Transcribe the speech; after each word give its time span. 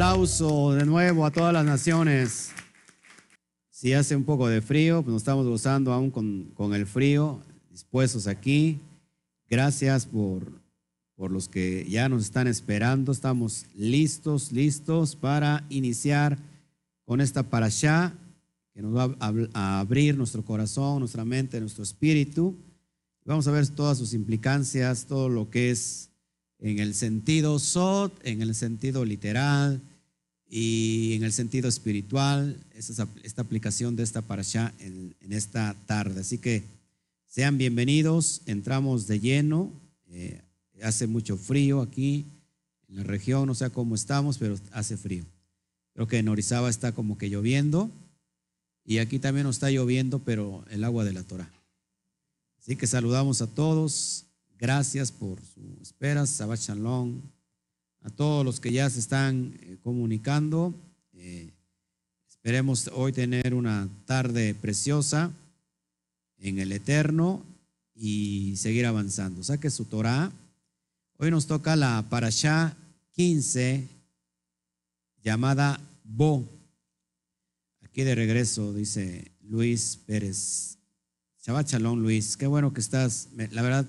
aplauso 0.00 0.72
de 0.72 0.86
nuevo 0.86 1.26
a 1.26 1.30
todas 1.30 1.52
las 1.52 1.62
naciones. 1.62 2.52
Si 3.68 3.92
hace 3.92 4.16
un 4.16 4.24
poco 4.24 4.48
de 4.48 4.62
frío, 4.62 5.02
pues 5.02 5.12
nos 5.12 5.20
estamos 5.20 5.46
gozando 5.46 5.92
aún 5.92 6.10
con, 6.10 6.52
con 6.54 6.72
el 6.72 6.86
frío, 6.86 7.38
dispuestos 7.70 8.26
aquí. 8.26 8.78
Gracias 9.46 10.06
por, 10.06 10.52
por 11.16 11.30
los 11.30 11.50
que 11.50 11.86
ya 11.86 12.08
nos 12.08 12.22
están 12.22 12.46
esperando. 12.46 13.12
Estamos 13.12 13.66
listos, 13.74 14.52
listos 14.52 15.16
para 15.16 15.66
iniciar 15.68 16.38
con 17.04 17.20
esta 17.20 17.42
parashá 17.42 18.14
que 18.72 18.80
nos 18.80 18.96
va 18.96 19.14
a, 19.20 19.34
a 19.52 19.80
abrir 19.80 20.16
nuestro 20.16 20.42
corazón, 20.42 21.00
nuestra 21.00 21.26
mente, 21.26 21.60
nuestro 21.60 21.82
espíritu. 21.82 22.56
Vamos 23.26 23.46
a 23.48 23.50
ver 23.50 23.68
todas 23.68 23.98
sus 23.98 24.14
implicancias, 24.14 25.04
todo 25.04 25.28
lo 25.28 25.50
que 25.50 25.70
es 25.70 26.08
en 26.58 26.78
el 26.78 26.94
sentido 26.94 27.58
sot, 27.58 28.18
en 28.24 28.40
el 28.40 28.54
sentido 28.54 29.04
literal 29.04 29.82
y 30.50 31.14
en 31.14 31.22
el 31.22 31.32
sentido 31.32 31.68
espiritual, 31.68 32.62
esta, 32.74 33.08
aplicación 33.40 33.94
de 33.96 34.02
esta 34.02 34.22
parasha 34.22 34.74
en, 34.80 35.14
en, 35.20 35.32
esta 35.32 35.76
tarde. 35.86 36.20
Así 36.20 36.38
que 36.38 36.64
sean 37.26 37.56
bienvenidos, 37.56 38.42
entramos 38.46 39.06
de 39.06 39.20
lleno, 39.20 39.72
eh, 40.08 40.42
hace 40.82 41.06
mucho 41.06 41.36
frío 41.36 41.80
aquí 41.80 42.26
en 42.88 42.96
la 42.96 43.04
región, 43.04 43.46
no 43.46 43.54
sé 43.54 43.70
cómo 43.70 43.94
estamos, 43.94 44.38
pero 44.38 44.58
hace 44.72 44.96
frío. 44.96 45.24
Creo 45.94 46.08
que 46.08 46.18
en 46.18 46.28
Orizaba 46.28 46.68
está 46.68 46.92
como 46.92 47.16
que 47.16 47.30
lloviendo 47.30 47.90
y 48.84 48.98
aquí 48.98 49.20
también 49.20 49.46
nos 49.46 49.56
está 49.56 49.70
lloviendo, 49.70 50.18
pero 50.18 50.64
el 50.70 50.82
agua 50.82 51.04
de 51.04 51.12
la 51.12 51.22
Torah. 51.22 51.50
Así 52.58 52.74
que 52.74 52.88
saludamos 52.88 53.40
a 53.40 53.46
todos, 53.46 54.26
Gracias 54.60 55.10
por 55.10 55.40
su 55.40 55.78
espera, 55.80 56.26
Shabbat 56.26 56.60
Shalom. 56.60 57.22
A 58.02 58.10
todos 58.10 58.44
los 58.44 58.60
que 58.60 58.72
ya 58.72 58.88
se 58.88 58.98
están 58.98 59.58
eh, 59.60 59.76
comunicando, 59.82 60.74
eh, 61.12 61.50
esperemos 62.28 62.88
hoy 62.94 63.12
tener 63.12 63.52
una 63.52 63.88
tarde 64.06 64.54
preciosa 64.54 65.30
en 66.38 66.58
el 66.58 66.72
Eterno 66.72 67.42
y 67.94 68.56
seguir 68.56 68.86
avanzando. 68.86 69.44
Saque 69.44 69.68
su 69.68 69.84
Torah. 69.84 70.32
Hoy 71.18 71.30
nos 71.30 71.46
toca 71.46 71.76
la 71.76 72.02
Parashá 72.08 72.74
15 73.12 73.86
llamada 75.22 75.78
Bo. 76.04 76.48
Aquí 77.82 78.02
de 78.02 78.14
regreso, 78.14 78.72
dice 78.72 79.30
Luis 79.42 79.98
Pérez. 80.06 80.78
Shabbat 81.44 81.68
Shalom, 81.68 82.00
Luis. 82.00 82.38
Qué 82.38 82.46
bueno 82.46 82.72
que 82.72 82.80
estás. 82.80 83.28
La 83.50 83.60
verdad, 83.60 83.84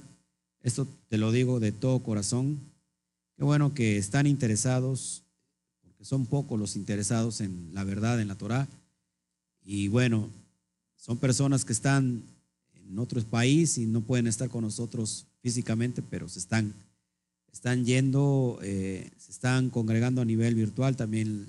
esto 0.61 0.85
te 1.07 1.17
lo 1.17 1.31
digo 1.31 1.61
de 1.61 1.71
todo 1.71 2.03
corazón. 2.03 2.70
Qué 3.41 3.45
bueno 3.45 3.73
que 3.73 3.97
están 3.97 4.27
interesados, 4.27 5.23
porque 5.81 6.05
son 6.05 6.27
pocos 6.27 6.59
los 6.59 6.75
interesados 6.75 7.41
en 7.41 7.73
la 7.73 7.83
verdad, 7.83 8.21
en 8.21 8.27
la 8.27 8.35
Torah. 8.35 8.67
Y 9.63 9.87
bueno, 9.87 10.29
son 10.95 11.17
personas 11.17 11.65
que 11.65 11.73
están 11.73 12.21
en 12.75 12.99
otro 12.99 13.19
país 13.23 13.79
y 13.79 13.87
no 13.87 14.01
pueden 14.01 14.27
estar 14.27 14.47
con 14.47 14.63
nosotros 14.63 15.25
físicamente, 15.41 16.03
pero 16.03 16.29
se 16.29 16.37
están, 16.37 16.71
están 17.51 17.83
yendo, 17.83 18.59
eh, 18.61 19.09
se 19.17 19.31
están 19.31 19.71
congregando 19.71 20.21
a 20.21 20.25
nivel 20.25 20.53
virtual, 20.53 20.95
también 20.95 21.47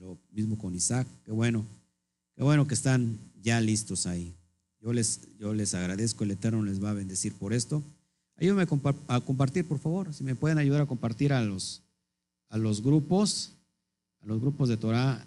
lo 0.00 0.18
mismo 0.32 0.58
con 0.58 0.74
Isaac. 0.74 1.06
Qué 1.24 1.30
bueno, 1.30 1.64
qué 2.34 2.42
bueno 2.42 2.66
que 2.66 2.74
están 2.74 3.16
ya 3.40 3.60
listos 3.60 4.08
ahí. 4.08 4.34
Yo 4.80 4.92
les, 4.92 5.20
yo 5.38 5.54
les 5.54 5.74
agradezco, 5.74 6.24
el 6.24 6.32
Eterno 6.32 6.64
les 6.64 6.82
va 6.82 6.90
a 6.90 6.94
bendecir 6.94 7.34
por 7.34 7.52
esto. 7.52 7.84
Ayúdame 8.40 8.66
a 9.06 9.20
compartir, 9.20 9.68
por 9.68 9.78
favor. 9.78 10.14
Si 10.14 10.24
me 10.24 10.34
pueden 10.34 10.56
ayudar 10.56 10.80
a 10.80 10.86
compartir 10.86 11.34
a 11.34 11.42
los, 11.42 11.82
a 12.48 12.56
los 12.56 12.82
grupos, 12.82 13.52
a 14.22 14.26
los 14.26 14.40
grupos 14.40 14.70
de 14.70 14.78
Torah, 14.78 15.26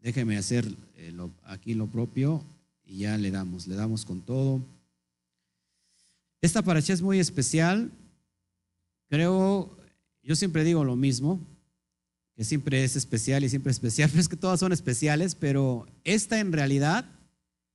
déjeme 0.00 0.36
hacer 0.36 0.64
eh, 0.94 1.12
aquí 1.42 1.74
lo 1.74 1.88
propio 1.88 2.44
y 2.84 2.98
ya 2.98 3.18
le 3.18 3.32
damos, 3.32 3.66
le 3.66 3.74
damos 3.74 4.04
con 4.04 4.20
todo. 4.20 4.64
Esta 6.40 6.62
paracha 6.62 6.92
es 6.92 7.02
muy 7.02 7.18
especial. 7.18 7.90
Creo, 9.08 9.76
yo 10.22 10.36
siempre 10.36 10.62
digo 10.62 10.84
lo 10.84 10.94
mismo, 10.94 11.40
que 12.36 12.44
siempre 12.44 12.84
es 12.84 12.94
especial 12.94 13.42
y 13.42 13.48
siempre 13.48 13.72
es 13.72 13.78
especial, 13.78 14.08
pero 14.12 14.20
es 14.20 14.28
que 14.28 14.36
todas 14.36 14.60
son 14.60 14.72
especiales, 14.72 15.34
pero 15.34 15.88
esta 16.04 16.38
en 16.38 16.52
realidad 16.52 17.10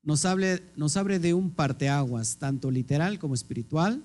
nos, 0.02 0.24
hable, 0.24 0.64
nos 0.78 0.96
abre 0.96 1.20
de 1.20 1.34
un 1.34 1.52
parteaguas, 1.52 2.38
tanto 2.38 2.72
literal 2.72 3.20
como 3.20 3.34
espiritual 3.34 4.02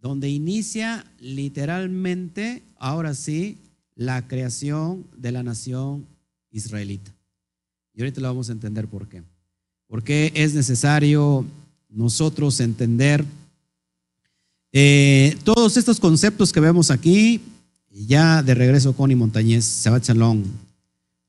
donde 0.00 0.28
inicia 0.28 1.04
literalmente, 1.20 2.62
ahora 2.78 3.14
sí, 3.14 3.58
la 3.94 4.26
creación 4.28 5.04
de 5.16 5.32
la 5.32 5.42
nación 5.42 6.06
israelita. 6.50 7.12
Y 7.94 8.00
ahorita 8.00 8.20
lo 8.20 8.28
vamos 8.28 8.48
a 8.48 8.52
entender 8.52 8.86
por 8.88 9.08
qué. 9.08 9.22
Porque 9.88 10.32
es 10.34 10.54
necesario 10.54 11.44
nosotros 11.88 12.60
entender 12.60 13.24
eh, 14.72 15.36
todos 15.44 15.76
estos 15.78 15.98
conceptos 15.98 16.52
que 16.52 16.60
vemos 16.60 16.90
aquí, 16.90 17.40
ya 17.90 18.42
de 18.42 18.54
regreso 18.54 18.94
con 18.94 19.10
y 19.10 19.14
Montañez, 19.14 19.82
Shabbat 19.82 20.04
Shalom, 20.04 20.44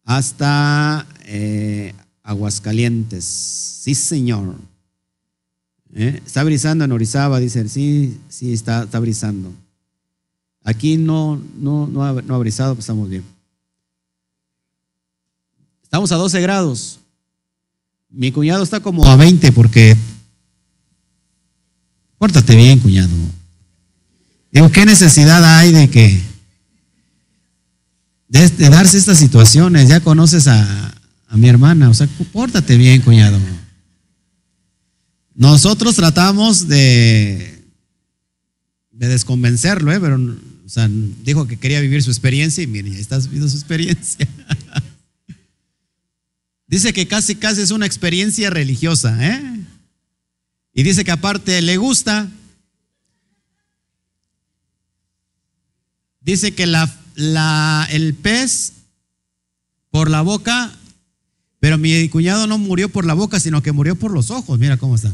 hasta 0.03 1.07
eh, 1.25 1.93
Aguascalientes. 2.23 3.23
Sí, 3.23 3.95
señor. 3.95 4.55
¿Eh? 5.93 6.21
Está 6.25 6.43
brisando 6.43 6.83
en 6.85 6.91
Orizaba, 6.91 7.39
dice, 7.39 7.67
sí, 7.69 8.17
sí, 8.29 8.53
está, 8.53 8.83
está 8.83 8.99
brisando. 8.99 9.53
Aquí 10.63 10.97
no, 10.97 11.41
no, 11.57 11.87
no, 11.87 12.03
ha, 12.03 12.21
no 12.21 12.35
ha 12.35 12.37
brisado, 12.37 12.75
pues 12.75 12.83
estamos 12.83 13.09
bien. 13.09 13.23
Estamos 15.83 16.11
a 16.11 16.15
12 16.15 16.41
grados. 16.41 16.99
Mi 18.09 18.31
cuñado 18.31 18.63
está 18.63 18.79
como 18.79 19.05
a 19.05 19.15
20 19.15 19.51
porque... 19.53 19.95
Pórtate 22.17 22.55
bien, 22.55 22.79
cuñado. 22.79 23.13
Digo, 24.51 24.69
¿qué 24.71 24.85
necesidad 24.85 25.43
hay 25.57 25.71
de 25.71 25.89
que... 25.89 26.21
De, 28.27 28.49
de 28.49 28.69
darse 28.69 28.97
estas 28.97 29.17
situaciones? 29.17 29.87
Ya 29.87 30.01
conoces 30.01 30.47
a, 30.47 30.93
a 31.29 31.37
mi 31.37 31.47
hermana, 31.47 31.89
o 31.89 31.93
sea, 31.93 32.07
pórtate 32.33 32.75
bien, 32.75 33.01
cuñado. 33.01 33.39
Nosotros 35.37 35.95
tratamos 35.95 36.67
de, 36.67 37.63
de 38.89 39.07
desconvencerlo, 39.07 39.93
¿eh? 39.93 39.99
pero 39.99 40.17
dijo 41.23 41.45
que 41.45 41.57
quería 41.57 41.79
vivir 41.79 42.01
su 42.01 42.09
experiencia 42.09 42.63
y 42.63 42.67
mire, 42.67 42.89
ya 42.89 42.97
estás 42.97 43.25
viviendo 43.25 43.47
su 43.47 43.55
experiencia. 43.55 44.27
dice 46.67 46.91
que 46.91 47.07
casi, 47.07 47.35
casi 47.35 47.61
es 47.61 47.69
una 47.69 47.85
experiencia 47.85 48.49
religiosa, 48.49 49.15
¿eh? 49.23 49.63
Y 50.73 50.81
dice 50.81 51.05
que 51.05 51.11
aparte 51.11 51.61
le 51.61 51.77
gusta. 51.77 52.27
Dice 56.19 56.55
que 56.55 56.63
el 56.63 58.13
pez 58.15 58.73
por 59.91 60.09
la 60.09 60.21
boca, 60.21 60.75
pero 61.59 61.77
mi 61.77 62.09
cuñado 62.09 62.47
no 62.47 62.57
murió 62.57 62.89
por 62.89 63.05
la 63.05 63.13
boca, 63.13 63.39
sino 63.39 63.61
que 63.61 63.71
murió 63.71 63.95
por 63.95 64.11
los 64.11 64.31
ojos. 64.31 64.57
Mira 64.57 64.77
cómo 64.77 64.95
está. 64.95 65.13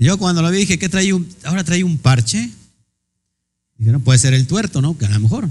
Yo 0.00 0.16
cuando 0.16 0.40
lo 0.40 0.50
vi 0.50 0.60
dije, 0.60 0.78
¿qué 0.78 0.88
trae 0.88 1.12
un, 1.12 1.28
ahora 1.44 1.62
trae 1.62 1.84
un 1.84 1.98
parche? 1.98 2.50
Dije, 3.76 3.92
no 3.92 4.00
puede 4.00 4.18
ser 4.18 4.32
el 4.32 4.46
tuerto, 4.46 4.80
¿no? 4.80 4.96
Que 4.96 5.04
a 5.04 5.10
lo 5.10 5.20
mejor. 5.20 5.50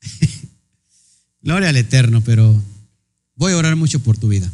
Gloria 1.42 1.70
al 1.70 1.76
Eterno, 1.76 2.22
pero 2.22 2.62
voy 3.34 3.52
a 3.52 3.56
orar 3.56 3.74
mucho 3.74 3.98
por 3.98 4.16
tu 4.16 4.28
vida. 4.28 4.48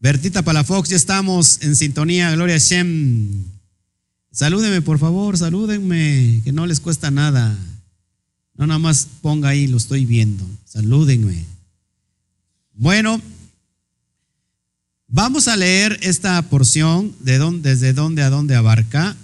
Bertita 0.00 0.42
Palafox, 0.42 0.88
ya 0.88 0.96
estamos 0.96 1.60
en 1.60 1.76
sintonía, 1.76 2.30
Gloria 2.30 2.56
Shem. 2.56 3.44
Salúdenme, 4.32 4.80
por 4.80 4.98
favor, 4.98 5.36
salúdenme, 5.36 6.40
que 6.42 6.52
no 6.52 6.66
les 6.66 6.80
cuesta 6.80 7.10
nada. 7.10 7.54
No 8.54 8.66
nada 8.66 8.78
más 8.78 9.08
ponga 9.20 9.50
ahí, 9.50 9.66
lo 9.66 9.76
estoy 9.76 10.06
viendo. 10.06 10.48
Salúdenme. 10.64 11.44
Bueno, 12.72 13.20
Vamos 15.16 15.48
a 15.48 15.56
leer 15.56 15.98
esta 16.02 16.42
porción 16.42 17.16
de 17.20 17.38
dónde, 17.38 17.70
desde 17.70 17.94
dónde 17.94 18.20
a 18.20 18.28
dónde 18.28 18.54
abarca. 18.54 19.16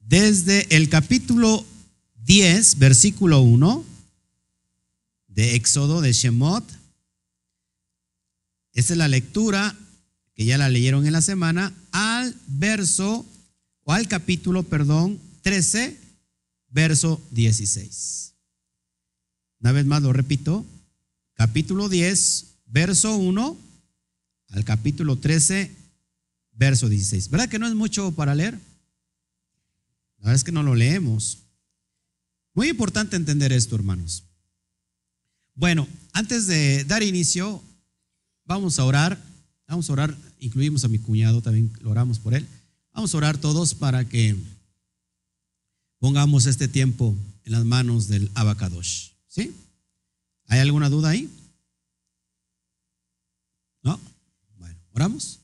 Desde 0.00 0.66
el 0.68 0.90
capítulo 0.90 1.64
10, 2.26 2.78
versículo 2.78 3.40
1 3.40 3.82
de 5.28 5.54
Éxodo 5.54 6.02
de 6.02 6.12
Shemot. 6.12 6.62
Esta 8.74 8.92
es 8.92 8.98
la 8.98 9.08
lectura 9.08 9.74
que 10.34 10.44
ya 10.44 10.58
la 10.58 10.68
leyeron 10.68 11.06
en 11.06 11.14
la 11.14 11.22
semana 11.22 11.72
al 11.90 12.36
verso 12.46 13.24
o 13.84 13.94
al 13.94 14.08
capítulo, 14.08 14.62
perdón, 14.62 15.18
13, 15.40 15.98
verso 16.68 17.18
16. 17.30 18.34
Una 19.60 19.72
vez 19.72 19.86
más 19.86 20.02
lo 20.02 20.12
repito, 20.12 20.66
capítulo 21.32 21.88
10, 21.88 22.56
verso 22.66 23.16
1 23.16 23.65
al 24.56 24.64
capítulo 24.64 25.16
13, 25.16 25.70
verso 26.52 26.88
16. 26.88 27.28
¿Verdad 27.28 27.50
que 27.50 27.58
no 27.58 27.66
es 27.66 27.74
mucho 27.74 28.12
para 28.12 28.34
leer? 28.34 28.54
La 28.54 30.20
verdad 30.24 30.34
es 30.34 30.44
que 30.44 30.52
no 30.52 30.62
lo 30.62 30.74
leemos. 30.74 31.40
Muy 32.54 32.70
importante 32.70 33.16
entender 33.16 33.52
esto, 33.52 33.76
hermanos. 33.76 34.24
Bueno, 35.54 35.86
antes 36.14 36.46
de 36.46 36.84
dar 36.84 37.02
inicio, 37.02 37.62
vamos 38.46 38.78
a 38.78 38.84
orar. 38.84 39.22
Vamos 39.68 39.90
a 39.90 39.92
orar, 39.92 40.16
incluimos 40.40 40.84
a 40.84 40.88
mi 40.88 40.98
cuñado, 40.98 41.42
también 41.42 41.70
lo 41.80 41.90
oramos 41.90 42.18
por 42.18 42.32
él. 42.32 42.46
Vamos 42.94 43.12
a 43.12 43.18
orar 43.18 43.36
todos 43.36 43.74
para 43.74 44.08
que 44.08 44.36
pongamos 45.98 46.46
este 46.46 46.66
tiempo 46.66 47.14
en 47.44 47.52
las 47.52 47.64
manos 47.66 48.08
del 48.08 48.30
abacadosh. 48.34 49.10
¿Sí? 49.28 49.54
¿Hay 50.46 50.60
alguna 50.60 50.88
duda 50.88 51.10
ahí? 51.10 51.28
¿No? 53.82 54.00
Oramos. 54.96 55.40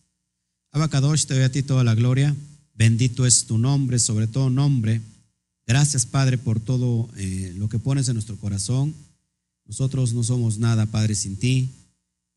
Abacadosh, 0.70 1.26
te 1.26 1.34
doy 1.34 1.42
a 1.42 1.52
ti 1.52 1.62
toda 1.62 1.84
la 1.84 1.94
gloria. 1.94 2.34
Bendito 2.74 3.26
es 3.26 3.44
tu 3.44 3.58
nombre, 3.58 3.98
sobre 3.98 4.26
todo 4.26 4.48
nombre. 4.48 5.02
Gracias, 5.66 6.06
Padre, 6.06 6.38
por 6.38 6.58
todo 6.58 7.10
eh, 7.18 7.52
lo 7.58 7.68
que 7.68 7.78
pones 7.78 8.08
en 8.08 8.14
nuestro 8.14 8.38
corazón. 8.38 8.94
Nosotros 9.66 10.14
no 10.14 10.24
somos 10.24 10.56
nada, 10.56 10.86
Padre, 10.86 11.14
sin 11.14 11.36
ti. 11.36 11.68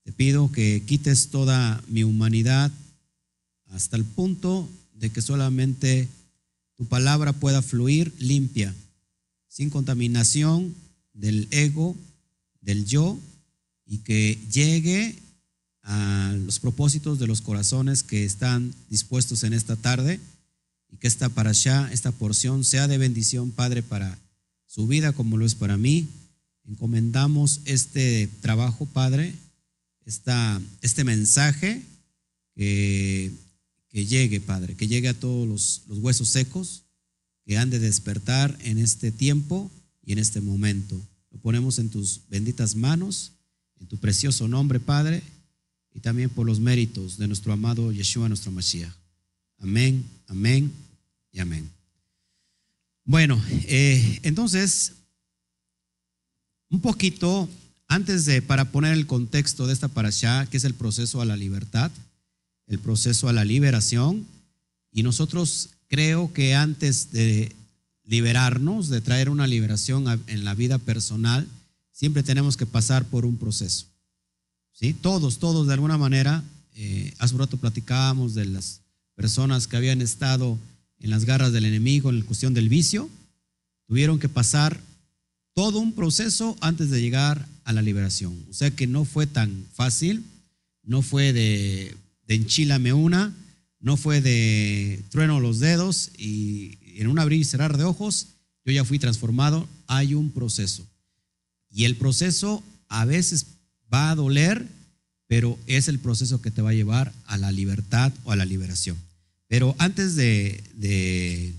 Te 0.03 0.11
pido 0.11 0.51
que 0.51 0.83
quites 0.85 1.29
toda 1.29 1.81
mi 1.87 2.03
humanidad 2.03 2.69
hasta 3.69 3.95
el 3.95 4.03
punto 4.03 4.67
de 4.93 5.09
que 5.09 5.21
solamente 5.21 6.09
tu 6.75 6.83
palabra 6.83 7.31
pueda 7.31 7.61
fluir 7.61 8.13
limpia, 8.19 8.75
sin 9.47 9.69
contaminación 9.69 10.75
del 11.13 11.47
ego, 11.51 11.95
del 12.59 12.85
yo, 12.85 13.17
y 13.85 13.99
que 13.99 14.37
llegue 14.51 15.17
a 15.85 16.35
los 16.45 16.59
propósitos 16.59 17.19
de 17.19 17.27
los 17.27 17.41
corazones 17.41 18.03
que 18.03 18.25
están 18.25 18.73
dispuestos 18.89 19.43
en 19.43 19.53
esta 19.53 19.75
tarde 19.75 20.19
y 20.91 20.97
que 20.97 21.07
esta 21.07 21.29
para 21.29 21.51
allá, 21.51 21.89
esta 21.91 22.11
porción 22.11 22.63
sea 22.63 22.87
de 22.87 22.97
bendición, 22.97 23.51
Padre, 23.51 23.81
para 23.81 24.19
su 24.65 24.87
vida 24.87 25.13
como 25.13 25.37
lo 25.37 25.45
es 25.45 25.55
para 25.55 25.77
mí. 25.77 26.07
Encomendamos 26.65 27.61
este 27.65 28.27
trabajo, 28.41 28.85
Padre, 28.85 29.33
esta, 30.05 30.61
este 30.81 31.03
mensaje 31.03 31.81
que 32.55 33.31
que 33.95 34.05
llegue, 34.05 34.41
Padre, 34.41 34.75
que 34.75 34.89
llegue 34.89 35.07
a 35.07 35.17
todos 35.17 35.47
los, 35.47 35.83
huesos 36.01 36.27
secos 36.27 36.83
que 37.45 37.57
han 37.57 37.69
de 37.69 37.79
despertar 37.79 38.53
en 38.65 38.77
este 38.77 39.09
tiempo 39.09 39.71
y 40.03 40.11
en 40.11 40.19
este 40.19 40.41
momento. 40.41 41.01
Lo 41.31 41.39
ponemos 41.39 41.79
en 41.79 41.89
tus 41.89 42.19
benditas 42.27 42.75
manos, 42.75 43.31
en 43.79 43.87
tu 43.87 43.97
precioso 43.97 44.49
nombre, 44.49 44.81
Padre, 44.81 45.23
y 45.95 46.01
también 46.01 46.29
por 46.29 46.45
los 46.45 46.59
méritos 46.59 47.17
de 47.17 47.27
nuestro 47.27 47.53
amado 47.53 47.91
Yeshua, 47.91 48.27
nuestro 48.27 48.51
Mashiach. 48.51 48.91
Amén, 49.59 50.03
amén 50.27 50.71
y 51.31 51.39
amén. 51.39 51.69
Bueno, 53.05 53.41
eh, 53.49 54.19
entonces, 54.23 54.93
un 56.69 56.81
poquito 56.81 57.49
antes 57.87 58.25
de, 58.25 58.41
para 58.41 58.71
poner 58.71 58.93
el 58.93 59.07
contexto 59.07 59.67
de 59.67 59.73
esta 59.73 59.87
parasha, 59.87 60.47
que 60.47 60.57
es 60.57 60.65
el 60.65 60.73
proceso 60.73 61.21
a 61.21 61.25
la 61.25 61.37
libertad, 61.37 61.91
el 62.67 62.79
proceso 62.79 63.29
a 63.29 63.33
la 63.33 63.45
liberación 63.45 64.25
y 64.91 65.03
nosotros 65.03 65.69
creo 65.87 66.33
que 66.33 66.55
antes 66.55 67.11
de 67.11 67.55
liberarnos, 68.03 68.89
de 68.89 69.01
traer 69.01 69.29
una 69.29 69.47
liberación 69.47 70.05
en 70.27 70.43
la 70.43 70.55
vida 70.55 70.77
personal, 70.77 71.47
siempre 71.91 72.23
tenemos 72.23 72.57
que 72.57 72.65
pasar 72.65 73.05
por 73.05 73.25
un 73.25 73.37
proceso. 73.37 73.85
¿Sí? 74.75 74.93
Todos, 74.93 75.39
todos 75.39 75.65
de 75.65 75.73
alguna 75.73 75.97
manera, 75.97 76.43
eh, 76.75 77.11
hace 77.17 77.33
un 77.33 77.39
rato 77.39 77.57
platicábamos 77.57 78.35
de 78.35 78.45
las 78.45 78.81
personas 79.15 79.67
que 79.67 79.77
habían 79.77 80.01
estado 80.01 80.59
en 80.99 81.09
las 81.09 81.25
garras 81.25 81.51
del 81.51 81.65
enemigo 81.65 82.11
en 82.11 82.19
la 82.19 82.25
cuestión 82.25 82.53
del 82.53 82.69
vicio, 82.69 83.09
tuvieron 83.87 84.19
que 84.19 84.29
pasar 84.29 84.79
todo 85.55 85.79
un 85.79 85.93
proceso 85.93 86.55
antes 86.61 86.91
de 86.91 87.01
llegar 87.01 87.47
a 87.63 87.73
la 87.73 87.81
liberación. 87.81 88.37
O 88.51 88.53
sea 88.53 88.69
que 88.69 88.85
no 88.85 89.03
fue 89.05 89.25
tan 89.25 89.65
fácil, 89.73 90.23
no 90.83 91.01
fue 91.01 91.33
de 91.33 91.95
de 92.27 92.35
enchilame 92.35 92.93
una, 92.93 93.33
no 93.79 93.97
fue 93.97 94.21
de 94.21 95.03
trueno 95.09 95.39
los 95.39 95.59
dedos 95.59 96.11
y 96.17 96.77
en 96.99 97.07
un 97.07 97.19
abrir 97.19 97.41
y 97.41 97.45
cerrar 97.45 97.77
de 97.77 97.83
ojos, 97.83 98.27
yo 98.63 98.71
ya 98.71 98.85
fui 98.85 98.99
transformado. 98.99 99.67
Hay 99.87 100.15
un 100.15 100.31
proceso. 100.31 100.85
Y 101.69 101.85
el 101.85 101.95
proceso 101.95 102.63
a 102.87 103.05
veces 103.05 103.45
va 103.95 104.11
a 104.11 104.15
doler, 104.15 104.67
pero 105.27 105.57
es 105.67 105.87
el 105.87 105.99
proceso 105.99 106.41
que 106.41 106.51
te 106.51 106.61
va 106.61 106.71
a 106.71 106.73
llevar 106.73 107.13
a 107.25 107.37
la 107.37 107.51
libertad 107.51 108.11
o 108.25 108.31
a 108.31 108.35
la 108.35 108.45
liberación. 108.45 108.97
Pero 109.47 109.75
antes 109.77 110.15
de, 110.15 111.53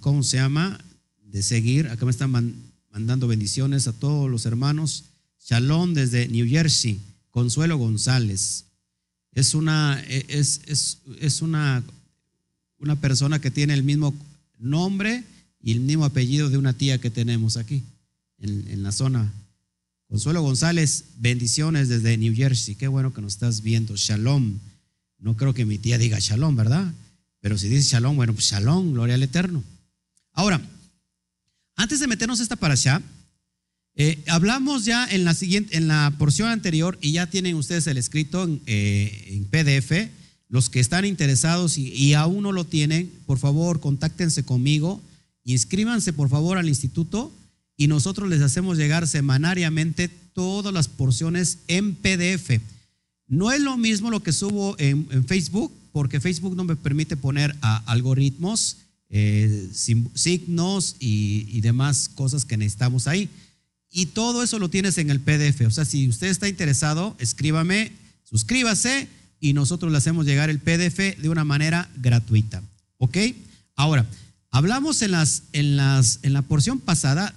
¿cómo 0.00 0.22
se 0.24 0.38
llama? 0.38 0.80
De 1.22 1.42
seguir, 1.42 1.88
acá 1.88 2.04
me 2.04 2.10
están 2.10 2.30
mandando 2.90 3.28
bendiciones 3.28 3.86
a 3.86 3.92
todos 3.92 4.28
los 4.28 4.46
hermanos. 4.46 5.04
Shalom 5.40 5.94
desde 5.94 6.26
New 6.28 6.48
Jersey, 6.48 6.98
Consuelo 7.30 7.78
González 7.78 8.64
es 9.34 9.54
una, 9.54 10.00
es, 10.08 10.60
es, 10.66 10.98
es 11.20 11.42
una, 11.42 11.82
una 12.78 12.96
persona 12.96 13.40
que 13.40 13.50
tiene 13.50 13.74
el 13.74 13.82
mismo 13.82 14.14
nombre 14.58 15.24
y 15.60 15.72
el 15.72 15.80
mismo 15.80 16.04
apellido 16.04 16.50
de 16.50 16.58
una 16.58 16.72
tía 16.72 17.00
que 17.00 17.10
tenemos 17.10 17.56
aquí, 17.56 17.82
en, 18.38 18.82
la 18.82 18.92
zona. 18.92 19.32
Consuelo 20.14 20.42
González, 20.42 21.06
bendiciones 21.18 21.88
desde 21.88 22.16
New 22.16 22.36
Jersey. 22.36 22.76
Qué 22.76 22.86
bueno 22.86 23.12
que 23.12 23.20
nos 23.20 23.32
estás 23.32 23.62
viendo. 23.62 23.96
Shalom. 23.96 24.60
No 25.18 25.36
creo 25.36 25.54
que 25.54 25.64
mi 25.64 25.76
tía 25.76 25.98
diga 25.98 26.20
shalom, 26.20 26.54
¿verdad? 26.54 26.94
Pero 27.40 27.58
si 27.58 27.68
dice 27.68 27.90
shalom, 27.90 28.14
bueno, 28.14 28.32
pues 28.32 28.44
shalom, 28.44 28.92
gloria 28.92 29.16
al 29.16 29.24
Eterno. 29.24 29.64
Ahora, 30.30 30.60
antes 31.74 31.98
de 31.98 32.06
meternos 32.06 32.38
esta 32.38 32.54
para 32.54 32.74
allá, 32.74 33.02
eh, 33.96 34.22
hablamos 34.28 34.84
ya 34.84 35.04
en 35.04 35.24
la 35.24 35.34
siguiente, 35.34 35.76
en 35.76 35.88
la 35.88 36.14
porción 36.16 36.48
anterior, 36.48 36.96
y 37.00 37.10
ya 37.10 37.26
tienen 37.28 37.56
ustedes 37.56 37.84
el 37.88 37.96
escrito 37.96 38.44
en, 38.44 38.62
eh, 38.66 39.42
PDF. 39.50 40.12
Los 40.48 40.70
que 40.70 40.78
están 40.78 41.06
interesados 41.06 41.76
y, 41.76 42.14
aún 42.14 42.44
no 42.44 42.52
lo 42.52 42.64
tienen, 42.64 43.10
por 43.26 43.40
favor, 43.40 43.80
contáctense 43.80 44.44
conmigo, 44.44 45.02
inscríbanse 45.42 46.12
por 46.12 46.28
favor 46.28 46.56
al 46.56 46.68
instituto 46.68 47.32
y 47.76 47.88
nosotros 47.88 48.28
les 48.28 48.40
hacemos 48.42 48.76
llegar 48.78 49.06
semanariamente 49.06 50.08
todas 50.08 50.72
las 50.72 50.88
porciones 50.88 51.58
en 51.68 51.94
PDF. 51.94 52.60
No 53.26 53.52
es 53.52 53.60
lo 53.60 53.76
mismo 53.76 54.10
lo 54.10 54.22
que 54.22 54.32
subo 54.32 54.76
en, 54.78 55.26
Facebook, 55.26 55.72
porque 55.92 56.20
Facebook 56.20 56.56
no 56.56 56.64
me 56.64 56.76
permite 56.76 57.16
poner 57.16 57.56
algoritmos, 57.60 58.78
eh, 59.10 59.68
signos 59.72 60.96
y 60.98 61.60
demás 61.60 62.08
cosas 62.08 62.44
que 62.44 62.56
necesitamos 62.56 63.06
ahí. 63.06 63.28
Y 63.96 64.06
todo 64.06 64.42
eso 64.42 64.58
lo 64.58 64.68
tienes 64.70 64.98
en 64.98 65.08
el 65.10 65.20
PDF. 65.20 65.60
O 65.68 65.70
sea, 65.70 65.84
si 65.84 66.08
usted 66.08 66.26
está 66.26 66.48
interesado, 66.48 67.14
escríbame, 67.20 67.92
suscríbase 68.24 69.06
y 69.38 69.52
nosotros 69.52 69.92
le 69.92 69.98
hacemos 69.98 70.26
llegar 70.26 70.50
el 70.50 70.58
PDF 70.58 71.16
de 71.16 71.28
una 71.28 71.44
manera 71.44 71.88
gratuita. 71.98 72.60
¿Ok? 72.98 73.16
Ahora, 73.76 74.04
hablamos 74.50 75.00
en, 75.02 75.12
en 75.52 75.76
la 76.32 76.42
porción 76.42 76.80
pasada 76.80 77.36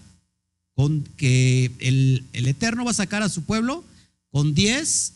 con 0.78 1.04
que 1.18 1.72
el, 1.80 2.24
Eterno 2.34 2.86
va 2.86 2.92
a 2.92 2.94
sacar 2.94 3.24
a 3.24 3.30
su 3.30 3.42
pueblo 3.42 3.84
con 4.30 4.54
10 4.54 5.14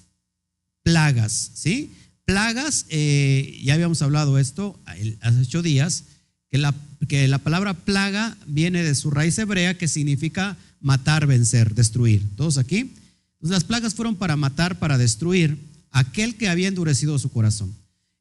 plagas, 0.82 1.52
¿sí? 1.54 1.92
Plagas, 2.26 2.88
eh, 2.90 3.62
ya 3.64 3.76
habíamos 3.76 4.02
hablado 4.02 4.40
esto 4.40 4.80
hace 5.22 5.40
ocho 5.40 5.62
días, 5.62 6.06
que 6.50 6.58
la, 6.58 6.74
que 7.08 7.28
la 7.28 7.38
palabra 7.38 7.76
plaga 7.76 8.36
viene 8.48 8.82
de 8.82 8.96
su 8.96 9.12
raíz 9.12 9.38
hebrea 9.38 9.78
que 9.78 9.88
significa 9.88 10.58
matar, 10.80 11.28
vencer, 11.28 11.76
destruir. 11.76 12.24
¿Todos 12.36 12.58
aquí? 12.58 12.94
las 13.40 13.64
plagas 13.64 13.94
fueron 13.94 14.16
para 14.16 14.36
matar, 14.36 14.80
para 14.80 14.98
destruir 14.98 15.60
aquel 15.92 16.38
que 16.38 16.50
había 16.50 16.70
endurecido 16.70 17.20
su 17.20 17.32
corazón. 17.32 17.72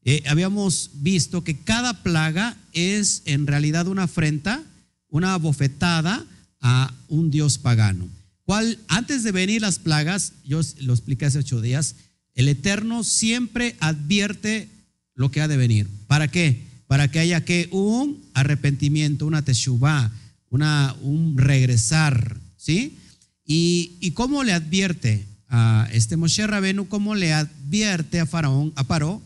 Eh, 0.04 0.24
habíamos 0.26 0.90
visto 0.96 1.42
que 1.42 1.56
cada 1.56 2.02
plaga 2.02 2.58
es 2.74 3.22
en 3.24 3.46
realidad 3.46 3.86
una 3.86 4.02
afrenta, 4.02 4.62
una 5.08 5.38
bofetada 5.38 6.26
a 6.60 6.94
un 7.08 7.30
dios 7.30 7.58
pagano. 7.58 8.08
Cual, 8.44 8.78
antes 8.88 9.22
de 9.22 9.32
venir 9.32 9.62
las 9.62 9.78
plagas, 9.78 10.32
yo 10.44 10.60
lo 10.80 10.92
expliqué 10.92 11.26
hace 11.26 11.38
ocho 11.38 11.60
días, 11.60 11.94
el 12.34 12.48
Eterno 12.48 13.04
siempre 13.04 13.76
advierte 13.80 14.68
lo 15.14 15.30
que 15.30 15.40
ha 15.40 15.48
de 15.48 15.56
venir. 15.56 15.88
¿Para 16.06 16.28
qué? 16.28 16.62
Para 16.86 17.10
que 17.10 17.20
haya 17.20 17.44
que 17.44 17.68
un 17.70 18.20
arrepentimiento, 18.34 19.26
una 19.26 19.42
teshuvah, 19.42 20.10
una, 20.48 20.96
un 21.02 21.38
regresar, 21.38 22.36
¿sí? 22.56 22.96
Y, 23.44 24.12
cómo 24.12 24.44
le 24.44 24.52
advierte 24.52 25.26
a 25.48 25.88
este 25.92 26.16
Moshe 26.16 26.46
Rabenu, 26.46 26.88
cómo 26.88 27.14
le 27.14 27.32
advierte 27.32 28.20
a 28.20 28.26
Faraón, 28.26 28.72
a 28.76 28.84
Paró, 28.84 29.22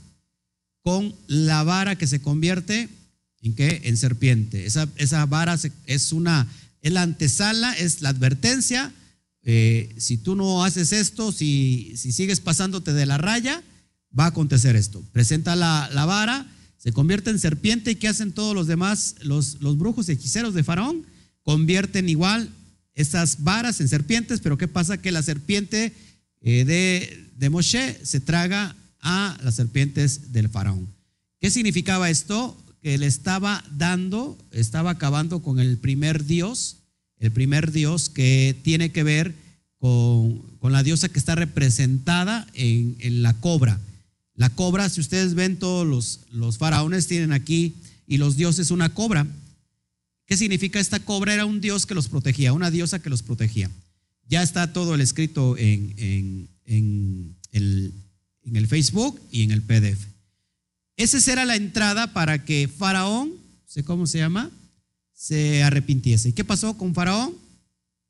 con 0.82 1.14
la 1.26 1.62
vara 1.62 1.96
que 1.96 2.06
se 2.06 2.20
convierte 2.20 2.88
en 3.42 3.54
qué? 3.54 3.82
En 3.84 3.96
serpiente. 3.96 4.66
Esa, 4.66 4.88
esa 4.96 5.26
vara 5.26 5.58
es 5.86 6.12
una, 6.12 6.48
es 6.84 6.92
la 6.92 7.02
antesala, 7.02 7.72
es 7.72 8.02
la 8.02 8.10
advertencia. 8.10 8.92
Eh, 9.42 9.94
si 9.96 10.18
tú 10.18 10.36
no 10.36 10.64
haces 10.64 10.92
esto, 10.92 11.32
si, 11.32 11.94
si 11.96 12.12
sigues 12.12 12.40
pasándote 12.40 12.92
de 12.92 13.06
la 13.06 13.16
raya, 13.16 13.62
va 14.16 14.26
a 14.26 14.28
acontecer 14.28 14.76
esto. 14.76 15.02
Presenta 15.10 15.56
la, 15.56 15.88
la 15.94 16.04
vara, 16.04 16.46
se 16.76 16.92
convierte 16.92 17.30
en 17.30 17.38
serpiente 17.38 17.92
y 17.92 17.94
¿qué 17.96 18.06
hacen 18.06 18.32
todos 18.32 18.54
los 18.54 18.66
demás, 18.66 19.16
los, 19.22 19.62
los 19.62 19.78
brujos 19.78 20.10
hechiceros 20.10 20.52
de 20.52 20.62
Faraón? 20.62 21.06
Convierten 21.42 22.10
igual 22.10 22.50
esas 22.94 23.42
varas 23.42 23.80
en 23.80 23.88
serpientes, 23.88 24.40
pero 24.40 24.58
¿qué 24.58 24.68
pasa? 24.68 24.98
Que 24.98 25.10
la 25.10 25.22
serpiente 25.22 25.94
eh, 26.42 26.66
de, 26.66 27.30
de 27.38 27.50
Moshe 27.50 27.98
se 28.04 28.20
traga 28.20 28.76
a 29.00 29.38
las 29.42 29.54
serpientes 29.54 30.32
del 30.32 30.50
Faraón. 30.50 30.86
¿Qué 31.40 31.50
significaba 31.50 32.10
esto? 32.10 32.58
Que 32.84 32.98
le 32.98 33.06
estaba 33.06 33.64
dando, 33.72 34.36
estaba 34.52 34.90
acabando 34.90 35.40
con 35.40 35.58
el 35.58 35.78
primer 35.78 36.26
Dios, 36.26 36.76
el 37.18 37.32
primer 37.32 37.72
Dios 37.72 38.10
que 38.10 38.54
tiene 38.62 38.92
que 38.92 39.02
ver 39.02 39.34
con, 39.78 40.42
con 40.58 40.72
la 40.72 40.82
diosa 40.82 41.08
que 41.08 41.18
está 41.18 41.34
representada 41.34 42.46
en, 42.52 42.96
en, 43.00 43.22
la 43.22 43.32
cobra. 43.40 43.80
La 44.34 44.50
cobra, 44.50 44.90
si 44.90 45.00
ustedes 45.00 45.32
ven 45.32 45.58
todos 45.58 45.86
los, 45.86 46.20
los 46.30 46.58
faraones 46.58 47.06
tienen 47.06 47.32
aquí 47.32 47.72
y 48.06 48.18
los 48.18 48.36
dioses 48.36 48.70
una 48.70 48.92
cobra. 48.92 49.26
¿Qué 50.26 50.36
significa 50.36 50.78
esta 50.78 51.00
cobra? 51.00 51.32
Era 51.32 51.46
un 51.46 51.62
dios 51.62 51.86
que 51.86 51.94
los 51.94 52.08
protegía, 52.08 52.52
una 52.52 52.70
diosa 52.70 53.00
que 53.00 53.08
los 53.08 53.22
protegía. 53.22 53.70
Ya 54.28 54.42
está 54.42 54.74
todo 54.74 54.94
el 54.94 55.00
escrito 55.00 55.56
en, 55.56 55.94
en, 55.96 56.48
en, 56.66 57.36
el, 57.52 57.94
en 58.42 58.56
el 58.56 58.66
Facebook 58.66 59.18
y 59.30 59.44
en 59.44 59.52
el 59.52 59.62
PDF. 59.62 60.13
Esa 60.96 61.20
será 61.20 61.44
la 61.44 61.56
entrada 61.56 62.12
para 62.12 62.44
que 62.44 62.68
Faraón, 62.68 63.32
sé 63.66 63.82
cómo 63.82 64.06
se 64.06 64.18
llama, 64.18 64.50
se 65.12 65.62
arrepintiese. 65.62 66.28
¿Y 66.28 66.32
qué 66.32 66.44
pasó 66.44 66.76
con 66.76 66.94
Faraón? 66.94 67.34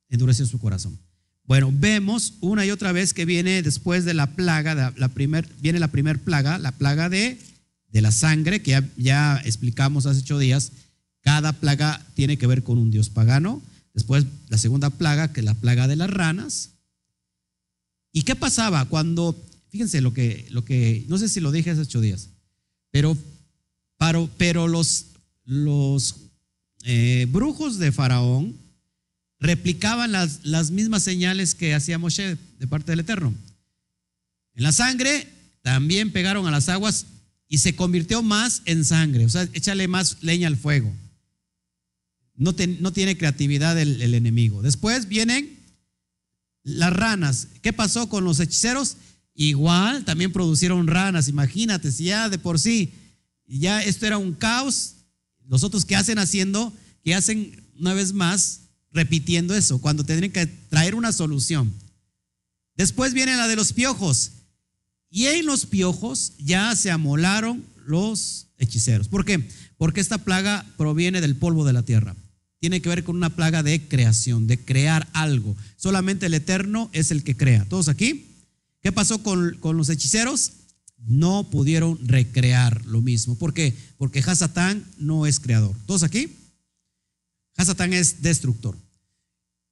Endureció 0.09 0.45
su 0.47 0.59
corazón. 0.59 0.99
Bueno, 1.45 1.71
vemos 1.73 2.35
una 2.41 2.64
y 2.64 2.71
otra 2.71 2.93
vez 2.93 3.12
que 3.12 3.25
viene 3.25 3.62
después 3.62 4.05
de 4.05 4.14
la 4.14 4.35
plaga, 4.35 4.75
la 4.97 5.09
viene 5.61 5.79
la 5.79 5.88
primer 5.88 6.19
plaga, 6.23 6.59
la 6.59 6.73
plaga 6.73 7.09
de, 7.09 7.38
de 7.88 8.00
la 8.00 8.12
sangre, 8.12 8.62
que 8.62 8.73
ya, 8.73 8.88
ya 8.97 9.41
explicamos 9.45 10.07
hace 10.07 10.21
ocho 10.21 10.38
días. 10.38 10.73
Cada 11.21 11.53
plaga 11.53 12.05
tiene 12.14 12.38
que 12.38 12.47
ver 12.47 12.62
con 12.62 12.79
un 12.79 12.91
dios 12.91 13.11
pagano. 13.11 13.62
Después 13.95 14.26
la 14.49 14.59
segunda 14.59 14.91
plaga, 14.91 15.33
que 15.33 15.41
es 15.41 15.47
la 15.47 15.55
plaga 15.55 15.87
de 15.87 15.97
las 15.97 16.11
ranas. 16.11 16.71
¿Y 18.12 18.23
qué 18.23 18.37
pasaba 18.37 18.85
cuando, 18.87 19.37
fíjense 19.71 20.00
lo 20.00 20.12
que, 20.14 20.47
lo 20.50 20.64
que 20.64 21.05
no 21.09 21.19
sé 21.19 21.29
si 21.29 21.41
lo 21.41 21.53
dije 21.53 21.71
hace 21.71 21.83
ocho 21.83 22.00
días, 22.00 22.29
pero, 22.95 23.19
pero, 24.39 24.69
los, 24.69 25.07
eh, 26.85 27.27
brujos 27.29 27.81
de 27.81 27.91
Faraón 27.91 28.57
replicaban 29.41 30.13
las, 30.13 30.45
las 30.45 30.71
mismas 30.71 31.03
señales 31.03 31.57
que 31.57 31.75
hacía 31.75 31.99
Moshe 31.99 32.37
de 32.61 32.69
parte 32.69 32.93
del 32.93 33.01
Eterno. 33.01 33.35
En 34.55 34.63
la 34.63 34.71
sangre 34.71 35.27
también 35.63 36.13
pegaron 36.13 36.47
a 36.47 36.53
las 36.53 36.69
aguas 36.69 37.07
y 37.49 37.59
se 37.59 37.75
convirtió 37.75 38.23
más 38.23 38.63
en 38.65 38.85
sangre. 38.85 39.25
O 39.25 39.29
sea, 39.29 39.43
échale 39.55 39.89
más 39.89 40.19
leña 40.23 40.47
al 40.47 40.57
fuego. 40.57 40.95
No, 42.37 42.55
no 42.79 42.93
tiene 42.93 43.19
creatividad 43.19 43.77
el, 43.77 44.03
el, 44.03 44.15
enemigo. 44.15 44.63
Después 44.63 45.09
vienen 45.09 45.59
las 46.63 46.93
ranas. 46.93 47.49
¿Qué 47.61 47.73
pasó 47.73 48.09
con 48.09 48.23
los 48.23 48.39
hechiceros? 48.39 48.99
Igual 49.35 50.05
también 50.05 50.33
producieron 50.33 50.87
ranas. 50.87 51.29
Imagínate, 51.29 51.91
si 51.91 52.05
ya 52.05 52.29
de 52.29 52.38
por 52.38 52.59
sí 52.59 52.93
ya 53.47 53.83
esto 53.83 54.07
era 54.07 54.19
un 54.19 54.33
caos, 54.33 54.95
los 55.49 55.64
otros 55.64 55.85
que 55.85 55.97
hacen 55.97 56.19
haciendo, 56.19 56.73
que 57.03 57.14
hacen 57.14 57.62
una 57.79 57.95
vez 57.95 58.12
más 58.12 58.61
repitiendo 58.93 59.55
eso, 59.55 59.81
cuando 59.81 60.05
tendrían 60.05 60.33
que 60.33 60.47
traer 60.47 60.95
una 60.95 61.12
solución. 61.12 61.73
Después 62.76 63.12
viene 63.12 63.37
la 63.37 63.49
de 63.49 63.57
los 63.57 63.73
piojos. 63.73 64.33
Y 65.11 65.26
en 65.26 65.47
los 65.47 65.67
piojos 65.67 66.33
ya 66.38 66.75
se 66.75 66.91
amolaron 66.91 67.64
los 67.87 68.47
hechiceros. 68.59 69.09
¿Por 69.09 69.25
qué? 69.25 69.47
Porque 69.76 70.00
esta 70.00 70.19
plaga 70.19 70.67
proviene 70.76 71.21
del 71.21 71.37
polvo 71.37 71.64
de 71.64 71.73
la 71.73 71.83
tierra. 71.83 72.17
Tiene 72.59 72.81
que 72.81 72.88
ver 72.88 73.05
con 73.05 73.17
una 73.17 73.31
plaga 73.31 73.62
de 73.62 73.87
creación, 73.87 74.47
de 74.47 74.59
crear 74.59 75.09
algo. 75.12 75.57
Solamente 75.76 76.26
el 76.26 76.35
Eterno 76.35 76.88
es 76.93 77.11
el 77.11 77.23
que 77.23 77.37
crea. 77.37 77.64
¿Todos 77.69 77.88
aquí? 77.88 78.34
¿Qué 78.85 78.93
pasó 78.93 79.23
con, 79.23 79.57
con 79.61 79.79
los 79.79 79.88
hechiceros? 79.88 80.53
No 80.99 81.49
pudieron 81.50 81.99
recrear 82.07 82.85
lo 82.85 83.00
mismo. 83.00 83.35
¿Por 83.37 83.55
qué? 83.55 83.75
Porque 83.97 84.21
Hasatán 84.21 84.85
no 84.99 85.25
es 85.25 85.41
creador. 85.41 85.75
¿Todos 85.87 86.03
aquí? 86.03 86.37
Hasatán 87.57 87.95
es 87.95 88.21
destructor. 88.21 88.76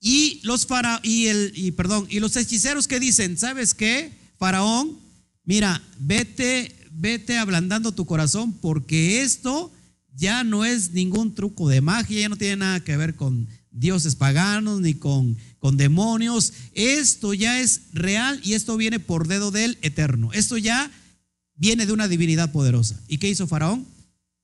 Y 0.01 0.41
los 0.45 0.67
fara 0.67 0.99
y 1.03 1.27
el 1.27 1.53
y 1.55 1.73
perdón, 1.73 2.07
y 2.09 2.21
los 2.21 2.35
hechiceros 2.37 2.89
que 2.89 3.01
dicen, 3.01 3.37
¿sabes 3.37 3.75
qué? 3.75 4.13
Faraón, 4.39 4.99
mira, 5.45 5.83
vete 5.99 6.75
vete 6.91 7.37
ablandando 7.37 7.93
tu 7.93 8.07
corazón 8.07 8.55
porque 8.55 9.23
esto 9.23 9.71
ya 10.15 10.43
no 10.43 10.65
es 10.65 10.93
ningún 10.93 11.35
truco 11.35 11.69
de 11.69 11.83
magia, 11.83 12.23
ya 12.23 12.29
no 12.31 12.37
tiene 12.37 12.57
nada 12.57 12.81
que 12.81 12.97
ver 12.97 13.15
con 13.15 13.47
dioses 13.71 14.17
paganos 14.17 14.81
ni 14.81 14.95
con, 14.95 15.37
con 15.63 15.77
demonios. 15.77 16.53
Esto 16.75 17.35
ya 17.35 17.61
es 17.61 17.83
real 17.93 18.41
y 18.43 18.55
esto 18.55 18.77
viene 18.77 18.99
por 18.99 19.29
dedo 19.29 19.53
del 19.53 19.79
eterno. 19.83 20.33
Esto 20.33 20.59
ya 20.59 20.91
viene 21.55 21.87
de 21.87 21.93
una 21.93 22.09
divinidad 22.09 22.51
poderosa. 22.51 23.01
¿Y 23.07 23.19
qué 23.19 23.29
hizo 23.29 23.47
Faraón? 23.47 23.87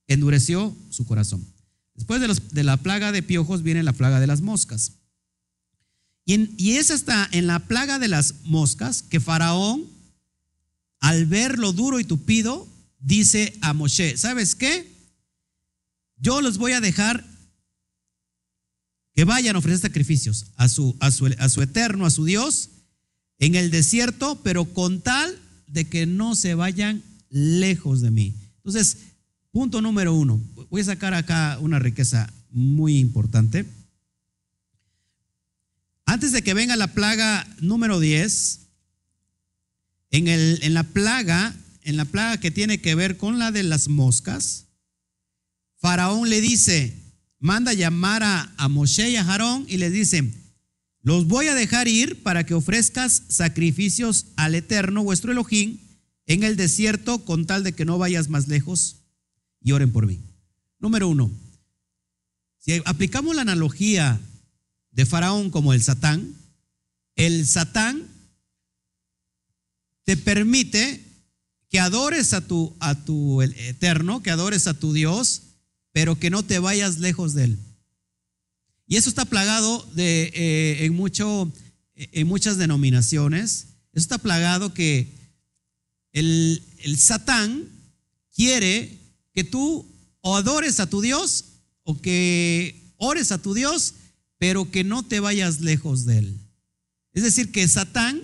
Endureció 0.07 0.73
su 0.89 1.05
corazón. 1.05 1.45
Después 1.93 2.21
de, 2.21 2.63
la 2.63 2.77
plaga 2.77 3.11
de 3.11 3.21
piojos 3.21 3.63
viene 3.63 3.83
la 3.83 3.91
plaga 3.91 4.21
de 4.21 4.27
las 4.27 4.39
moscas. 4.39 4.93
Y, 6.23 6.35
en, 6.35 6.55
y 6.57 6.77
es 6.77 6.89
hasta 6.89 7.27
en 7.33 7.47
la 7.47 7.67
plaga 7.67 7.99
de 7.99 8.07
las 8.07 8.35
moscas 8.45 9.01
que 9.01 9.19
Faraón, 9.19 9.83
al 11.01 11.25
ver 11.25 11.59
lo 11.59 11.73
duro 11.73 11.99
y 11.99 12.05
tupido, 12.05 12.65
dice 12.97 13.57
a 13.59 13.73
Moshe, 13.73 14.15
¿sabes 14.15 14.55
qué? 14.55 14.89
Yo 16.15 16.39
los 16.39 16.57
voy 16.57 16.71
a 16.71 16.79
dejar 16.79 17.28
que 19.19 19.25
vayan 19.25 19.57
a 19.57 19.59
ofrecer 19.59 19.81
sacrificios 19.81 20.45
a 20.55 20.69
su, 20.69 20.95
a 21.01 21.11
su, 21.11 21.25
a 21.39 21.49
su 21.49 21.61
eterno, 21.61 22.05
a 22.05 22.09
su 22.09 22.23
Dios, 22.23 22.69
en 23.37 23.55
el 23.55 23.69
desierto, 23.69 24.39
pero 24.45 24.63
con 24.73 25.01
tal 25.01 25.37
de 25.67 25.89
que 25.89 26.05
no 26.05 26.37
se 26.37 26.53
vayan 26.53 27.03
lejos 27.29 27.99
de 27.99 28.11
mí. 28.11 28.33
Entonces, 28.59 28.99
punto 29.51 29.81
número 29.81 30.13
uno, 30.13 30.41
voy 30.69 30.79
a 30.79 30.85
sacar 30.85 31.13
acá 31.13 31.57
una 31.59 31.79
riqueza 31.79 32.31
muy 32.49 32.97
importante. 32.97 33.65
Antes 36.05 36.31
de 36.31 36.41
que 36.41 36.53
venga 36.53 36.77
la 36.77 36.93
plaga 36.93 37.45
número 37.59 37.99
10, 37.99 38.67
en, 40.11 40.29
el, 40.29 40.59
en 40.61 40.73
la 40.73 40.83
plaga, 40.83 41.53
en 41.83 41.97
la 41.97 42.05
plaga 42.05 42.39
que 42.39 42.51
tiene 42.51 42.79
que 42.79 42.95
ver 42.95 43.17
con 43.17 43.37
la 43.37 43.51
de 43.51 43.63
las 43.63 43.89
moscas, 43.89 44.67
Faraón 45.75 46.29
le 46.29 46.39
dice, 46.39 47.08
manda 47.39 47.73
llamar 47.73 48.23
a, 48.23 48.53
a 48.57 48.67
Moshe 48.67 49.09
y 49.09 49.15
a 49.15 49.23
Jarón 49.23 49.65
y 49.67 49.77
les 49.77 49.91
dice, 49.91 50.31
los 51.01 51.27
voy 51.27 51.47
a 51.47 51.55
dejar 51.55 51.87
ir 51.87 52.21
para 52.23 52.45
que 52.45 52.53
ofrezcas 52.53 53.23
sacrificios 53.29 54.27
al 54.35 54.55
Eterno, 54.55 55.03
vuestro 55.03 55.31
Elohim, 55.31 55.79
en 56.25 56.43
el 56.43 56.55
desierto 56.55 57.25
con 57.25 57.45
tal 57.45 57.63
de 57.63 57.73
que 57.73 57.85
no 57.85 57.97
vayas 57.97 58.29
más 58.29 58.47
lejos 58.47 58.97
y 59.61 59.71
oren 59.71 59.91
por 59.91 60.05
mí. 60.05 60.19
Número 60.79 61.07
uno, 61.07 61.31
si 62.59 62.81
aplicamos 62.85 63.35
la 63.35 63.41
analogía 63.41 64.19
de 64.91 65.05
Faraón 65.05 65.49
como 65.49 65.73
el 65.73 65.81
Satán, 65.81 66.35
el 67.15 67.47
Satán 67.47 68.07
te 70.03 70.17
permite 70.17 71.03
que 71.69 71.79
adores 71.79 72.33
a 72.33 72.45
tu, 72.45 72.75
a 72.79 73.05
tu 73.05 73.41
Eterno, 73.41 74.21
que 74.21 74.31
adores 74.31 74.67
a 74.67 74.73
tu 74.73 74.93
Dios, 74.93 75.43
pero 75.99 76.17
que 76.17 76.29
no 76.29 76.43
te 76.43 76.59
vayas 76.59 76.99
lejos 76.99 77.33
de 77.33 77.43
él. 77.43 77.59
Y 78.87 78.95
eso 78.95 79.09
está 79.09 79.25
plagado 79.25 79.85
de, 79.95 80.31
eh, 80.33 80.85
en, 80.85 80.93
mucho, 80.93 81.51
en 81.93 82.25
muchas 82.25 82.57
denominaciones. 82.57 83.65
Eso 83.91 84.03
está 84.03 84.17
plagado 84.17 84.73
que 84.73 85.13
el, 86.13 86.63
el 86.83 86.97
Satán 86.97 87.67
quiere 88.33 88.97
que 89.33 89.43
tú 89.43 89.85
o 90.21 90.37
adores 90.37 90.79
a 90.79 90.89
tu 90.89 91.01
Dios 91.01 91.43
o 91.83 91.99
que 91.99 92.93
ores 92.95 93.33
a 93.33 93.41
tu 93.41 93.53
Dios, 93.53 93.95
pero 94.37 94.71
que 94.71 94.85
no 94.85 95.03
te 95.03 95.19
vayas 95.19 95.59
lejos 95.59 96.05
de 96.05 96.19
él. 96.19 96.39
Es 97.11 97.23
decir, 97.23 97.51
que 97.51 97.67
Satán, 97.67 98.21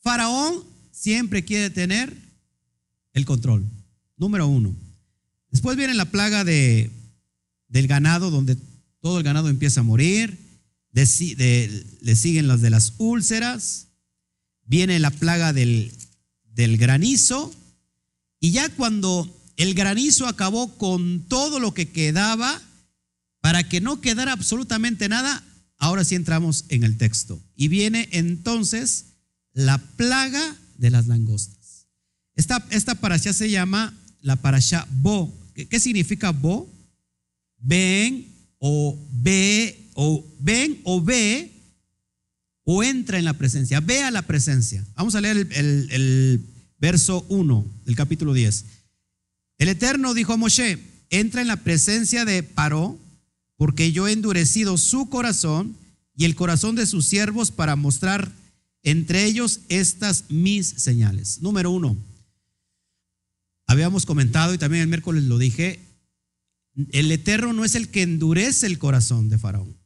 Faraón, 0.00 0.64
siempre 0.90 1.46
quiere 1.46 1.70
tener 1.70 2.14
el 3.14 3.24
control. 3.24 3.64
Número 4.18 4.46
uno. 4.46 4.81
Después 5.52 5.76
viene 5.76 5.94
la 5.94 6.06
plaga 6.06 6.42
de, 6.42 6.90
del 7.68 7.86
ganado, 7.86 8.30
donde 8.30 8.56
todo 9.00 9.18
el 9.18 9.24
ganado 9.24 9.48
empieza 9.48 9.80
a 9.80 9.84
morir. 9.84 10.38
Le 10.92 11.06
siguen 11.06 12.48
las 12.48 12.60
de 12.60 12.70
las 12.70 12.94
úlceras. 12.98 13.86
Viene 14.64 14.98
la 14.98 15.10
plaga 15.10 15.52
del, 15.52 15.92
del 16.54 16.78
granizo. 16.78 17.54
Y 18.40 18.50
ya 18.50 18.68
cuando 18.70 19.30
el 19.56 19.74
granizo 19.74 20.26
acabó 20.26 20.76
con 20.78 21.20
todo 21.28 21.60
lo 21.60 21.74
que 21.74 21.90
quedaba, 21.90 22.60
para 23.40 23.68
que 23.68 23.80
no 23.80 24.00
quedara 24.00 24.32
absolutamente 24.32 25.08
nada, 25.08 25.44
ahora 25.78 26.04
sí 26.04 26.14
entramos 26.14 26.64
en 26.68 26.84
el 26.84 26.96
texto. 26.96 27.42
Y 27.54 27.68
viene 27.68 28.08
entonces 28.12 29.06
la 29.52 29.78
plaga 29.78 30.56
de 30.78 30.90
las 30.90 31.08
langostas. 31.08 31.88
Esta, 32.34 32.66
esta 32.70 32.94
parasha 32.94 33.32
se 33.32 33.50
llama 33.50 33.94
la 34.22 34.36
parasha 34.36 34.86
Bo. 34.90 35.41
¿Qué, 35.54 35.80
significa 35.80 36.30
Bo? 36.30 36.68
Ven 37.58 38.26
o 38.58 38.98
ve 39.12 39.90
o 39.94 40.24
ven 40.40 40.80
o 40.84 41.02
ve 41.02 41.52
o 42.64 42.82
entra 42.82 43.18
en 43.18 43.24
la 43.24 43.34
presencia. 43.34 43.80
Ve 43.80 44.02
a 44.02 44.10
la 44.10 44.22
presencia. 44.22 44.84
Vamos 44.94 45.14
a 45.14 45.20
leer 45.20 45.36
el, 45.36 45.88
el- 45.90 46.46
verso 46.78 47.24
1 47.28 47.64
del 47.86 47.94
capítulo 47.94 48.34
10. 48.34 48.64
El 49.58 49.68
Eterno 49.68 50.14
dijo 50.14 50.32
a 50.32 50.36
Moshe, 50.36 50.80
entra 51.10 51.40
en 51.40 51.46
la 51.46 51.62
presencia 51.62 52.24
de 52.24 52.42
Paró, 52.42 52.98
porque 53.56 53.92
yo 53.92 54.08
he 54.08 54.12
endurecido 54.12 54.76
su 54.76 55.08
corazón 55.08 55.76
y 56.16 56.24
el 56.24 56.34
corazón 56.34 56.74
de 56.74 56.86
sus 56.86 57.06
siervos 57.06 57.52
para 57.52 57.76
mostrar 57.76 58.32
entre 58.82 59.24
ellos 59.26 59.60
estas 59.68 60.24
mis 60.28 60.66
señales. 60.66 61.40
Número 61.40 61.70
uno, 61.70 61.96
habíamos 63.72 64.06
comentado 64.06 64.54
y 64.54 64.58
también 64.58 64.82
el 64.82 64.88
miércoles 64.88 65.24
lo 65.24 65.38
dije, 65.38 65.80
el 66.92 67.10
Eterno 67.10 67.52
no 67.52 67.64
es 67.64 67.74
el 67.74 67.88
que 67.88 68.02
endurece 68.02 68.66
el 68.66 68.78
corazón 68.78 69.28
de 69.28 69.38
Faraón. 69.38 69.76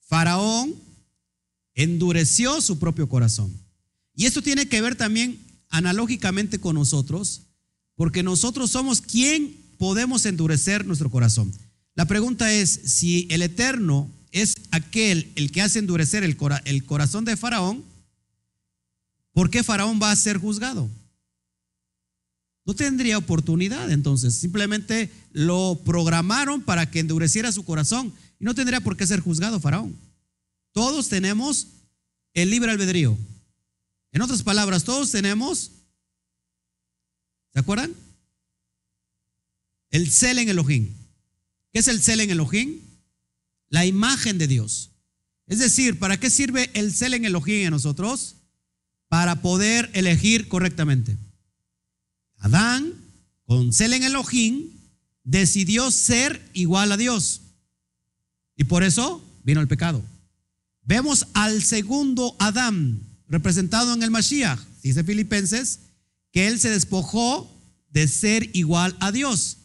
Faraón 0.00 0.74
endureció 1.74 2.60
su 2.60 2.78
propio 2.78 3.08
corazón. 3.08 3.52
Y 4.14 4.24
esto 4.26 4.40
tiene 4.42 4.68
que 4.68 4.80
ver 4.80 4.96
también 4.96 5.38
analógicamente 5.68 6.58
con 6.58 6.76
nosotros, 6.76 7.42
porque 7.96 8.22
nosotros 8.22 8.70
somos 8.70 9.00
quien 9.00 9.54
podemos 9.78 10.24
endurecer 10.24 10.86
nuestro 10.86 11.10
corazón. 11.10 11.52
La 11.94 12.06
pregunta 12.06 12.52
es, 12.52 12.70
si 12.70 13.26
el 13.30 13.42
Eterno 13.42 14.10
es 14.32 14.54
aquel 14.70 15.32
el 15.34 15.50
que 15.50 15.62
hace 15.62 15.78
endurecer 15.78 16.24
el, 16.24 16.36
cora- 16.36 16.62
el 16.64 16.84
corazón 16.84 17.24
de 17.24 17.36
Faraón, 17.36 17.84
¿por 19.32 19.50
qué 19.50 19.62
Faraón 19.62 20.00
va 20.02 20.10
a 20.10 20.16
ser 20.16 20.38
juzgado? 20.38 20.88
No 22.66 22.74
tendría 22.74 23.16
oportunidad 23.16 23.92
entonces, 23.92 24.34
simplemente 24.34 25.10
lo 25.32 25.80
programaron 25.84 26.60
para 26.60 26.90
que 26.90 26.98
endureciera 26.98 27.52
su 27.52 27.64
corazón 27.64 28.12
y 28.40 28.44
no 28.44 28.56
tendría 28.56 28.80
por 28.80 28.96
qué 28.96 29.06
ser 29.06 29.20
juzgado 29.20 29.60
Faraón. 29.60 29.96
Todos 30.72 31.08
tenemos 31.08 31.68
el 32.34 32.50
libre 32.50 32.72
albedrío. 32.72 33.16
En 34.10 34.20
otras 34.20 34.42
palabras, 34.42 34.82
todos 34.82 35.12
tenemos, 35.12 35.70
¿se 37.52 37.60
acuerdan? 37.60 37.94
El 39.90 40.10
cel 40.10 40.40
en 40.40 40.48
Elohim. 40.48 40.92
¿Qué 41.72 41.78
es 41.78 41.88
el 41.88 42.02
cel 42.02 42.20
en 42.20 42.30
Elohim? 42.30 42.80
La 43.68 43.86
imagen 43.86 44.38
de 44.38 44.48
Dios. 44.48 44.90
Es 45.46 45.60
decir, 45.60 46.00
¿para 46.00 46.18
qué 46.18 46.30
sirve 46.30 46.70
el 46.74 46.92
cel 46.92 47.14
en 47.14 47.26
Elohim 47.26 47.66
en 47.66 47.70
nosotros? 47.70 48.34
Para 49.08 49.40
poder 49.40 49.88
elegir 49.94 50.48
correctamente. 50.48 51.16
Adán, 52.38 52.92
con 53.44 53.72
cel 53.72 53.92
en 53.92 54.04
Elohim, 54.04 54.70
decidió 55.24 55.90
ser 55.90 56.50
igual 56.54 56.92
a 56.92 56.96
Dios. 56.96 57.42
Y 58.56 58.64
por 58.64 58.82
eso 58.82 59.22
vino 59.44 59.60
el 59.60 59.68
pecado. 59.68 60.02
Vemos 60.82 61.26
al 61.34 61.62
segundo 61.62 62.36
Adán, 62.38 63.02
representado 63.28 63.92
en 63.92 64.02
el 64.02 64.10
Mashiach, 64.10 64.60
dice 64.82 65.04
Filipenses, 65.04 65.80
que 66.32 66.46
él 66.46 66.60
se 66.60 66.70
despojó 66.70 67.50
de 67.90 68.08
ser 68.08 68.50
igual 68.54 68.96
a 69.00 69.10
Dios. 69.10 69.58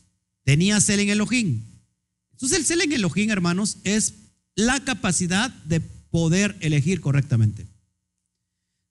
Tenía 0.43 0.81
cel 0.81 1.01
en 1.01 1.09
Elohim. 1.09 1.63
Entonces 2.31 2.57
el 2.57 2.65
cel 2.65 2.81
en 2.81 2.93
Elohim, 2.93 3.29
hermanos, 3.29 3.77
es 3.83 4.13
la 4.55 4.83
capacidad 4.83 5.49
de 5.65 5.79
poder 5.79 6.57
elegir 6.61 7.01
correctamente. 7.01 7.67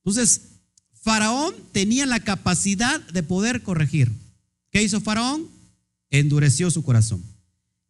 Entonces, 0.05 0.50
Faraón 1.03 1.55
tenía 1.73 2.07
la 2.07 2.21
capacidad 2.21 3.01
de 3.09 3.23
poder 3.23 3.63
corregir. 3.63 4.11
¿Qué 4.71 4.83
hizo 4.83 5.01
Faraón? 5.01 5.47
Endureció 6.11 6.71
su 6.71 6.83
corazón. 6.83 7.23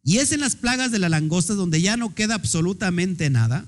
Y 0.03 0.17
es 0.17 0.31
en 0.31 0.39
las 0.39 0.55
plagas 0.55 0.91
de 0.91 0.99
la 0.99 1.09
langosta 1.09 1.53
donde 1.53 1.81
ya 1.81 1.97
no 1.97 2.15
queda 2.15 2.35
absolutamente 2.35 3.29
nada, 3.29 3.65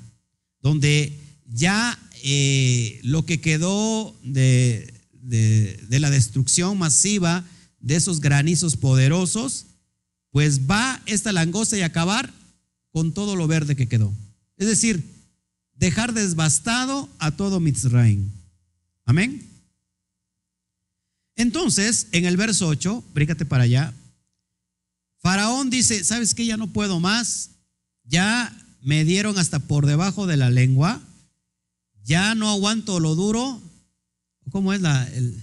donde 0.61 1.19
ya 1.51 1.99
eh, 2.23 2.99
lo 3.03 3.25
que 3.25 3.41
quedó 3.41 4.15
de, 4.23 4.93
de- 5.21 5.99
la 5.99 6.09
destrucción 6.09 6.77
masiva 6.77 7.43
de 7.79 7.95
esos 7.97 8.21
granizos 8.21 8.77
poderosos, 8.77 9.65
pues 10.31 10.61
va 10.69 11.01
esta 11.05 11.31
langosta 11.31 11.77
y 11.77 11.81
acabar 11.81 12.33
con 12.91 13.13
todo 13.13 13.35
lo 13.35 13.47
verde 13.47 13.75
que 13.75 13.87
quedó. 13.87 14.11
Es 14.57 14.67
decir, 14.67 15.03
dejar 15.75 16.13
desbastado 16.13 17.09
a 17.19 17.31
todo 17.31 17.59
Mitzrayim. 17.59 18.29
Amén. 19.05 19.49
Entonces, 21.35 22.07
en 22.11 22.25
el 22.25 22.37
verso 22.37 22.67
8, 22.67 23.03
brícate 23.13 23.45
para 23.45 23.63
allá. 23.63 23.93
Faraón 25.19 25.69
dice, 25.69 26.03
¿sabes 26.03 26.35
qué? 26.35 26.45
Ya 26.45 26.57
no 26.57 26.71
puedo 26.71 26.99
más. 26.99 27.51
Ya 28.03 28.55
me 28.81 29.05
dieron 29.05 29.37
hasta 29.37 29.59
por 29.59 29.85
debajo 29.85 30.27
de 30.27 30.37
la 30.37 30.49
lengua. 30.49 31.01
Ya 32.03 32.35
no 32.35 32.49
aguanto 32.49 32.99
lo 32.99 33.15
duro. 33.15 33.61
¿Cómo 34.51 34.73
es 34.73 34.81
la 34.81 35.07
el 35.13 35.41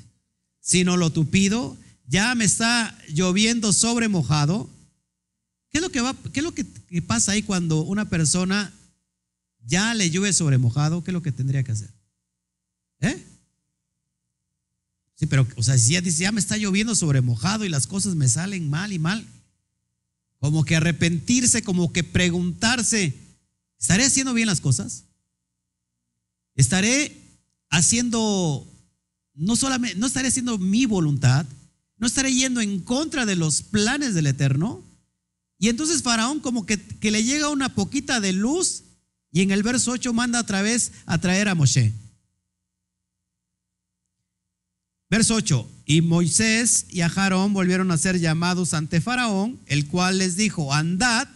sino 0.61 0.97
lo 0.97 1.11
tupido? 1.11 1.77
Ya 2.07 2.35
me 2.35 2.45
está 2.45 2.97
lloviendo 3.09 3.73
sobre 3.73 4.09
mojado. 4.09 4.69
¿Qué 5.71 5.79
es 5.79 5.83
lo 5.83 5.91
que 5.91 6.01
va 6.01 6.15
qué 6.33 6.41
es 6.41 6.45
lo 6.45 6.53
que, 6.53 6.65
pasa 7.03 7.33
ahí 7.33 7.43
cuando 7.43 7.83
una 7.83 8.09
persona 8.09 8.73
ya 9.65 9.95
le 9.95 10.11
llueve 10.11 10.33
sobre 10.33 10.59
mojado? 10.59 11.03
¿Qué 11.03 11.11
es 11.11 11.15
lo 11.15 11.23
que 11.23 11.33
tendría 11.33 11.63
que 11.63 11.73
hacer? 11.73 11.91
¿Eh? 13.01 13.25
Sí, 15.21 15.27
pero, 15.27 15.47
o 15.57 15.63
sea, 15.63 15.77
si 15.77 15.93
ya 15.93 16.01
dice, 16.01 16.23
ya 16.23 16.33
me 16.33 16.41
está 16.41 16.57
lloviendo 16.57 16.95
sobre 16.95 17.21
mojado 17.21 17.67
y 17.67 17.69
las 17.69 17.87
cosas 17.87 18.15
me 18.15 18.27
salen 18.27 18.71
mal 18.71 18.91
y 18.91 18.99
mal, 18.99 19.27
como 20.39 20.65
que 20.65 20.77
arrepentirse, 20.77 21.63
como 21.63 21.93
que 21.93 22.03
preguntarse, 22.03 23.19
¿estaré 23.79 24.07
haciendo 24.07 24.33
bien 24.33 24.47
las 24.47 24.63
cosas? 24.63 25.05
¿Estaré 26.55 27.21
haciendo, 27.69 28.67
no 29.35 29.57
solamente, 29.57 29.99
no 29.99 30.07
estaré 30.07 30.29
haciendo 30.29 30.57
mi 30.57 30.87
voluntad, 30.87 31.45
no 31.99 32.07
estaré 32.07 32.33
yendo 32.33 32.63
en 32.63 32.81
contra 32.81 33.27
de 33.27 33.37
los 33.37 33.61
planes 33.61 34.15
del 34.15 34.27
Eterno? 34.27 34.83
Y 35.59 35.69
entonces 35.69 36.03
Faraón 36.03 36.41
como 36.41 36.65
que, 36.65 36.81
que 36.81 37.11
le 37.11 37.25
llega 37.25 37.51
una 37.51 37.75
poquita 37.75 38.21
de 38.21 38.33
luz 38.33 38.85
y 39.33 39.43
en 39.43 39.51
el 39.51 39.63
verso 39.63 39.91
8 39.91 40.15
manda 40.15 40.41
otra 40.41 40.63
vez 40.63 40.93
a 41.05 41.19
traer 41.19 41.49
a 41.49 41.55
Moshe. 41.55 41.93
Verso 45.11 45.35
8. 45.35 45.69
Y 45.87 46.03
Moisés 46.03 46.87
y 46.89 47.01
a 47.01 47.07
Aarón 47.07 47.53
volvieron 47.53 47.91
a 47.91 47.99
ser 47.99 48.21
llamados 48.21 48.75
ante 48.75 49.01
Faraón, 49.01 49.59
el 49.67 49.89
cual 49.89 50.19
les 50.19 50.37
dijo, 50.37 50.73
andad, 50.73 51.27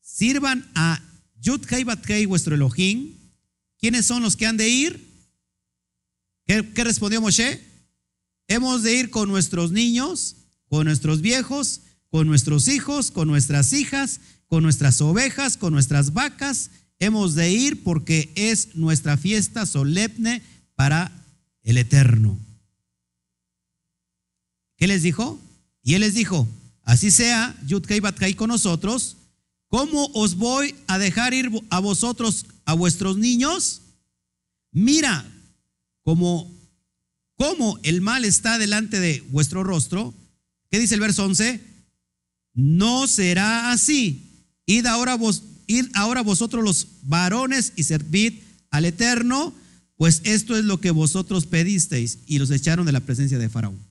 sirvan 0.00 0.68
a 0.74 1.02
Yudkei 1.40 1.84
Batkei 1.84 2.24
vuestro 2.24 2.54
Elohim. 2.54 3.12
¿Quiénes 3.78 4.06
son 4.06 4.22
los 4.22 4.34
que 4.36 4.46
han 4.46 4.56
de 4.56 4.68
ir? 4.70 5.06
¿Qué, 6.46 6.72
qué 6.74 6.84
respondió 6.84 7.20
Moshe? 7.20 7.60
Hemos 8.48 8.82
de 8.82 8.96
ir 8.96 9.10
con 9.10 9.28
nuestros 9.28 9.72
niños, 9.72 10.36
con 10.66 10.86
nuestros 10.86 11.20
viejos, 11.20 11.82
con 12.08 12.26
nuestros 12.26 12.66
hijos, 12.68 13.10
con 13.10 13.28
nuestras 13.28 13.74
hijas, 13.74 14.20
con 14.46 14.62
nuestras 14.62 15.02
ovejas, 15.02 15.58
con 15.58 15.74
nuestras 15.74 16.14
vacas. 16.14 16.70
Hemos 16.98 17.34
de 17.34 17.52
ir 17.52 17.82
porque 17.84 18.32
es 18.36 18.74
nuestra 18.74 19.18
fiesta 19.18 19.66
solemne 19.66 20.42
para 20.74 21.12
el 21.62 21.76
Eterno. 21.76 22.38
¿Qué 24.80 24.86
les 24.86 25.02
dijo? 25.02 25.38
Y 25.82 25.92
él 25.92 26.00
les 26.00 26.14
dijo, 26.14 26.48
así 26.84 27.10
sea, 27.10 27.54
Yudkei 27.66 28.00
Batkei 28.00 28.32
con 28.32 28.48
nosotros, 28.48 29.18
¿cómo 29.68 30.06
os 30.14 30.36
voy 30.36 30.74
a 30.86 30.98
dejar 30.98 31.34
ir 31.34 31.50
a 31.68 31.80
vosotros, 31.80 32.46
a 32.64 32.72
vuestros 32.72 33.18
niños? 33.18 33.82
Mira, 34.72 35.30
como, 36.02 36.50
como 37.36 37.78
el 37.82 38.00
mal 38.00 38.24
está 38.24 38.56
delante 38.56 39.00
de 39.00 39.20
vuestro 39.28 39.64
rostro, 39.64 40.14
¿qué 40.70 40.78
dice 40.78 40.94
el 40.94 41.00
verso 41.00 41.26
11? 41.26 41.60
No 42.54 43.06
será 43.06 43.72
así. 43.72 44.46
Id 44.64 44.86
ahora, 44.86 45.14
vos, 45.16 45.42
id 45.66 45.88
ahora 45.92 46.22
vosotros 46.22 46.64
los 46.64 46.86
varones 47.02 47.74
y 47.76 47.82
servid 47.82 48.32
al 48.70 48.86
Eterno, 48.86 49.52
pues 49.96 50.22
esto 50.24 50.56
es 50.56 50.64
lo 50.64 50.80
que 50.80 50.90
vosotros 50.90 51.44
pedisteis. 51.44 52.20
Y 52.24 52.38
los 52.38 52.50
echaron 52.50 52.86
de 52.86 52.92
la 52.92 53.00
presencia 53.00 53.36
de 53.36 53.50
Faraón. 53.50 53.89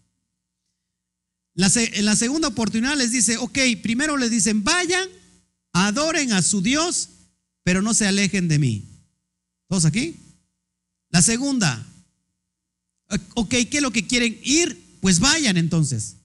La 1.60 1.69
en 1.76 2.06
la 2.06 2.15
segunda 2.15 2.48
oportunidad 2.48 2.95
les 2.95 3.12
dice, 3.12 3.36
ok, 3.36 3.60
primero 3.84 4.15
les 4.15 4.32
dicen, 4.32 4.63
vayan, 4.63 5.10
adoren 5.74 6.32
a 6.32 6.41
su 6.41 6.62
Dios, 6.62 7.10
pero 7.63 7.82
no 7.82 7.93
se 7.93 8.08
alejen 8.08 8.48
de 8.48 8.60
mí. 8.60 8.86
¿Todos 9.67 9.84
aquí? 9.84 10.15
La 11.10 11.22
segunda, 11.22 11.86
ok, 13.34 13.50
¿qué 13.50 13.69
es 13.74 13.82
lo 13.82 13.91
que 13.91 14.08
quieren 14.08 14.39
ir? 14.41 14.98
Pues 15.02 15.19
vayan 15.19 15.58
entonces. 15.58 16.15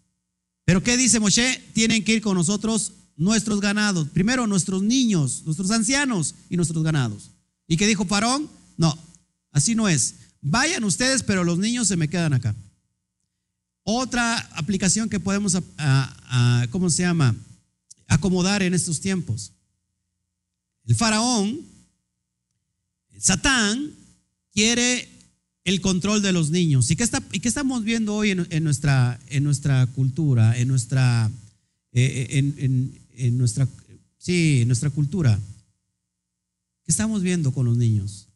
Pero 0.65 0.85
¿qué 0.85 0.97
dice 0.97 1.19
Moshe? 1.19 1.61
Tienen 1.73 2.05
que 2.05 2.15
ir 2.15 2.23
con 2.23 2.37
nosotros 2.37 2.93
nuestros 3.17 3.61
ganados. 3.61 4.11
Primero 4.11 4.47
nuestros 4.47 4.85
niños, 4.85 5.43
nuestros 5.47 5.73
ancianos 5.73 6.37
y 6.49 6.55
nuestros 6.55 6.85
ganados. 6.85 7.33
¿Y 7.67 7.77
qué 7.77 7.89
dijo 7.89 8.05
Parón? 8.05 8.49
No, 8.77 8.97
así 9.51 9.75
no 9.75 9.89
es. 9.89 10.15
Vayan 10.43 10.85
ustedes, 10.85 11.25
pero 11.25 11.43
los 11.43 11.59
niños 11.59 11.89
se 11.89 11.97
me 11.97 12.07
quedan 12.07 12.35
acá. 12.35 12.55
Otra 13.85 14.39
aplicación 14.57 15.09
que 15.09 15.21
podemos, 15.21 15.57
¿cómo 16.71 16.91
se 16.91 17.03
llama? 17.03 17.37
Acomodar 18.09 18.63
en 18.63 18.75
estos 18.75 19.01
tiempos. 19.01 19.53
El 20.87 20.95
faraón, 20.95 21.61
Satán, 23.19 23.93
quiere 24.53 25.09
el 25.65 25.81
control 25.81 26.23
de 26.23 26.33
los 26.33 26.51
niños. 26.51 26.91
¿Y 26.91 26.97
qué, 26.97 27.05
está, 27.05 27.23
y 27.33 27.41
qué 27.41 27.49
estamos 27.49 27.85
viendo 27.85 28.15
hoy 28.15 28.31
en, 28.31 28.65
nuestra, 28.65 29.21
en 29.29 29.45
nuestra 29.45 29.87
cultura, 29.89 30.59
en 30.59 30.69
nuestra, 30.69 31.31
eh, 31.93 32.27
en, 32.31 32.99
en, 33.13 33.39
nuestra, 33.39 33.69
sí, 34.19 34.63
en 34.63 34.69
nuestra 34.69 34.91
cultura? 34.91 35.39
¿Qué 36.85 36.91
estamos 36.91 37.23
viendo 37.23 37.53
con 37.53 37.67
los 37.67 37.77
niños? 37.77 38.29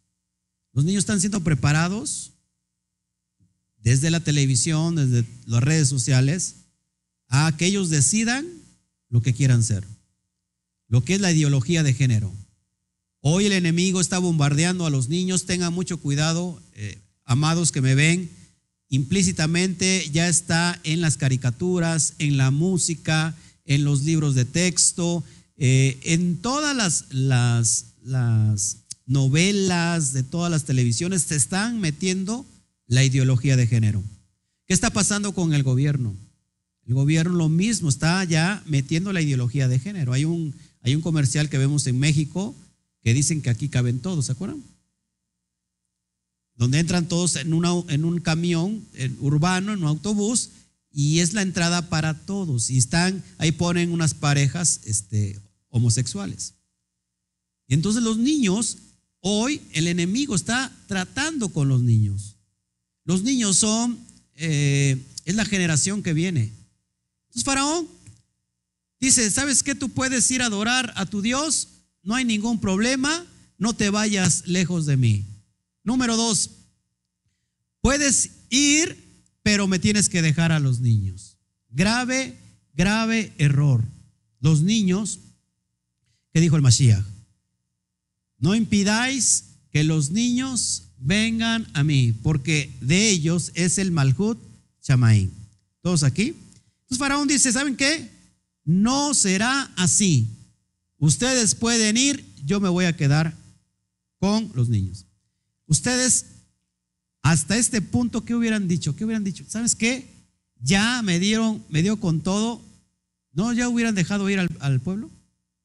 Los 0.73 0.85
niños 0.85 1.01
están 1.01 1.21
siendo 1.21 1.43
preparados 1.43 2.33
desde 3.83 4.11
la 4.11 4.21
televisión, 4.21 4.97
desde 4.97 5.25
las 5.47 5.63
redes 5.63 5.89
sociales, 5.89 6.57
a 7.29 7.57
que 7.57 7.67
ellos 7.67 7.91
decidan 7.91 8.47
lo 9.09 9.23
que 9.23 9.35
quieran 9.35 9.63
ser, 9.63 9.85
lo 10.89 11.05
que 11.05 11.15
es 11.15 11.21
la 11.21 11.33
ideología 11.33 11.83
de 11.83 11.95
género. 11.95 12.33
Hoy 13.21 13.47
el 13.47 13.53
enemigo 13.53 14.01
está 14.01 14.19
bombardeando 14.19 14.87
a 14.87 14.91
los 14.91 15.09
niños, 15.09 15.45
tengan 15.45 15.73
mucho 15.73 15.99
cuidado, 15.99 16.61
eh, 16.75 16.99
amados 17.25 17.73
que 17.73 17.81
me 17.81 17.95
ven, 17.95 18.31
implícitamente 18.89 20.09
ya 20.13 20.29
está 20.29 20.81
en 20.85 21.01
las 21.01 21.17
caricaturas, 21.17 22.15
en 22.19 22.37
la 22.37 22.51
música, 22.51 23.35
en 23.65 23.85
los 23.85 24.05
libros 24.05 24.35
de 24.35 24.45
texto, 24.45 25.25
eh, 25.57 25.99
en 26.05 26.39
todas 26.39 26.75
las, 26.75 27.07
las, 27.11 27.87
las 28.03 28.79
novelas, 29.07 30.13
de 30.13 30.23
todas 30.23 30.51
las 30.51 30.65
televisiones, 30.65 31.23
se 31.23 31.37
están 31.37 31.81
metiendo 31.81 32.47
la 32.89 33.05
ideología 33.05 33.57
de 33.57 33.67
género. 33.67 34.03
¿Qué 34.67 34.75
está 34.75 34.91
pasando 34.91 35.33
con 35.33 35.55
el 35.55 35.63
gobierno? 35.63 36.17
El 36.87 36.95
gobierno 36.95 37.37
lo 37.37 37.49
mismo, 37.49 37.89
está 37.89 38.25
ya 38.25 38.63
metiendo 38.67 39.13
la 39.13 39.21
ideología 39.21 39.69
de 39.69 39.79
género. 39.79 40.13
Hay 40.13 40.25
un, 40.25 40.55
hay 40.83 40.95
un 40.95 41.03
comercial 41.03 41.49
que 41.49 41.59
vemos 41.59 41.87
en 41.87 41.99
México 41.99 42.57
que 43.03 43.15
dicen 43.15 43.43
que 43.43 43.51
aquí 43.51 43.69
caben 43.69 44.01
todos, 44.01 44.27
¿se 44.27 44.33
acuerdan? 44.33 44.63
Donde 46.57 46.81
entran 46.81 47.07
todos 47.07 47.37
en, 47.37 47.53
una, 47.53 47.71
en 47.89 48.05
un 48.05 48.21
camión 48.21 48.85
urbano, 49.21 49.73
en 49.73 49.83
un 49.83 49.89
autobús, 49.89 50.51
y 50.91 51.21
es 51.21 51.35
la 51.35 51.43
entrada 51.43 51.89
para 51.91 52.15
todos. 52.27 52.71
Y 52.71 52.79
están, 52.79 53.23
ahí 53.37 53.53
ponen 53.53 53.93
unas 53.93 54.15
parejas 54.15 54.81
este, 54.85 55.39
homosexuales. 55.69 56.55
Y 57.69 57.75
entonces 57.75 58.03
los 58.03 58.17
niños, 58.17 58.79
hoy 59.21 59.61
el 59.73 59.87
enemigo 59.87 60.35
está 60.35 60.75
tratando 60.87 61.51
con 61.51 61.69
los 61.69 61.83
niños. 61.83 62.38
Los 63.09 63.23
niños 63.23 63.57
son, 63.57 63.99
eh, 64.35 65.03
es 65.25 65.35
la 65.35 65.47
generación 65.47 66.03
que 66.03 66.13
viene. 66.13 66.53
Entonces 67.29 67.43
Faraón 67.43 67.89
dice, 69.01 69.31
¿sabes 69.31 69.63
qué? 69.63 69.75
Tú 69.75 69.89
puedes 69.89 70.31
ir 70.31 70.43
a 70.43 70.47
adorar 70.47 70.93
a 70.95 71.07
tu 71.07 71.23
Dios, 71.23 71.69
no 72.03 72.15
hay 72.15 72.27
ningún 72.27 72.61
problema, 72.61 73.25
no 73.57 73.73
te 73.73 73.89
vayas 73.89 74.47
lejos 74.47 74.85
de 74.85 74.99
mí. 74.99 75.25
Número 75.83 76.19
dos, 76.19 76.51
puedes 77.81 78.33
ir, 78.51 79.03
pero 79.43 79.67
me 79.67 79.79
tienes 79.79 80.11
que 80.11 80.21
dejar 80.21 80.53
a 80.53 80.61
los 80.61 80.81
niños. 80.81 81.39
Grave, 81.71 82.37
grave 82.75 83.33
error. 83.39 83.83
Los 84.39 84.61
niños, 84.61 85.21
¿qué 86.35 86.43
dijo 86.43 86.57
el 86.57 86.63
Mashiach? 86.63 87.07
No 88.37 88.55
impidáis 88.55 89.45
que 89.73 89.83
los 89.83 90.11
niños 90.11 90.88
vengan 91.01 91.67
a 91.75 91.85
mí, 91.85 92.13
porque 92.23 92.75
de 92.81 93.11
ellos 93.11 93.53
es 93.55 93.79
el 93.79 93.91
Malhut 93.91 94.39
Chamaín. 94.83 95.33
¿Todos 95.83 96.03
aquí? 96.03 96.35
Entonces 96.83 96.99
Faraón 96.99 97.29
dice, 97.29 97.53
¿saben 97.53 97.77
qué? 97.77 98.11
No 98.65 99.15
será 99.15 99.71
así. 99.77 100.29
Ustedes 100.99 101.55
pueden 101.55 101.97
ir, 101.97 102.25
yo 102.45 102.61
me 102.61 102.69
voy 102.69 102.87
a 102.87 102.97
quedar 102.97 103.35
con 104.19 104.51
los 104.55 104.69
niños. 104.69 105.07
Ustedes, 105.67 106.27
hasta 107.23 107.57
este 107.57 107.81
punto, 107.81 108.25
¿qué 108.25 108.35
hubieran 108.35 108.69
dicho? 108.69 108.97
¿Qué 108.97 109.05
hubieran 109.05 109.25
dicho? 109.25 109.45
¿Sabes 109.49 109.75
qué? 109.75 110.07
Ya 110.61 111.03
me 111.03 111.19
dieron, 111.21 111.63
me 111.69 111.83
dio 111.83 112.01
con 112.01 112.21
todo. 112.21 112.61
¿No 113.33 113.53
ya 113.53 113.69
hubieran 113.69 113.95
dejado 113.95 114.29
ir 114.29 114.41
al, 114.61 114.81
pueblo? 114.81 115.11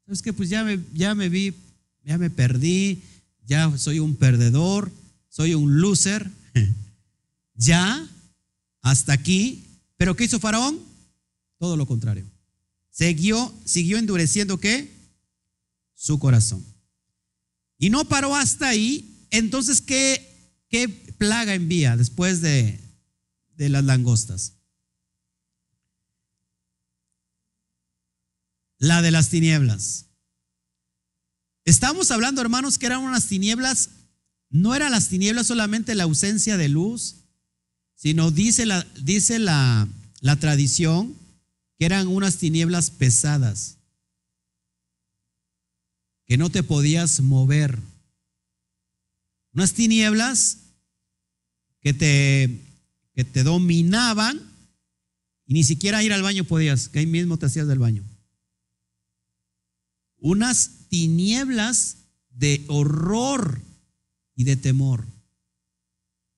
¿Sabes 0.05 0.21
qué? 0.21 0.33
Pues 0.33 0.49
ya 0.49 0.63
me, 0.63 0.79
ya 0.93 1.15
me 1.15 1.29
vi, 1.29 1.53
ya 2.03 2.17
me 2.17 2.29
perdí, 2.29 3.01
ya 3.47 3.75
soy 3.77 3.99
un 3.99 4.15
perdedor 4.15 4.91
soy 5.33 5.55
un 5.55 5.81
loser, 5.81 6.29
ya, 7.55 8.07
hasta 8.83 9.13
aquí. 9.13 9.65
Pero 9.97 10.15
¿qué 10.15 10.25
hizo 10.25 10.39
Faraón? 10.39 10.79
Todo 11.57 11.75
lo 11.75 11.87
contrario. 11.87 12.29
Siguió, 12.91 13.51
siguió 13.65 13.97
endureciendo 13.97 14.59
qué? 14.59 14.91
Su 15.95 16.19
corazón. 16.19 16.63
Y 17.79 17.89
no 17.89 18.05
paró 18.05 18.35
hasta 18.35 18.67
ahí. 18.67 19.25
Entonces, 19.31 19.81
¿qué, 19.81 20.29
plaga 21.17 21.55
envía 21.55 21.97
después 21.97 22.41
de, 22.41 22.79
de 23.55 23.69
las 23.69 23.83
langostas? 23.83 24.53
La 28.77 29.01
de 29.01 29.09
las 29.09 29.29
tinieblas. 29.29 30.05
Estamos 31.65 32.11
hablando, 32.11 32.39
hermanos, 32.39 32.77
que 32.77 32.85
eran 32.85 33.01
unas 33.01 33.25
tinieblas 33.25 33.89
no 34.53 34.75
eran 34.75 34.91
las 34.91 35.09
tinieblas 35.09 35.47
solamente 35.47 35.95
la 35.95 36.03
ausencia 36.03 36.57
de 36.57 36.69
luz, 36.69 37.15
sino 37.95 38.29
dice 38.29 38.67
la, 38.67 38.83
dice 39.01 39.39
la, 39.39 39.87
la 40.21 40.35
tradición 40.35 41.15
que 41.79 41.85
eran 41.85 42.07
unas 42.07 42.37
tinieblas 42.37 42.91
pesadas, 42.91 43.77
que 46.27 46.37
no 46.37 46.51
te 46.51 46.61
podías 46.61 47.19
mover. 47.21 47.79
Unas 49.53 49.73
tinieblas 49.73 50.59
que 51.79 51.95
te, 51.95 52.61
que 53.15 53.23
te 53.23 53.41
dominaban 53.41 54.39
y 55.47 55.55
ni 55.55 55.63
siquiera 55.63 56.03
ir 56.03 56.13
al 56.13 56.21
baño 56.21 56.43
podías, 56.43 56.89
que 56.89 56.99
ahí 56.99 57.07
mismo 57.07 57.39
te 57.39 57.47
hacías 57.47 57.67
del 57.67 57.79
baño. 57.79 58.03
Unas 60.19 60.69
tinieblas 60.89 61.97
de 62.29 62.63
horror 62.67 63.72
y 64.35 64.43
de 64.43 64.55
temor. 64.55 65.05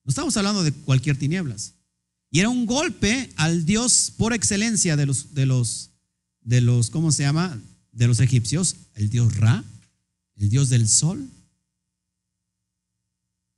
No 0.04 0.10
estamos 0.10 0.36
hablando 0.36 0.62
de 0.62 0.72
cualquier 0.72 1.18
tinieblas. 1.18 1.74
Y 2.30 2.40
era 2.40 2.48
un 2.48 2.66
golpe 2.66 3.32
al 3.36 3.64
Dios 3.64 4.12
por 4.16 4.32
excelencia 4.32 4.96
de 4.96 5.06
los, 5.06 5.34
de 5.34 5.46
los, 5.46 5.90
de 6.40 6.60
los, 6.60 6.90
¿cómo 6.90 7.12
se 7.12 7.22
llama? 7.22 7.60
De 7.92 8.06
los 8.06 8.20
egipcios, 8.20 8.76
el 8.94 9.10
Dios 9.10 9.36
Ra, 9.36 9.64
el 10.36 10.50
Dios 10.50 10.68
del 10.68 10.88
sol. 10.88 11.28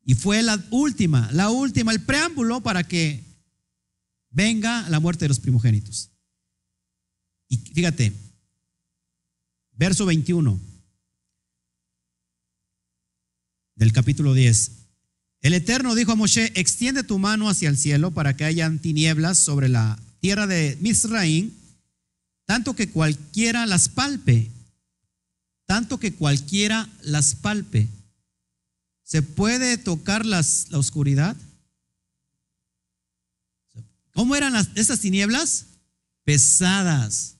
Y 0.05 0.14
fue 0.14 0.42
la 0.42 0.64
última, 0.70 1.31
la 1.33 1.51
última, 1.51 1.92
el 1.92 2.01
preámbulo 2.01 2.62
para 2.62 2.85
que 2.85 3.24
venga 4.31 4.88
la 4.88 5.01
muerte 5.01 5.24
de 5.24 5.29
los 5.29 5.40
primogénitos. 5.40 6.11
Y 7.48 7.57
fíjate, 7.57 8.12
verso 9.72 10.07
21. 10.07 10.61
Del 13.78 13.92
capítulo 13.92 14.34
10. 14.34 14.72
El 15.40 15.54
Eterno 15.54 15.94
dijo 15.94 16.12
a 16.12 16.16
Moshe, 16.16 16.52
extiende 16.56 17.04
tu 17.04 17.18
mano 17.18 17.48
hacia 17.48 17.68
el 17.68 17.78
cielo 17.78 18.10
para 18.10 18.36
que 18.36 18.44
hayan 18.44 18.80
tinieblas 18.80 19.38
sobre 19.38 19.68
la 19.68 19.98
tierra 20.20 20.48
de 20.48 20.76
Misraín, 20.80 21.56
tanto 22.44 22.74
que 22.74 22.90
cualquiera 22.90 23.66
las 23.66 23.88
palpe, 23.88 24.50
tanto 25.64 26.00
que 26.00 26.12
cualquiera 26.12 26.88
las 27.02 27.36
palpe. 27.36 27.88
¿Se 29.04 29.22
puede 29.22 29.78
tocar 29.78 30.26
las, 30.26 30.66
la 30.70 30.78
oscuridad? 30.78 31.36
¿Cómo 34.12 34.34
eran 34.34 34.54
las, 34.54 34.70
esas 34.74 34.98
tinieblas? 34.98 35.66
Pesadas, 36.24 37.36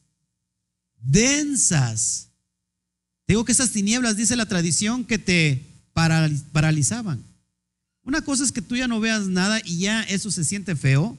densas. 1.01 2.29
Digo 3.27 3.45
que 3.45 3.53
esas 3.53 3.73
tinieblas, 3.73 4.17
dice 4.17 4.37
la 4.37 4.47
tradición, 4.47 5.05
que 5.05 5.19
te 5.19 5.68
paralizaban. 6.53 7.23
Una 8.05 8.23
cosa 8.23 8.45
es 8.45 8.53
que 8.53 8.63
tú 8.63 8.77
ya 8.77 8.89
no 8.89 9.01
veas 9.01 9.27
nada 9.27 9.61
y 9.65 9.81
ya 9.81 10.03
eso 10.05 10.31
se 10.31 10.45
siente 10.45 10.77
feo. 10.77 11.17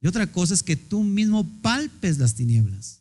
Y 0.00 0.06
otra 0.06 0.26
cosa 0.26 0.54
es 0.54 0.62
que 0.62 0.76
tú 0.76 1.02
mismo 1.02 1.44
palpes 1.62 2.18
las 2.18 2.34
tinieblas. 2.34 3.00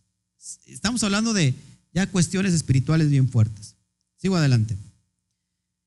Estamos 0.66 1.04
hablando 1.04 1.34
de 1.34 1.54
ya 1.94 2.08
cuestiones 2.08 2.54
espirituales 2.54 3.10
bien 3.10 3.30
fuertes. 3.30 3.76
Sigo 4.18 4.36
adelante. 4.36 4.76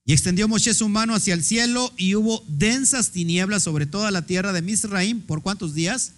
Y 0.04 0.12
extendió 0.12 0.48
Moshe 0.48 0.72
su 0.74 0.88
mano 0.88 1.14
hacia 1.14 1.34
el 1.34 1.42
cielo 1.42 1.92
y 1.96 2.14
hubo 2.14 2.44
densas 2.46 3.10
tinieblas 3.10 3.62
sobre 3.62 3.86
toda 3.86 4.10
la 4.10 4.22
tierra 4.22 4.52
de 4.52 4.62
Misraim. 4.62 5.20
¿Por 5.20 5.42
cuántos 5.42 5.74
días? 5.74 6.12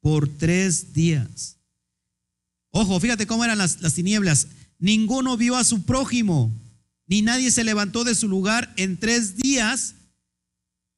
Por 0.00 0.28
tres 0.28 0.94
días. 0.94 1.56
Ojo, 2.70 3.00
fíjate 3.00 3.26
cómo 3.26 3.44
eran 3.44 3.58
las, 3.58 3.80
las 3.82 3.94
tinieblas. 3.94 4.46
Ninguno 4.78 5.36
vio 5.36 5.56
a 5.56 5.64
su 5.64 5.82
prójimo 5.82 6.52
ni 7.06 7.22
nadie 7.22 7.50
se 7.50 7.64
levantó 7.64 8.04
de 8.04 8.14
su 8.14 8.28
lugar 8.28 8.72
en 8.76 8.96
tres 8.96 9.36
días, 9.36 9.94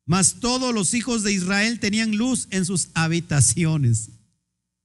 mas 0.07 0.37
todos 0.40 0.75
los 0.75 0.94
hijos 0.94 1.23
de 1.23 1.33
Israel 1.33 1.81
tenían 1.81 2.16
luz 2.16 2.49
en 2.51 2.64
sus 2.64 2.88
habitaciones. 2.94 4.09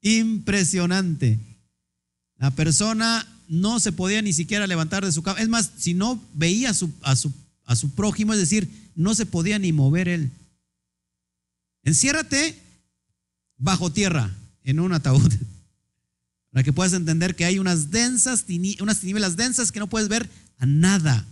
Impresionante. 0.02 1.40
La 2.38 2.52
persona 2.52 3.26
no 3.48 3.80
se 3.80 3.94
podía 3.94 4.22
ni 4.22 4.34
siquiera 4.34 4.68
levantar 4.68 5.06
de 5.06 5.12
su 5.14 5.24
cama. 5.24 5.40
Es 5.40 5.48
más, 5.48 5.72
si 5.78 5.94
no 5.94 6.22
veía 6.34 6.72
a 6.72 6.74
su, 6.74 6.92
a 7.02 7.16
su, 7.16 7.32
a 7.64 7.76
su 7.76 7.92
prójimo, 7.92 8.34
es 8.34 8.40
decir, 8.40 8.70
no 8.96 9.16
se 9.16 9.26
podía 9.26 9.60
ni 9.60 9.72
mover 9.72 10.10
él. 10.10 10.32
Enciérrate 11.84 12.58
bajo 13.58 13.92
tierra 13.92 14.36
en 14.64 14.82
un 14.82 14.92
ataúd. 14.92 15.32
Para 16.52 16.64
que 16.64 16.74
puedas 16.74 16.94
entender 16.94 17.36
que 17.36 17.46
hay 17.46 17.60
unas 17.60 17.90
densas, 17.90 18.46
unas 18.80 19.00
tinieblas 19.00 19.38
densas 19.38 19.72
que 19.72 19.80
no 19.80 19.88
puedes 19.88 20.08
ver 20.10 20.30
a 20.58 20.66
nada. 20.66 21.28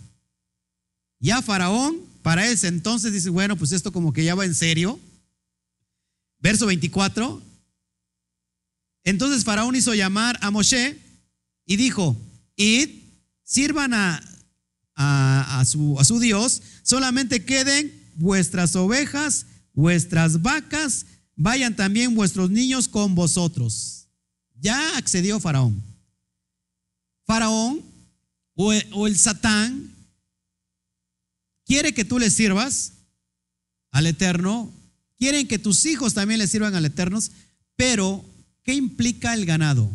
Ya 1.19 1.41
Faraón, 1.41 1.97
para 2.23 2.47
ese 2.47 2.67
entonces, 2.67 3.13
dice, 3.13 3.29
bueno, 3.29 3.55
pues 3.55 3.71
esto 3.71 3.91
como 3.91 4.13
que 4.13 4.23
ya 4.23 4.35
va 4.35 4.45
en 4.45 4.55
serio. 4.55 4.99
Verso 6.39 6.65
24. 6.65 7.41
Entonces 9.03 9.43
Faraón 9.43 9.75
hizo 9.75 9.93
llamar 9.93 10.37
a 10.41 10.51
Moshe 10.51 10.99
y 11.65 11.75
dijo, 11.75 12.17
id, 12.55 12.89
sirvan 13.43 13.93
a, 13.93 14.21
a, 14.95 15.63
su, 15.65 15.99
a 15.99 16.03
su 16.03 16.19
Dios, 16.19 16.61
solamente 16.83 17.43
queden 17.43 17.91
vuestras 18.15 18.75
ovejas, 18.75 19.45
vuestras 19.73 20.41
vacas, 20.41 21.05
vayan 21.35 21.75
también 21.75 22.13
vuestros 22.15 22.49
niños 22.49 22.87
con 22.87 23.15
vosotros. 23.15 24.07
Ya 24.59 24.97
accedió 24.97 25.39
Faraón. 25.39 25.81
Faraón 27.25 27.90
o 28.63 29.07
el, 29.07 29.17
Satán 29.17 29.95
quiere 31.65 31.93
que 31.93 32.05
tú 32.05 32.19
le 32.19 32.29
sirvas 32.29 32.93
al 33.91 34.05
Eterno, 34.07 34.71
quieren 35.17 35.47
que 35.47 35.59
tus 35.59 35.85
hijos 35.85 36.13
también 36.13 36.39
le 36.39 36.47
sirvan 36.47 36.75
al 36.75 36.85
Eterno, 36.85 37.19
pero 37.75 38.23
¿qué 38.63 38.73
implica 38.73 39.33
el 39.33 39.45
ganado? 39.45 39.91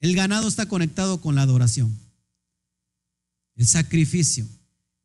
El 0.00 0.14
ganado 0.14 0.48
está 0.48 0.66
conectado 0.66 1.20
con 1.20 1.34
la 1.34 1.42
adoración, 1.42 1.98
el 3.56 3.66
sacrificio. 3.66 4.46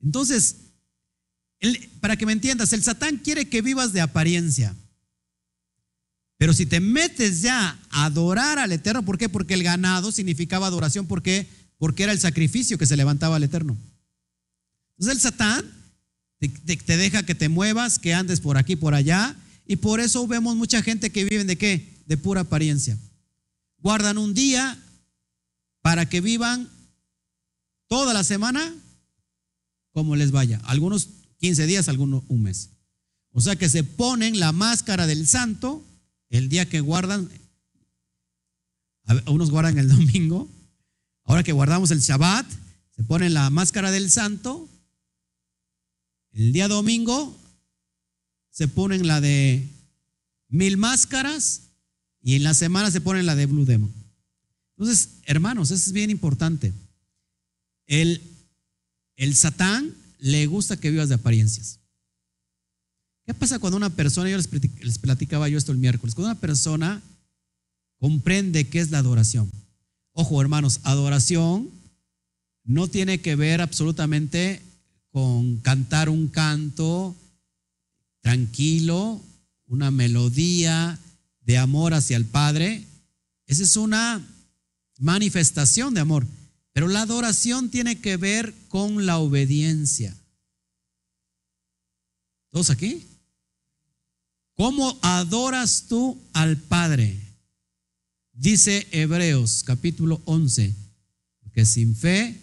Entonces, 0.01 0.57
para 2.01 2.17
que 2.17 2.25
me 2.25 2.33
entiendas, 2.33 2.73
el 2.73 2.83
Satán 2.83 3.17
quiere 3.17 3.49
que 3.49 3.61
vivas 3.61 3.93
de 3.93 4.01
apariencia. 4.01 4.75
Pero 6.37 6.53
si 6.53 6.65
te 6.65 6.79
metes 6.79 7.41
ya 7.41 7.79
a 7.89 8.05
adorar 8.05 8.59
al 8.59 8.71
Eterno, 8.71 9.03
¿por 9.03 9.17
qué? 9.17 9.27
Porque 9.27 9.55
el 9.55 9.63
ganado 9.63 10.11
significaba 10.11 10.67
adoración, 10.67 11.07
¿por 11.07 11.23
qué? 11.23 11.47
Porque 11.77 12.03
era 12.03 12.11
el 12.11 12.19
sacrificio 12.19 12.77
que 12.77 12.85
se 12.85 12.97
levantaba 12.97 13.35
al 13.35 13.43
Eterno. 13.43 13.77
Entonces 14.97 15.15
el 15.15 15.21
Satán 15.21 15.65
te, 16.39 16.97
deja 16.97 17.23
que 17.23 17.35
te 17.35 17.49
muevas, 17.49 17.99
que 17.99 18.13
andes 18.13 18.39
por 18.41 18.57
aquí, 18.57 18.75
por 18.75 18.93
allá, 18.93 19.35
y 19.65 19.77
por 19.77 19.99
eso 19.99 20.25
vemos 20.27 20.55
mucha 20.55 20.81
gente 20.81 21.11
que 21.11 21.25
vive 21.25 21.43
de 21.43 21.57
qué? 21.57 22.03
De 22.05 22.17
pura 22.17 22.41
apariencia. 22.41 22.97
Guardan 23.79 24.17
un 24.17 24.33
día 24.33 24.79
para 25.81 26.07
que 26.07 26.21
vivan 26.21 26.69
toda 27.87 28.13
la 28.13 28.23
semana 28.23 28.73
como 29.91 30.15
les 30.15 30.31
vaya. 30.31 30.61
Algunos 30.65 31.09
15 31.39 31.65
días, 31.65 31.89
algunos 31.89 32.23
un 32.27 32.43
mes. 32.43 32.69
O 33.31 33.41
sea 33.41 33.55
que 33.55 33.69
se 33.69 33.83
ponen 33.83 34.39
la 34.39 34.51
máscara 34.51 35.05
del 35.05 35.27
santo 35.27 35.85
el 36.29 36.49
día 36.49 36.67
que 36.67 36.81
guardan, 36.81 37.29
unos 39.27 39.51
guardan 39.51 39.77
el 39.77 39.87
domingo, 39.95 40.49
ahora 41.27 41.43
que 41.43 41.51
guardamos 41.51 41.91
el 41.91 41.99
Shabbat, 41.99 42.49
se 42.95 43.03
ponen 43.03 43.35
la 43.35 43.49
máscara 43.51 43.91
del 43.91 44.09
santo, 44.09 44.67
el 46.31 46.53
día 46.53 46.67
domingo 46.67 47.37
se 48.49 48.67
ponen 48.67 49.05
la 49.05 49.21
de 49.21 49.67
mil 50.47 50.77
máscaras 50.77 51.61
y 52.23 52.35
en 52.35 52.43
la 52.43 52.53
semana 52.53 52.89
se 52.89 53.01
ponen 53.01 53.25
la 53.25 53.35
de 53.35 53.45
Blue 53.45 53.65
Demon. 53.65 53.93
Entonces, 54.77 55.09
hermanos, 55.25 55.69
eso 55.69 55.87
es 55.87 55.91
bien 55.91 56.09
importante. 56.09 56.73
El, 57.85 58.21
el 59.15 59.35
Satán 59.35 59.93
le 60.19 60.45
gusta 60.47 60.77
que 60.77 60.89
vivas 60.89 61.09
de 61.09 61.15
apariencias. 61.15 61.79
¿Qué 63.25 63.33
pasa 63.33 63.59
cuando 63.59 63.77
una 63.77 63.89
persona, 63.89 64.29
yo 64.29 64.37
les 64.37 64.97
platicaba 64.99 65.49
yo 65.49 65.57
esto 65.57 65.71
el 65.71 65.77
miércoles, 65.77 66.15
cuando 66.15 66.31
una 66.31 66.39
persona 66.39 67.01
comprende 67.99 68.69
qué 68.69 68.79
es 68.79 68.89
la 68.91 68.99
adoración? 68.99 69.51
Ojo, 70.19 70.41
hermanos, 70.41 70.79
adoración 70.81 71.69
no 72.63 72.87
tiene 72.87 73.21
que 73.21 73.35
ver 73.35 73.61
absolutamente 73.61 74.63
con 75.11 75.57
cantar 75.57 76.09
un 76.09 76.27
canto 76.27 77.15
tranquilo, 78.21 79.21
una 79.67 79.91
melodía 79.91 80.97
de 81.41 81.59
amor 81.59 81.93
hacia 81.93 82.17
el 82.17 82.25
Padre. 82.25 82.83
Esa 83.45 83.61
es 83.61 83.77
una 83.77 84.27
manifestación 84.97 85.93
de 85.93 86.01
amor. 86.01 86.25
Pero 86.73 86.87
la 86.87 87.03
adoración 87.03 87.69
tiene 87.69 88.01
que 88.01 88.17
ver 88.17 88.55
con 88.69 89.05
la 89.05 89.19
obediencia. 89.19 90.17
¿Todos 92.49 92.71
aquí? 92.71 93.05
¿Cómo 94.55 94.97
adoras 95.03 95.85
tú 95.87 96.19
al 96.33 96.57
Padre? 96.57 97.26
Dice 98.39 98.87
Hebreos 98.91 99.63
capítulo 99.65 100.21
11, 100.25 100.71
que 101.53 101.65
sin 101.65 101.95
fe 101.95 102.39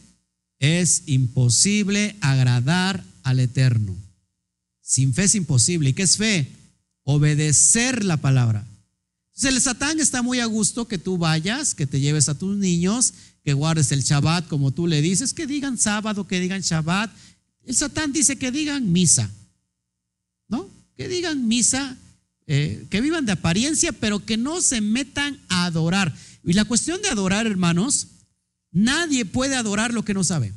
es 0.58 1.04
imposible 1.06 2.16
agradar 2.20 3.04
al 3.22 3.38
Eterno. 3.38 3.96
Sin 4.82 5.14
fe 5.14 5.22
es 5.24 5.36
imposible. 5.36 5.90
¿Y 5.90 5.92
qué 5.92 6.02
es 6.02 6.16
fe? 6.16 6.50
Obedecer 7.04 8.02
la 8.02 8.16
palabra. 8.16 8.66
Entonces 9.28 9.54
el 9.54 9.60
Satán 9.60 10.00
está 10.00 10.20
muy 10.20 10.40
a 10.40 10.46
gusto 10.46 10.88
que 10.88 10.98
tú 10.98 11.16
vayas, 11.16 11.76
que 11.76 11.86
te 11.86 12.00
lleves 12.00 12.28
a 12.28 12.36
tus 12.36 12.56
niños, 12.56 13.14
que 13.44 13.52
guardes 13.52 13.92
el 13.92 14.02
Shabbat 14.02 14.48
como 14.48 14.72
tú 14.72 14.88
le 14.88 15.00
dices, 15.00 15.32
que 15.32 15.46
digan 15.46 15.78
sábado, 15.78 16.26
que 16.26 16.40
digan 16.40 16.60
Shabbat. 16.60 17.14
El 17.66 17.76
Satán 17.76 18.12
dice 18.12 18.36
que 18.36 18.50
digan 18.50 18.90
misa, 18.90 19.30
¿no? 20.48 20.68
Que 20.96 21.06
digan 21.06 21.46
misa 21.46 21.96
eh, 22.46 22.86
que 22.90 23.00
vivan 23.00 23.24
de 23.26 23.32
apariencia, 23.32 23.92
pero 23.92 24.24
que 24.24 24.36
no 24.36 24.60
se 24.60 24.80
metan 24.80 25.40
a 25.48 25.64
adorar. 25.64 26.14
Y 26.44 26.52
la 26.52 26.64
cuestión 26.64 27.00
de 27.00 27.08
adorar, 27.08 27.46
hermanos, 27.46 28.08
nadie 28.70 29.24
puede 29.24 29.56
adorar 29.56 29.94
lo 29.94 30.04
que 30.04 30.14
no 30.14 30.24
sabe. 30.24 30.52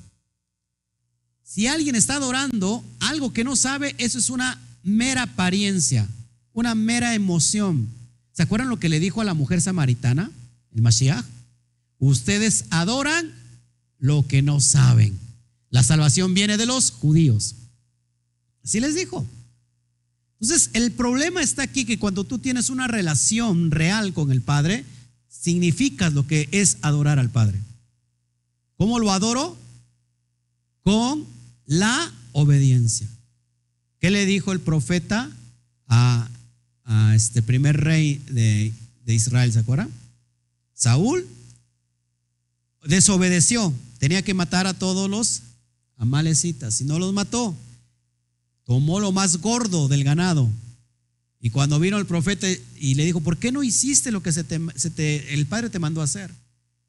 Si 1.44 1.68
alguien 1.68 1.96
está 1.96 2.16
adorando 2.16 2.84
algo 3.00 3.32
que 3.32 3.46
no 3.46 3.56
sabe, 3.56 3.96
eso 3.98 4.20
es 4.20 4.30
una 4.30 4.60
mera 4.84 5.24
apariencia, 5.24 6.08
una 6.52 6.76
mera 6.76 7.16
emoción. 7.16 7.88
¿Se 8.34 8.44
acuerdan 8.44 8.70
lo 8.70 8.80
que 8.80 8.90
le 8.90 9.00
dijo 9.00 9.22
a 9.22 9.26
la 9.26 9.34
mujer 9.34 9.62
samaritana, 9.62 10.30
el 10.74 10.82
Mashiach? 10.82 11.26
Ustedes 12.00 12.66
adoran 12.70 13.34
lo 13.98 14.28
que 14.28 14.42
no 14.42 14.60
saben. 14.60 15.18
La 15.70 15.84
salvación 15.84 16.34
viene 16.34 16.58
de 16.58 16.66
los 16.66 16.92
judíos. 16.92 17.56
Así 18.64 18.80
les 18.80 18.96
dijo. 18.96 19.26
Entonces, 20.40 20.70
el 20.74 20.92
problema 20.92 21.42
está 21.42 21.64
aquí 21.64 21.86
que 21.86 21.98
cuando 21.98 22.24
tú 22.24 22.38
tienes 22.38 22.70
una 22.70 22.88
relación 22.88 23.72
real 23.72 24.14
con 24.14 24.32
el 24.32 24.42
Padre, 24.42 24.86
significas 25.28 26.14
lo 26.14 26.28
que 26.28 26.48
es 26.52 26.78
adorar 26.82 27.18
al 27.18 27.32
Padre. 27.32 27.60
¿Cómo 28.78 29.00
lo 29.00 29.12
adoro? 29.12 29.58
Con 30.84 31.26
la 31.66 32.14
obediencia. 32.34 33.08
¿Qué 34.00 34.12
le 34.12 34.26
dijo 34.26 34.52
el 34.52 34.60
profeta 34.60 35.32
a, 35.88 36.30
este 37.16 37.42
primer 37.42 37.82
rey 37.82 38.22
de, 38.30 38.72
de 39.04 39.14
Israel? 39.14 39.52
¿Se 39.52 39.60
acuerdan? 39.60 39.90
Saúl 40.74 41.28
desobedeció, 42.86 43.74
tenía 43.98 44.22
que 44.22 44.34
matar 44.34 44.68
a 44.68 44.74
todos 44.74 45.10
los 45.10 45.42
amalecitas 45.98 46.80
y 46.80 46.86
no 46.86 47.00
los 47.00 47.12
mató 47.12 47.56
tomó 48.68 49.00
lo 49.00 49.14
más 49.14 49.38
gordo 49.38 49.88
del 49.88 50.04
ganado. 50.04 50.48
Y 51.40 51.50
cuando 51.52 51.80
vino 51.80 51.98
el 51.98 52.06
profeta 52.06 52.48
y 52.78 52.96
le 52.96 53.06
dijo, 53.06 53.22
¿por 53.22 53.38
qué 53.38 53.52
no 53.52 53.64
hiciste 53.64 54.12
lo 54.12 54.22
que 54.22 54.34
se 54.34 54.44
te, 54.44 55.34
el 55.34 55.46
Padre 55.46 55.70
te 55.70 55.80
mandó 55.80 56.02
a 56.02 56.04
hacer? 56.04 56.32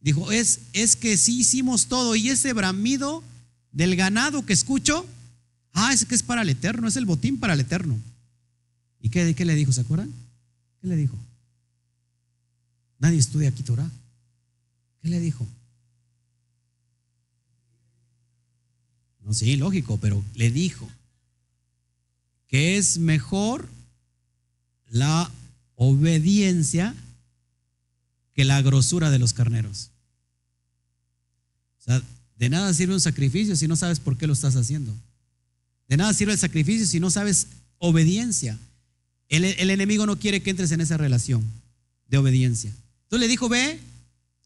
Dijo, 0.00 0.32
es, 0.32 0.60
es 0.72 0.96
que 0.96 1.16
sí 1.16 1.40
hicimos 1.40 1.86
todo 1.86 2.16
y 2.16 2.30
ese 2.30 2.52
bramido 2.52 3.22
del 3.70 3.94
ganado 3.94 4.44
que 4.44 4.52
escucho, 4.52 5.06
ah, 5.72 5.92
es 5.92 6.04
que 6.04 6.16
es 6.16 6.22
para 6.24 6.42
el 6.42 6.48
Eterno, 6.48 6.88
es 6.88 6.96
el 6.96 7.06
botín 7.06 7.38
para 7.38 7.54
el 7.54 7.60
Eterno. 7.60 7.96
¿Y 9.00 9.10
qué, 9.10 9.32
qué 9.34 9.44
le 9.44 9.54
dijo? 9.54 9.72
¿Se 9.72 9.82
acuerdan? 9.82 10.12
¿Qué 10.80 10.88
le 10.88 10.96
dijo? 10.96 11.16
Nadie 12.98 13.18
estudia 13.18 13.50
aquí 13.50 13.62
Torah. 13.62 13.90
¿Qué 15.00 15.08
le 15.10 15.20
dijo? 15.20 15.46
No, 19.24 19.32
sí, 19.32 19.56
lógico, 19.56 19.98
pero 19.98 20.24
le 20.34 20.50
dijo, 20.50 20.88
que 22.48 22.78
es 22.78 22.98
mejor 22.98 23.68
la 24.87 25.30
obediencia 25.76 26.94
que 28.34 28.44
la 28.44 28.61
grosura 28.62 29.11
de 29.11 29.18
los 29.18 29.32
carneros. 29.32 29.90
O 31.78 31.82
sea, 31.82 32.02
de 32.37 32.48
nada 32.48 32.72
sirve 32.72 32.94
un 32.94 33.00
sacrificio 33.00 33.54
si 33.54 33.68
no 33.68 33.76
sabes 33.76 34.00
por 34.00 34.16
qué 34.16 34.26
lo 34.26 34.32
estás 34.32 34.56
haciendo. 34.56 34.94
De 35.88 35.96
nada 35.96 36.12
sirve 36.14 36.32
el 36.32 36.38
sacrificio 36.38 36.87
si 36.87 37.00
no 37.00 37.11
sabes 37.11 37.48
obediencia. 37.78 38.58
El, 39.28 39.44
el 39.44 39.70
enemigo 39.70 40.06
no 40.06 40.18
quiere 40.18 40.42
que 40.42 40.50
entres 40.50 40.72
en 40.72 40.80
esa 40.80 40.96
relación 40.96 41.44
de 42.08 42.18
obediencia. 42.18 42.72
Entonces 43.04 43.20
le 43.20 43.28
dijo, 43.28 43.48
ve, 43.48 43.78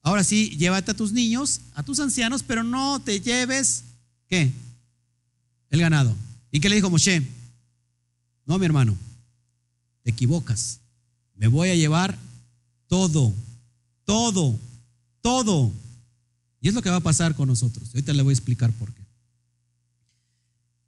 ahora 0.02 0.24
sí, 0.24 0.56
llévate 0.56 0.90
a 0.90 0.94
tus 0.94 1.12
niños, 1.12 1.60
a 1.74 1.82
tus 1.82 2.00
ancianos, 2.00 2.42
pero 2.42 2.64
no 2.64 3.00
te 3.00 3.20
lleves, 3.20 3.84
¿qué? 4.28 4.50
El 5.70 5.80
ganado. 5.80 6.16
¿Y 6.50 6.60
qué 6.60 6.68
le 6.68 6.76
dijo 6.76 6.90
Moshe? 6.90 7.22
No, 8.46 8.58
mi 8.58 8.66
hermano, 8.66 8.96
te 10.02 10.10
equivocas. 10.10 10.80
Me 11.36 11.48
voy 11.48 11.70
a 11.70 11.74
llevar 11.74 12.18
todo, 12.88 13.32
todo, 14.04 14.58
todo. 15.20 15.72
Y 16.60 16.68
es 16.68 16.74
lo 16.74 16.82
que 16.82 16.90
va 16.90 16.96
a 16.96 17.00
pasar 17.00 17.34
con 17.34 17.48
nosotros. 17.48 17.88
Ahorita 17.88 18.12
le 18.12 18.22
voy 18.22 18.32
a 18.32 18.34
explicar 18.34 18.72
por 18.72 18.92
qué. 18.92 19.02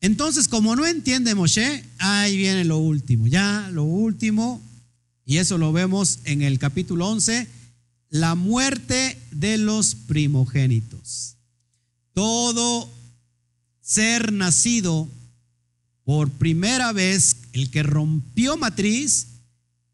Entonces, 0.00 0.48
como 0.48 0.76
no 0.76 0.86
entiende 0.86 1.34
Moshe, 1.34 1.82
ahí 1.98 2.36
viene 2.36 2.64
lo 2.64 2.78
último. 2.78 3.26
Ya 3.26 3.70
lo 3.72 3.84
último, 3.84 4.60
y 5.24 5.38
eso 5.38 5.56
lo 5.56 5.72
vemos 5.72 6.18
en 6.24 6.42
el 6.42 6.58
capítulo 6.58 7.08
11, 7.08 7.48
la 8.10 8.34
muerte 8.34 9.18
de 9.30 9.56
los 9.56 9.94
primogénitos. 9.94 11.36
Todo 12.12 12.88
ser 13.80 14.32
nacido 14.32 15.08
por 16.04 16.30
primera 16.30 16.92
vez, 16.92 17.36
el 17.54 17.70
que 17.70 17.84
rompió 17.84 18.56
matriz, 18.56 19.28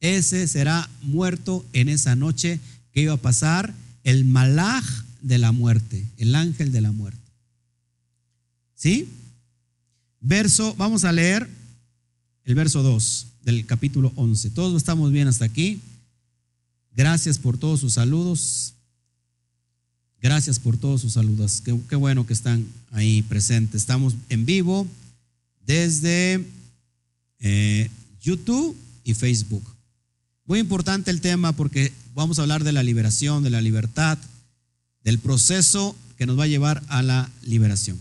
ese 0.00 0.48
será 0.48 0.88
muerto 1.02 1.64
en 1.74 1.90
esa 1.90 2.16
noche 2.16 2.58
que 2.90 3.02
iba 3.02 3.12
a 3.12 3.18
pasar 3.18 3.74
el 4.02 4.24
malaj 4.24 4.82
de 5.20 5.36
la 5.36 5.52
muerte, 5.52 6.06
el 6.16 6.34
ángel 6.34 6.72
de 6.72 6.80
la 6.80 6.90
muerte. 6.90 7.20
¿Sí? 8.74 9.08
Verso, 10.22 10.74
vamos 10.76 11.04
a 11.04 11.12
leer 11.12 11.46
el 12.44 12.54
verso 12.54 12.82
2 12.82 13.26
del 13.44 13.66
capítulo 13.66 14.10
11. 14.16 14.50
Todos 14.50 14.74
estamos 14.78 15.12
bien 15.12 15.28
hasta 15.28 15.44
aquí. 15.44 15.82
Gracias 16.96 17.38
por 17.38 17.58
todos 17.58 17.80
sus 17.80 17.92
saludos. 17.92 18.72
Gracias 20.22 20.58
por 20.58 20.78
todos 20.78 21.02
sus 21.02 21.12
saludos. 21.12 21.60
Qué, 21.60 21.78
qué, 21.90 21.96
bueno 21.96 22.26
que 22.26 22.32
están 22.32 22.66
ahí 22.90 23.20
presentes. 23.20 23.82
Estamos 23.82 24.14
en 24.30 24.46
vivo 24.46 24.86
desde 25.66 26.42
eh, 27.40 27.90
YouTube 28.22 28.76
y 29.04 29.14
Facebook. 29.14 29.64
Muy 30.46 30.58
importante 30.58 31.10
el 31.10 31.20
tema 31.20 31.52
porque 31.52 31.92
vamos 32.14 32.38
a 32.38 32.42
hablar 32.42 32.64
de 32.64 32.72
la 32.72 32.82
liberación, 32.82 33.42
de 33.42 33.50
la 33.50 33.60
libertad, 33.60 34.18
del 35.02 35.18
proceso 35.18 35.96
que 36.16 36.26
nos 36.26 36.38
va 36.38 36.44
a 36.44 36.48
llevar 36.48 36.82
a 36.88 37.02
la 37.02 37.30
liberación. 37.42 38.00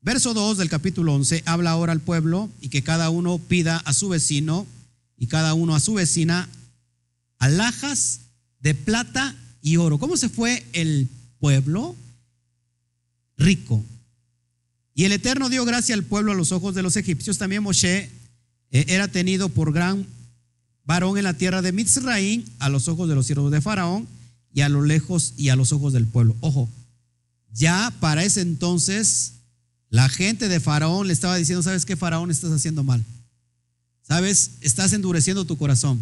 Verso 0.00 0.34
2 0.34 0.58
del 0.58 0.68
capítulo 0.68 1.14
11 1.14 1.44
habla 1.46 1.70
ahora 1.70 1.92
al 1.92 2.00
pueblo 2.00 2.50
y 2.60 2.68
que 2.68 2.82
cada 2.82 3.08
uno 3.10 3.38
pida 3.38 3.78
a 3.78 3.92
su 3.92 4.08
vecino 4.08 4.66
y 5.16 5.28
cada 5.28 5.54
uno 5.54 5.74
a 5.76 5.80
su 5.80 5.94
vecina 5.94 6.48
alhajas 7.38 8.20
de 8.60 8.74
plata 8.74 9.36
y 9.62 9.76
oro. 9.76 9.98
¿Cómo 9.98 10.16
se 10.16 10.28
fue 10.28 10.66
el 10.72 11.08
pueblo? 11.38 11.94
Rico. 13.36 13.84
Y 14.94 15.04
el 15.04 15.12
Eterno 15.12 15.48
dio 15.48 15.64
gracia 15.64 15.94
al 15.94 16.04
pueblo 16.04 16.32
a 16.32 16.34
los 16.34 16.52
ojos 16.52 16.74
de 16.74 16.82
los 16.82 16.96
egipcios. 16.96 17.38
También 17.38 17.62
Moshe 17.62 18.10
era 18.72 19.06
tenido 19.08 19.50
por 19.50 19.72
gran 19.72 20.06
varón 20.84 21.18
en 21.18 21.24
la 21.24 21.34
tierra 21.34 21.62
de 21.62 21.72
Mitzraim 21.72 22.44
a 22.58 22.68
los 22.68 22.88
ojos 22.88 23.08
de 23.08 23.14
los 23.14 23.26
siervos 23.26 23.52
de 23.52 23.60
Faraón 23.60 24.08
y 24.52 24.62
a 24.62 24.68
lo 24.68 24.82
lejos 24.82 25.34
y 25.36 25.50
a 25.50 25.56
los 25.56 25.72
ojos 25.72 25.92
del 25.92 26.06
pueblo. 26.06 26.34
Ojo, 26.40 26.68
ya 27.52 27.94
para 28.00 28.24
ese 28.24 28.40
entonces 28.40 29.34
la 29.90 30.08
gente 30.08 30.48
de 30.48 30.58
Faraón 30.58 31.06
le 31.06 31.12
estaba 31.12 31.36
diciendo, 31.36 31.62
¿sabes 31.62 31.84
qué 31.84 31.96
Faraón 31.96 32.30
estás 32.30 32.50
haciendo 32.50 32.82
mal? 32.82 33.04
¿Sabes? 34.02 34.52
Estás 34.62 34.92
endureciendo 34.94 35.44
tu 35.44 35.56
corazón. 35.58 36.00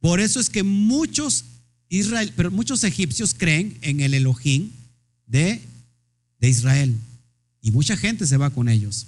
Por 0.00 0.20
eso 0.20 0.40
es 0.40 0.50
que 0.50 0.62
muchos 0.62 1.44
Israel, 1.90 2.32
pero 2.34 2.50
muchos 2.50 2.82
egipcios 2.82 3.34
creen 3.34 3.78
en 3.82 4.00
el 4.00 4.14
Elohim 4.14 4.70
de, 5.26 5.62
de 6.40 6.48
Israel. 6.48 6.94
Y 7.60 7.70
mucha 7.70 7.96
gente 7.96 8.26
se 8.26 8.36
va 8.36 8.50
con 8.50 8.68
ellos. 8.68 9.06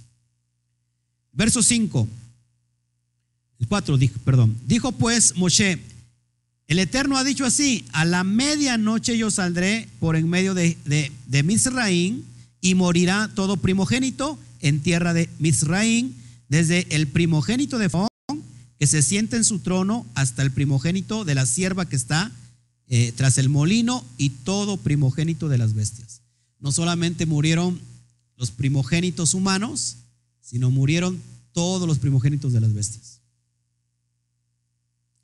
Verso 1.33 1.63
5. 1.63 2.09
El 3.59 3.69
4 3.69 3.99
dijo, 3.99 4.19
perdón. 4.25 4.57
Dijo 4.67 4.93
pues 4.93 5.37
Moshe, 5.37 5.79
el 6.69 6.79
Eterno 6.79 7.17
ha 7.17 7.25
dicho 7.25 7.45
así, 7.45 7.85
a 7.93 8.05
la 8.05 8.25
medianoche 8.25 9.17
yo 9.17 9.31
saldré 9.31 9.89
por 10.01 10.17
en 10.17 10.29
medio 10.29 10.55
de, 10.55 10.77
de, 10.85 11.13
de 11.27 11.43
Misraín 11.43 12.25
y 12.61 12.75
morirá 12.75 13.31
todo 13.35 13.57
primogénito 13.57 14.39
en 14.61 14.81
tierra 14.81 15.15
de 15.15 15.29
Misraín, 15.39 16.15
desde 16.49 16.87
el 16.91 17.07
primogénito 17.07 17.79
de 17.79 17.89
Faraón 17.89 18.11
que 18.79 18.87
se 18.87 19.03
sienta 19.03 19.37
en 19.37 19.45
su 19.45 19.61
trono 19.61 20.07
hasta 20.15 20.43
el 20.43 20.51
primogénito 20.51 21.25
de 21.25 21.35
la 21.35 21.47
sierva 21.47 21.89
que 21.89 21.97
está 21.97 22.31
eh, 22.89 23.13
tras 23.17 23.39
el 23.39 23.49
molino 23.49 24.05
y 24.19 24.31
todo 24.31 24.77
primogénito 24.77 25.49
de 25.49 25.59
las 25.59 25.75
bestias. 25.75 26.21
No 26.61 26.73
solamente 26.73 27.27
murieron 27.27 27.81
los 28.37 28.51
primogénitos 28.51 29.35
humanos, 29.35 29.97
sino 30.41 30.71
murieron 30.71 31.21
todos 31.53 31.89
los 31.89 31.99
primogénitos 31.99 32.53
de 32.53 32.61
las 32.61 32.75
bestias. 32.75 33.16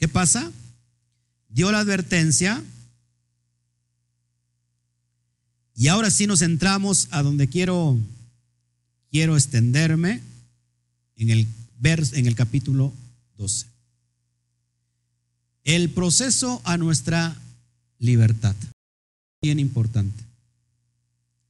¿Qué 0.02 0.08
pasa? 0.08 0.50
Dio 1.48 1.70
la 1.70 1.78
advertencia 1.78 2.60
y 5.76 5.86
ahora 5.86 6.10
sí 6.10 6.26
nos 6.26 6.42
entramos 6.42 7.06
a 7.12 7.22
donde 7.22 7.46
quiero 7.46 7.96
quiero 9.12 9.36
extenderme 9.36 10.20
en 11.14 11.30
el 11.30 11.46
vers, 11.78 12.14
en 12.14 12.26
el 12.26 12.34
capítulo 12.34 12.92
12. 13.38 13.66
El 15.62 15.88
proceso 15.90 16.60
a 16.64 16.76
nuestra 16.78 17.40
libertad. 18.00 18.56
Bien 19.40 19.60
importante. 19.60 20.20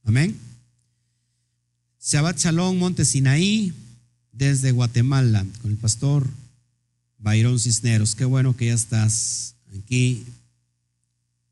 Amén. 0.03 0.37
Shabbat 1.99 2.37
Shalom, 2.37 2.77
Monte 2.77 3.03
Sinaí, 3.03 3.73
desde 4.31 4.69
Guatemala, 4.69 5.43
con 5.63 5.71
el 5.71 5.77
pastor 5.77 6.29
Bayrón 7.23 7.57
Cisneros. 7.57 8.15
Qué 8.15 8.25
bueno 8.25 8.55
que 8.55 8.65
ya 8.65 8.73
estás 8.73 9.55
aquí. 9.77 10.25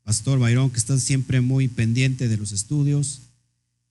Pastor 0.04 0.38
Bayrón, 0.38 0.70
que 0.70 0.78
estás 0.78 1.02
siempre 1.02 1.40
muy 1.40 1.66
pendiente 1.66 2.28
de 2.28 2.36
los 2.36 2.52
estudios 2.52 3.22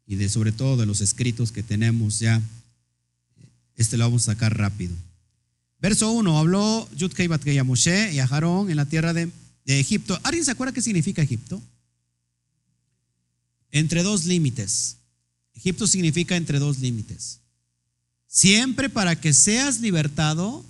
y 0.06 0.15
de 0.15 0.30
sobre 0.30 0.52
todo 0.52 0.78
de 0.78 0.86
los 0.86 1.02
escritos 1.02 1.52
que 1.52 1.63
tenemos 1.63 2.20
ya. 2.20 2.39
Este 3.76 3.98
lo 3.98 4.04
vamos 4.04 4.28
a 4.28 4.34
sacar 4.34 4.56
rápido. 4.56 4.94
Verso 5.80 6.12
1, 6.12 6.38
habló 6.38 6.88
Yudkei 6.96 7.26
Batkei 7.26 7.58
a 7.58 7.63
Moshe 7.63 8.13
y 8.13 8.20
a 8.20 8.28
Jarón 8.28 8.70
en 8.70 8.78
la 8.78 8.86
tierra 8.86 9.13
de, 9.13 9.32
de 9.65 9.80
Egipto. 9.80 10.20
¿Alguien 10.22 10.46
se 10.46 10.52
acuerda 10.52 10.74
qué 10.74 10.84
significa 10.84 11.24
Egipto? 11.24 11.60
Entre 13.71 14.04
dos 14.04 14.25
límites. 14.25 14.98
Egipto 15.56 15.88
significa 15.88 16.36
entre 16.36 16.60
dos 16.60 16.77
límites. 16.77 17.40
Siempre 18.27 18.88
para 18.88 19.19
que 19.19 19.34
seas 19.34 19.79
libertado, 19.79 20.63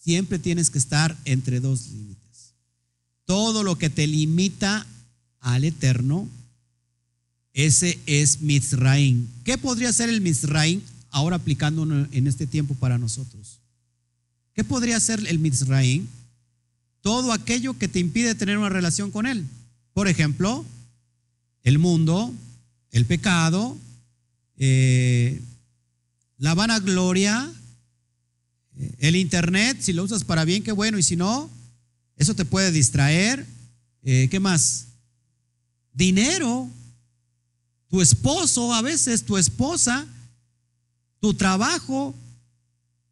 siempre 0.00 0.38
tienes 0.38 0.70
que 0.70 0.78
estar 0.78 1.16
entre 1.24 1.60
dos 1.60 1.88
límites. 1.88 2.54
Todo 3.26 3.62
lo 3.62 3.76
que 3.76 3.90
te 3.90 4.06
limita 4.06 4.86
al 5.38 5.64
eterno, 5.64 6.28
ese 7.52 7.98
es 8.06 8.40
Mizraim. 8.40 9.28
¿Qué 9.44 9.58
podría 9.58 9.92
ser 9.92 10.08
el 10.08 10.20
Mizraim 10.20 10.80
ahora 11.10 11.36
aplicando 11.36 11.84
en 11.84 12.26
este 12.26 12.46
tiempo 12.46 12.74
para 12.74 12.98
nosotros? 12.98 13.58
¿Qué 14.54 14.64
podría 14.64 14.98
ser 14.98 15.24
el 15.26 15.38
Mizraim? 15.38 16.06
Todo 17.02 17.32
aquello 17.32 17.78
que 17.78 17.88
te 17.88 17.98
impide 17.98 18.34
tener 18.34 18.58
una 18.58 18.68
relación 18.68 19.10
con 19.10 19.26
Él. 19.26 19.46
Por 19.94 20.08
ejemplo, 20.08 20.64
el 21.62 21.78
mundo, 21.78 22.32
el 22.90 23.06
pecado, 23.06 23.76
eh, 24.56 25.40
la 26.38 26.54
vanagloria, 26.54 27.50
el 28.98 29.16
Internet, 29.16 29.78
si 29.80 29.92
lo 29.92 30.04
usas 30.04 30.24
para 30.24 30.44
bien, 30.44 30.62
qué 30.62 30.72
bueno, 30.72 30.98
y 30.98 31.02
si 31.02 31.16
no, 31.16 31.50
eso 32.16 32.34
te 32.34 32.44
puede 32.44 32.70
distraer. 32.72 33.46
Eh, 34.02 34.28
¿Qué 34.30 34.40
más? 34.40 34.86
Dinero, 35.92 36.68
tu 37.88 38.00
esposo, 38.00 38.72
a 38.72 38.82
veces 38.82 39.24
tu 39.24 39.36
esposa, 39.36 40.06
tu 41.20 41.34
trabajo, 41.34 42.14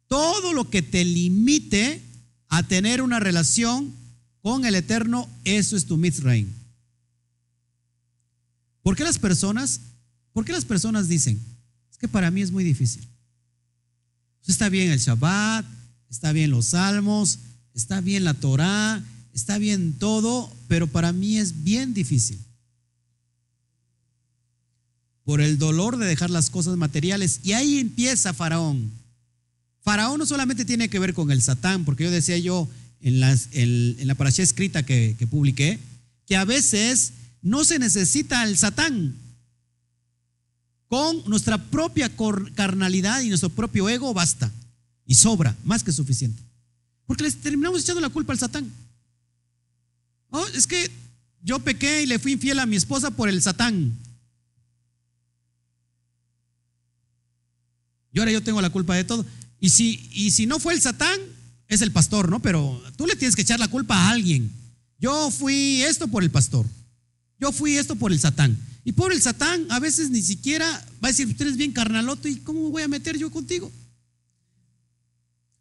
todo 0.07 0.53
lo 0.53 0.69
que 0.69 0.81
te 0.81 1.05
limite 1.05 2.01
a 2.47 2.63
tener 2.63 3.01
una 3.01 3.19
relación 3.19 3.93
con 4.41 4.65
el 4.65 4.75
Eterno, 4.75 5.29
eso 5.43 5.75
es 5.75 5.85
tu 5.85 5.97
Mizraim. 5.97 6.47
¿Por 8.81 8.95
qué 8.95 9.03
las 9.03 9.19
personas, 9.19 9.81
por 10.33 10.45
qué 10.45 10.51
las 10.51 10.65
personas 10.65 11.07
dicen, 11.07 11.39
es 11.91 11.97
que 11.97 12.07
para 12.07 12.31
mí 12.31 12.41
es 12.41 12.51
muy 12.51 12.63
difícil? 12.63 13.07
Está 14.47 14.69
bien 14.69 14.91
el 14.91 14.99
Shabbat, 14.99 15.65
está 16.09 16.31
bien 16.31 16.51
los 16.51 16.67
salmos, 16.67 17.39
está 17.73 18.01
bien 18.01 18.23
la 18.23 18.33
Torah, 18.33 19.03
está 19.33 19.57
bien 19.57 19.93
todo, 19.93 20.51
pero 20.67 20.87
para 20.87 21.13
mí 21.13 21.37
es 21.37 21.63
bien 21.63 21.93
difícil. 21.93 22.39
Por 25.23 25.41
el 25.41 25.57
dolor 25.59 25.97
de 25.97 26.07
dejar 26.07 26.29
las 26.29 26.49
cosas 26.49 26.75
materiales. 26.77 27.39
Y 27.43 27.53
ahí 27.53 27.77
empieza 27.79 28.33
Faraón. 28.33 28.91
Faraón 29.81 30.19
no 30.19 30.25
solamente 30.25 30.65
tiene 30.65 30.89
que 30.89 30.99
ver 30.99 31.13
con 31.13 31.31
el 31.31 31.41
Satán, 31.41 31.85
porque 31.85 32.03
yo 32.03 32.11
decía 32.11 32.37
yo 32.37 32.67
en, 33.01 33.21
en 33.23 34.07
la 34.07 34.15
parasha 34.15 34.43
escrita 34.43 34.83
que, 34.83 35.15
que 35.17 35.27
publiqué, 35.27 35.79
que 36.25 36.35
a 36.35 36.45
veces 36.45 37.13
no 37.41 37.63
se 37.63 37.79
necesita 37.79 38.43
el 38.43 38.57
Satán. 38.57 39.15
Con 40.89 41.23
nuestra 41.27 41.57
propia 41.69 42.11
carnalidad 42.55 43.21
y 43.21 43.29
nuestro 43.29 43.49
propio 43.49 43.87
ego 43.87 44.13
basta 44.13 44.51
y 45.05 45.15
sobra, 45.15 45.55
más 45.63 45.83
que 45.83 45.91
suficiente. 45.91 46.41
Porque 47.05 47.23
les 47.23 47.37
terminamos 47.37 47.81
echando 47.81 48.01
la 48.01 48.09
culpa 48.09 48.33
al 48.33 48.39
Satán. 48.39 48.69
Oh, 50.31 50.45
es 50.47 50.67
que 50.67 50.91
yo 51.41 51.59
pequé 51.59 52.03
y 52.03 52.05
le 52.05 52.19
fui 52.19 52.33
infiel 52.33 52.59
a 52.59 52.65
mi 52.65 52.75
esposa 52.75 53.11
por 53.11 53.29
el 53.29 53.41
Satán. 53.41 53.97
Y 58.11 58.19
ahora 58.19 58.31
yo 58.31 58.43
tengo 58.43 58.61
la 58.61 58.69
culpa 58.69 58.95
de 58.95 59.03
todo. 59.03 59.25
Y 59.59 59.69
si, 59.69 60.09
y 60.11 60.31
si 60.31 60.45
no 60.45 60.59
fue 60.59 60.73
el 60.73 60.81
Satán, 60.81 61.19
es 61.67 61.81
el 61.81 61.91
pastor, 61.91 62.29
¿no? 62.29 62.41
Pero 62.41 62.81
tú 62.97 63.05
le 63.05 63.15
tienes 63.15 63.35
que 63.35 63.43
echar 63.43 63.59
la 63.59 63.67
culpa 63.67 63.95
a 63.95 64.09
alguien. 64.09 64.51
Yo 64.99 65.31
fui 65.31 65.83
esto 65.83 66.07
por 66.07 66.23
el 66.23 66.31
pastor. 66.31 66.65
Yo 67.39 67.51
fui 67.51 67.77
esto 67.77 67.95
por 67.95 68.11
el 68.11 68.19
Satán. 68.19 68.57
Y 68.83 68.93
por 68.93 69.11
el 69.11 69.21
Satán, 69.21 69.65
a 69.69 69.79
veces 69.79 70.09
ni 70.09 70.21
siquiera 70.21 70.69
va 71.03 71.09
a 71.09 71.11
decir, 71.11 71.27
usted 71.27 71.47
es 71.47 71.57
bien 71.57 71.71
carnaloto, 71.71 72.27
¿y 72.27 72.37
cómo 72.37 72.63
me 72.63 72.69
voy 72.69 72.83
a 72.83 72.87
meter 72.87 73.17
yo 73.17 73.29
contigo? 73.29 73.71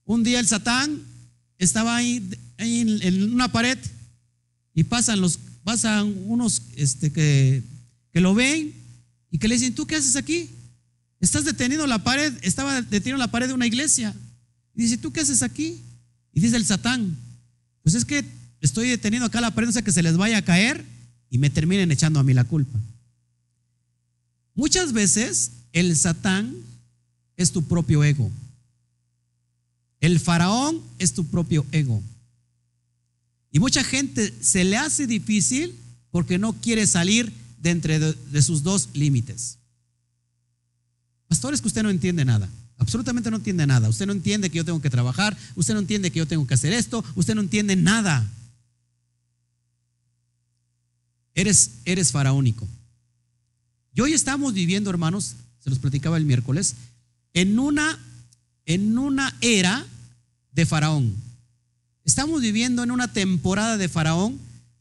Un 0.05 0.23
día 0.25 0.41
el 0.41 0.47
Satán 0.47 1.03
estaba 1.59 1.97
ahí, 1.97 2.29
en, 2.57 3.33
una 3.33 3.53
pared 3.53 3.79
y 4.75 4.85
pasan, 4.85 5.21
los, 5.21 5.39
pasan 5.65 6.15
unos 6.27 6.63
este, 6.77 7.13
que, 7.13 7.63
que 8.13 8.21
lo 8.21 8.35
ven 8.35 8.73
y 9.31 9.39
que 9.39 9.49
le 9.49 9.55
dicen, 9.57 9.75
¿tú 9.75 9.87
qué 9.87 9.97
haces 9.97 10.17
aquí? 10.17 10.51
Estás 11.21 11.45
detenido 11.45 11.85
en 11.85 11.91
la 11.91 12.03
pared, 12.05 12.33
estaba 12.43 12.81
detenido 12.81 13.17
en 13.17 13.21
la 13.21 13.31
pared 13.31 13.49
de 13.49 13.55
una 13.55 13.67
iglesia. 13.67 14.15
Y 14.75 14.83
dice, 14.83 14.97
¿tú 14.97 15.13
qué 15.13 15.21
haces 15.21 15.43
aquí? 15.43 15.83
Y 16.33 16.41
dice 16.41 16.57
el 16.57 16.65
Satán, 16.65 17.17
pues 17.83 17.95
es 17.95 18.05
que 18.05 18.25
estoy 18.61 18.89
detenido 18.89 19.25
acá 19.25 19.41
la 19.41 19.53
sé 19.73 19.83
que 19.83 19.93
se 19.93 20.03
les 20.03 20.17
vaya 20.17 20.39
a 20.39 20.43
caer 20.43 20.85
y 21.31 21.39
me 21.39 21.51
terminen 21.51 21.91
echando 21.91 22.21
a 22.21 22.23
mí 22.23 22.33
la 22.33 22.45
culpa. 22.45 22.79
Muchas 24.59 24.93
veces 24.93 25.53
el 25.73 25.97
Satán 25.97 26.53
es 27.37 27.53
tu 27.53 27.63
propio 27.63 28.03
ego. 28.03 28.29
El 30.01 30.19
faraón 30.19 30.83
es 30.99 31.13
tu 31.13 31.25
propio 31.25 31.65
ego. 31.71 32.03
Y 33.53 33.61
mucha 33.61 33.85
gente 33.85 34.35
se 34.41 34.65
le 34.65 34.77
hace 34.77 35.07
difícil 35.07 35.77
porque 36.11 36.39
no 36.39 36.55
quiere 36.55 36.89
salir 36.89 37.33
de 37.63 37.71
entre 37.71 38.01
de, 38.01 38.43
sus 38.43 38.65
dos 38.65 38.89
límites. 38.95 39.59
Pastores 41.29 41.61
que 41.61 41.69
usted 41.69 41.85
no 41.85 41.91
entiende 41.91 42.25
nada. 42.25 42.49
Absolutamente 42.79 43.31
no 43.31 43.37
entiende 43.37 43.65
nada. 43.65 43.89
Usted 43.89 44.07
no 44.07 44.13
entiende 44.13 44.51
que 44.51 44.57
yo 44.57 44.65
tengo 44.65 44.83
que 44.83 44.91
trabajar. 44.91 45.39
Usted 45.55 45.75
no 45.75 45.81
entiende 45.81 46.11
que 46.11 46.19
yo 46.19 46.27
tengo 46.27 46.45
que 46.49 46.55
hacer 46.55 46.73
esto. 46.73 47.05
Usted 47.15 47.37
no 47.37 47.43
entiende 47.43 47.77
nada. 47.77 48.29
Eres, 51.37 51.75
eres 51.85 52.11
faraónico. 52.11 52.67
Y 53.95 54.01
hoy 54.01 54.13
estamos 54.13 54.55
viviendo, 54.55 54.91
hermanos, 54.91 55.35
se 55.61 55.71
los 55.71 55.79
platicaba 55.79 56.17
el 56.17 56.25
miércoles, 56.25 56.75
en 57.35 57.59
una 57.59 57.99
en 58.69 58.99
una 58.99 59.35
era 59.41 59.87
de 60.53 60.67
Faraón. 60.67 61.15
Estamos 62.05 62.43
viviendo 62.43 62.83
en 62.83 62.91
una 62.91 63.11
temporada 63.13 63.79
de 63.79 63.89
Faraón 63.89 64.39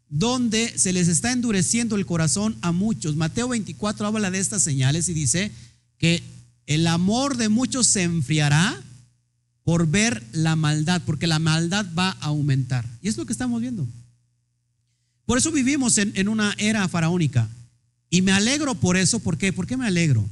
donde 0.10 0.78
se 0.78 0.92
les 0.92 1.08
está 1.08 1.32
endureciendo 1.32 1.96
el 1.96 2.06
corazón 2.06 2.58
a 2.62 2.74
muchos. 2.74 3.16
Mateo 3.16 3.48
24 3.48 4.08
habla 4.08 4.30
de 4.30 4.40
estas 4.40 4.62
señales 4.62 5.08
y 5.08 5.14
dice 5.14 5.52
que 5.98 6.22
el 6.66 6.86
amor 6.86 7.38
de 7.38 7.48
muchos 7.48 7.88
se 7.88 8.04
enfriará 8.04 8.82
por 9.64 9.88
ver 9.88 10.22
la 10.34 10.58
maldad, 10.58 11.02
porque 11.06 11.28
la 11.28 11.40
maldad 11.40 11.86
va 11.98 12.10
a 12.10 12.26
aumentar. 12.28 12.86
Y 13.02 13.08
es 13.08 13.18
lo 13.18 13.26
que 13.26 13.34
estamos 13.34 13.62
viendo. 13.62 13.88
Por 15.26 15.38
eso 15.38 15.52
vivimos 15.52 15.98
en, 15.98 16.12
en 16.16 16.28
una 16.28 16.56
era 16.58 16.88
faraónica. 16.90 17.50
Y 18.10 18.22
me 18.22 18.32
alegro 18.32 18.76
por 18.76 18.98
eso. 18.98 19.20
¿Por 19.20 19.38
qué? 19.38 19.52
¿Por 19.54 19.68
qué 19.68 19.78
me 19.78 19.88
alegro? 19.88 20.26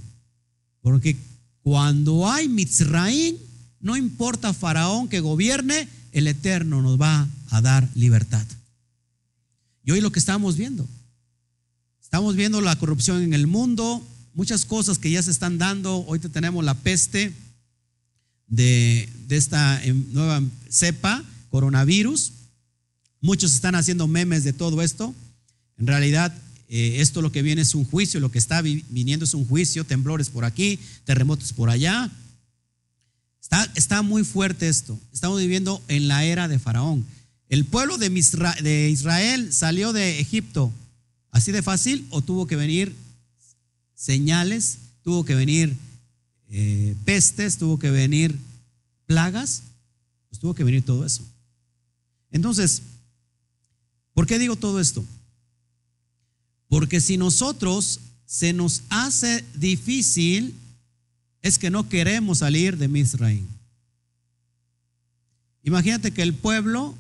Porque 0.81 1.17
cuando 1.61 2.29
hay 2.29 2.47
Mitzraim, 2.47 3.37
no 3.79 3.97
importa 3.97 4.53
Faraón 4.53 5.07
que 5.07 5.19
gobierne, 5.19 5.87
el 6.11 6.27
Eterno 6.27 6.81
nos 6.81 6.99
va 6.99 7.27
a 7.49 7.61
dar 7.61 7.89
libertad. 7.95 8.45
Y 9.83 9.91
hoy 9.91 10.01
lo 10.01 10.11
que 10.11 10.19
estamos 10.19 10.57
viendo, 10.57 10.87
estamos 12.01 12.35
viendo 12.35 12.61
la 12.61 12.75
corrupción 12.77 13.21
en 13.21 13.33
el 13.33 13.47
mundo, 13.47 14.05
muchas 14.33 14.65
cosas 14.65 14.97
que 14.97 15.11
ya 15.11 15.21
se 15.21 15.31
están 15.31 15.57
dando. 15.57 16.05
Hoy 16.07 16.19
tenemos 16.19 16.63
la 16.63 16.73
peste 16.75 17.33
de, 18.47 19.09
de 19.27 19.37
esta 19.37 19.83
em, 19.83 20.05
nueva 20.11 20.41
cepa, 20.69 21.23
coronavirus. 21.49 22.31
Muchos 23.21 23.53
están 23.53 23.75
haciendo 23.75 24.07
memes 24.07 24.43
de 24.43 24.53
todo 24.53 24.81
esto. 24.81 25.13
En 25.77 25.87
realidad, 25.87 26.33
eh, 26.67 26.97
esto 26.99 27.21
lo 27.21 27.31
que 27.31 27.41
viene 27.41 27.61
es 27.61 27.75
un 27.75 27.85
juicio, 27.85 28.19
lo 28.19 28.31
que 28.31 28.39
está 28.39 28.61
viniendo 28.61 29.25
es 29.25 29.33
un 29.33 29.47
juicio, 29.47 29.83
temblores 29.83 30.29
por 30.29 30.45
aquí, 30.45 30.79
terremotos 31.03 31.53
por 31.53 31.69
allá. 31.69 32.11
Está, 33.41 33.71
está 33.75 34.01
muy 34.01 34.23
fuerte 34.23 34.67
esto. 34.67 34.97
Estamos 35.13 35.39
viviendo 35.39 35.81
en 35.87 36.07
la 36.07 36.23
era 36.25 36.47
de 36.47 36.57
Faraón. 36.57 37.05
¿El 37.49 37.65
pueblo 37.65 37.97
de, 37.97 38.09
de 38.63 38.89
Israel 38.89 39.53
salió 39.53 39.93
de 39.93 40.19
Egipto 40.19 40.71
así 41.29 41.51
de 41.51 41.61
fácil 41.61 42.07
o 42.09 42.21
tuvo 42.21 42.47
que 42.47 42.55
venir 42.55 42.95
señales, 43.93 44.79
tuvo 45.03 45.23
que 45.25 45.35
venir 45.35 45.75
eh, 46.49 46.95
pestes, 47.05 47.57
tuvo 47.57 47.77
que 47.77 47.91
venir 47.91 48.35
plagas? 49.05 49.61
Pues 50.29 50.39
tuvo 50.39 50.55
que 50.55 50.63
venir 50.63 50.83
todo 50.83 51.05
eso. 51.05 51.23
Entonces, 52.31 52.81
¿por 54.15 54.25
qué 54.25 54.39
digo 54.39 54.55
todo 54.55 54.79
esto? 54.79 55.05
Porque 56.75 56.99
si 56.99 57.15
nosotros 57.15 58.01
se 58.25 58.51
nos 58.51 58.83
hace 58.89 59.45
difícil, 59.55 60.53
es 61.41 61.57
que 61.57 61.69
no 61.69 61.87
queremos 61.87 62.39
salir 62.39 62.75
de 62.77 62.89
Misraim. 62.89 63.47
Imagínate 65.63 66.11
que 66.11 66.21
el 66.21 66.33
pueblo 66.33 66.93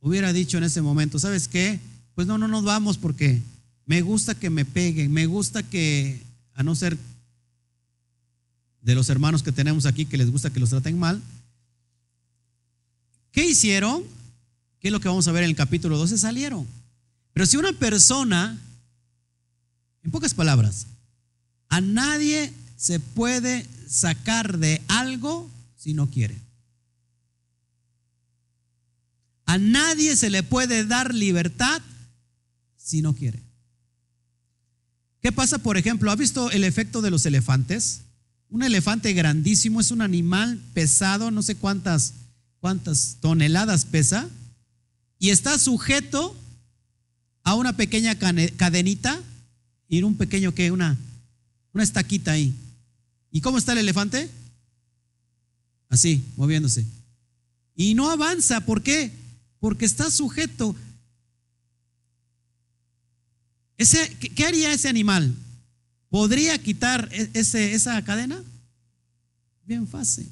hubiera 0.00 0.32
dicho 0.32 0.58
en 0.58 0.64
ese 0.64 0.82
momento, 0.82 1.20
¿sabes 1.20 1.46
qué? 1.46 1.78
Pues 2.16 2.26
no, 2.26 2.38
no 2.38 2.48
nos 2.48 2.64
vamos 2.64 2.98
porque 2.98 3.40
me 3.86 4.02
gusta 4.02 4.34
que 4.34 4.50
me 4.50 4.64
peguen, 4.64 5.12
me 5.12 5.26
gusta 5.26 5.62
que, 5.62 6.20
a 6.54 6.64
no 6.64 6.74
ser 6.74 6.98
de 8.82 8.94
los 8.96 9.10
hermanos 9.10 9.44
que 9.44 9.52
tenemos 9.52 9.86
aquí 9.86 10.06
que 10.06 10.18
les 10.18 10.28
gusta 10.28 10.50
que 10.50 10.58
los 10.58 10.70
traten 10.70 10.98
mal, 10.98 11.22
¿qué 13.30 13.46
hicieron? 13.46 14.02
¿Qué 14.80 14.88
es 14.88 14.92
lo 14.92 14.98
que 14.98 15.06
vamos 15.06 15.28
a 15.28 15.32
ver 15.32 15.44
en 15.44 15.50
el 15.50 15.56
capítulo 15.56 15.98
12? 15.98 16.18
Salieron. 16.18 16.66
Pero 17.32 17.46
si 17.46 17.58
una 17.58 17.72
persona 17.72 18.60
en 20.02 20.10
pocas 20.10 20.34
palabras, 20.34 20.86
a 21.68 21.80
nadie 21.80 22.52
se 22.76 23.00
puede 23.00 23.66
sacar 23.88 24.58
de 24.58 24.80
algo 24.88 25.50
si 25.76 25.94
no 25.94 26.10
quiere. 26.10 26.38
A 29.46 29.58
nadie 29.58 30.16
se 30.16 30.30
le 30.30 30.42
puede 30.42 30.84
dar 30.84 31.14
libertad 31.14 31.82
si 32.76 33.02
no 33.02 33.14
quiere. 33.14 33.42
¿Qué 35.20 35.32
pasa, 35.32 35.58
por 35.58 35.76
ejemplo? 35.76 36.10
¿Ha 36.10 36.16
visto 36.16 36.50
el 36.50 36.64
efecto 36.64 37.02
de 37.02 37.10
los 37.10 37.26
elefantes? 37.26 38.02
Un 38.48 38.62
elefante 38.62 39.12
grandísimo 39.12 39.80
es 39.80 39.90
un 39.90 40.02
animal 40.02 40.58
pesado, 40.72 41.30
no 41.30 41.42
sé 41.42 41.56
cuántas, 41.56 42.14
cuántas 42.60 43.18
toneladas 43.20 43.84
pesa, 43.84 44.28
y 45.18 45.30
está 45.30 45.58
sujeto 45.58 46.36
a 47.42 47.54
una 47.54 47.76
pequeña 47.76 48.16
cadenita 48.16 49.20
y 49.90 50.02
un 50.04 50.14
pequeño 50.14 50.54
que 50.54 50.70
una, 50.70 50.96
una 51.74 51.82
estaquita 51.82 52.30
ahí. 52.30 52.54
¿Y 53.32 53.40
cómo 53.40 53.58
está 53.58 53.72
el 53.72 53.78
elefante? 53.78 54.30
Así, 55.88 56.24
moviéndose. 56.36 56.86
Y 57.74 57.94
no 57.94 58.08
avanza, 58.08 58.64
¿por 58.64 58.82
qué? 58.82 59.10
Porque 59.58 59.84
está 59.84 60.08
sujeto. 60.10 60.76
Ese, 63.76 64.16
¿Qué 64.16 64.46
haría 64.46 64.72
ese 64.72 64.88
animal? 64.88 65.34
¿Podría 66.08 66.56
quitar 66.62 67.08
e, 67.10 67.28
ese, 67.34 67.74
esa 67.74 68.02
cadena? 68.04 68.40
Bien 69.66 69.88
fácil. 69.88 70.30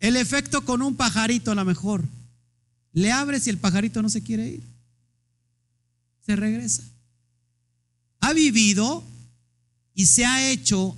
El 0.00 0.16
efecto 0.16 0.64
con 0.64 0.80
un 0.80 0.96
pajarito 0.96 1.50
a 1.50 1.54
lo 1.54 1.64
mejor. 1.66 2.02
Le 2.94 3.12
abres 3.12 3.46
y 3.46 3.50
el 3.50 3.58
pajarito 3.58 4.00
no 4.00 4.08
se 4.08 4.22
quiere 4.22 4.48
ir. 4.48 4.62
Se 6.24 6.34
regresa 6.34 6.91
vivido 8.32 9.04
y 9.94 10.06
se 10.06 10.24
ha 10.24 10.50
hecho, 10.50 10.96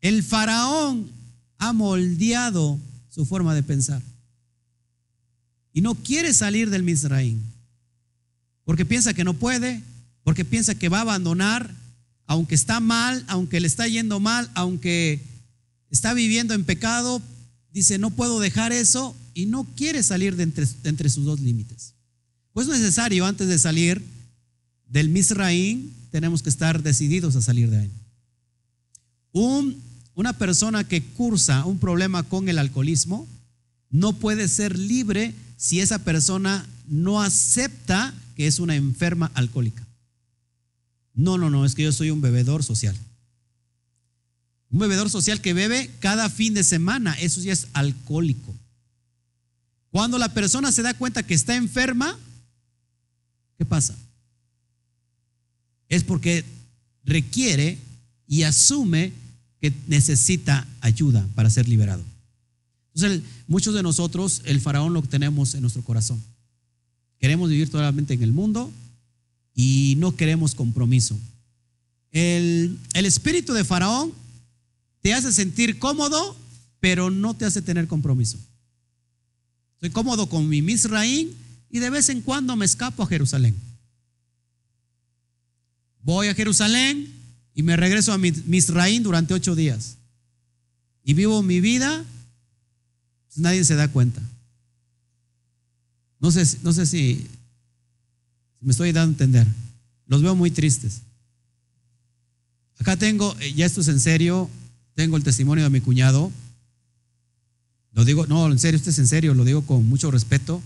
el 0.00 0.22
faraón 0.22 1.10
ha 1.58 1.72
moldeado 1.72 2.78
su 3.08 3.24
forma 3.24 3.54
de 3.54 3.62
pensar. 3.62 4.02
Y 5.72 5.80
no 5.80 5.94
quiere 5.94 6.34
salir 6.34 6.70
del 6.70 6.82
Misraín. 6.82 7.42
Porque 8.64 8.84
piensa 8.84 9.14
que 9.14 9.24
no 9.24 9.34
puede, 9.34 9.82
porque 10.24 10.44
piensa 10.44 10.74
que 10.74 10.88
va 10.88 10.98
a 10.98 11.02
abandonar, 11.02 11.74
aunque 12.26 12.54
está 12.54 12.80
mal, 12.80 13.24
aunque 13.28 13.60
le 13.60 13.66
está 13.66 13.86
yendo 13.88 14.20
mal, 14.20 14.50
aunque 14.54 15.20
está 15.90 16.14
viviendo 16.14 16.54
en 16.54 16.64
pecado, 16.64 17.20
dice, 17.72 17.98
no 17.98 18.10
puedo 18.10 18.40
dejar 18.40 18.72
eso 18.72 19.14
y 19.34 19.46
no 19.46 19.64
quiere 19.76 20.02
salir 20.02 20.36
de 20.36 20.44
entre, 20.44 20.66
entre 20.84 21.08
sus 21.08 21.24
dos 21.24 21.40
límites. 21.40 21.94
Pues 22.52 22.68
es 22.68 22.78
necesario, 22.78 23.24
antes 23.26 23.48
de 23.48 23.58
salir 23.58 24.02
del 24.92 25.08
Misraín, 25.08 25.90
tenemos 26.10 26.42
que 26.42 26.50
estar 26.50 26.82
decididos 26.82 27.34
a 27.34 27.40
salir 27.40 27.70
de 27.70 27.78
ahí. 27.78 27.90
Un, 29.32 29.82
una 30.14 30.34
persona 30.34 30.84
que 30.84 31.02
cursa 31.02 31.64
un 31.64 31.78
problema 31.78 32.22
con 32.22 32.50
el 32.50 32.58
alcoholismo 32.58 33.26
no 33.90 34.12
puede 34.12 34.48
ser 34.48 34.78
libre 34.78 35.34
si 35.56 35.80
esa 35.80 35.98
persona 35.98 36.66
no 36.86 37.22
acepta 37.22 38.12
que 38.36 38.46
es 38.46 38.58
una 38.58 38.76
enferma 38.76 39.30
alcohólica. 39.34 39.86
No, 41.14 41.38
no, 41.38 41.48
no, 41.48 41.64
es 41.64 41.74
que 41.74 41.84
yo 41.84 41.92
soy 41.92 42.10
un 42.10 42.20
bebedor 42.20 42.62
social. 42.62 42.96
Un 44.70 44.78
bebedor 44.78 45.08
social 45.08 45.40
que 45.40 45.54
bebe 45.54 45.90
cada 46.00 46.28
fin 46.28 46.52
de 46.52 46.64
semana, 46.64 47.14
eso 47.14 47.40
ya 47.40 47.52
es 47.52 47.68
alcohólico. 47.72 48.54
Cuando 49.90 50.18
la 50.18 50.34
persona 50.34 50.70
se 50.70 50.82
da 50.82 50.92
cuenta 50.92 51.22
que 51.22 51.34
está 51.34 51.54
enferma, 51.54 52.18
¿qué 53.56 53.64
pasa? 53.64 53.94
Es 55.92 56.04
porque 56.04 56.42
requiere 57.04 57.76
y 58.26 58.44
asume 58.44 59.12
que 59.60 59.74
necesita 59.88 60.66
ayuda 60.80 61.28
para 61.34 61.50
ser 61.50 61.68
liberado. 61.68 62.02
Entonces, 62.94 63.20
muchos 63.46 63.74
de 63.74 63.82
nosotros, 63.82 64.40
el 64.46 64.62
faraón 64.62 64.94
lo 64.94 65.02
tenemos 65.02 65.54
en 65.54 65.60
nuestro 65.60 65.82
corazón. 65.82 66.18
Queremos 67.18 67.50
vivir 67.50 67.68
totalmente 67.68 68.14
en 68.14 68.22
el 68.22 68.32
mundo 68.32 68.72
y 69.54 69.96
no 69.98 70.16
queremos 70.16 70.54
compromiso. 70.54 71.14
El, 72.10 72.78
espíritu 72.94 73.52
de 73.52 73.62
faraón 73.62 74.14
te 75.02 75.12
hace 75.12 75.30
sentir 75.30 75.78
cómodo, 75.78 76.34
pero 76.80 77.10
no 77.10 77.34
te 77.34 77.44
hace 77.44 77.60
tener 77.60 77.86
compromiso. 77.86 78.38
Estoy 79.74 79.90
cómodo 79.90 80.26
con 80.30 80.48
mi 80.48 80.62
Misraín 80.62 81.32
y 81.70 81.80
de 81.80 81.90
vez 81.90 82.08
en 82.08 82.22
cuando 82.22 82.56
me 82.56 82.64
escapo 82.64 83.02
a 83.02 83.06
Jerusalén. 83.06 83.54
Voy 86.02 86.28
a 86.28 86.34
Jerusalén 86.34 87.08
y 87.54 87.62
me 87.62 87.76
regreso 87.76 88.12
a 88.12 88.18
Misraín 88.18 89.02
durante 89.02 89.34
ocho 89.34 89.54
días. 89.54 89.96
Y 91.04 91.14
vivo 91.14 91.42
mi 91.42 91.60
vida, 91.60 92.04
pues 93.26 93.38
nadie 93.38 93.64
se 93.64 93.74
da 93.74 93.88
cuenta. 93.88 94.20
No 96.18 96.30
sé, 96.30 96.58
no 96.62 96.72
sé 96.72 96.86
si 96.86 97.26
me 98.60 98.70
estoy 98.70 98.92
dando 98.92 99.10
a 99.10 99.12
entender. 99.12 99.46
Los 100.06 100.22
veo 100.22 100.34
muy 100.34 100.50
tristes. 100.50 101.02
Acá 102.78 102.96
tengo, 102.96 103.36
eh, 103.40 103.52
ya 103.54 103.66
esto 103.66 103.80
es 103.80 103.88
en 103.88 104.00
serio, 104.00 104.48
tengo 104.94 105.16
el 105.16 105.22
testimonio 105.22 105.64
de 105.64 105.70
mi 105.70 105.80
cuñado. 105.80 106.32
Lo 107.92 108.04
digo, 108.04 108.26
no, 108.26 108.50
en 108.50 108.58
serio, 108.58 108.76
esto 108.76 108.90
es 108.90 108.98
en 108.98 109.06
serio, 109.06 109.34
lo 109.34 109.44
digo 109.44 109.62
con 109.62 109.88
mucho 109.88 110.10
respeto. 110.10 110.62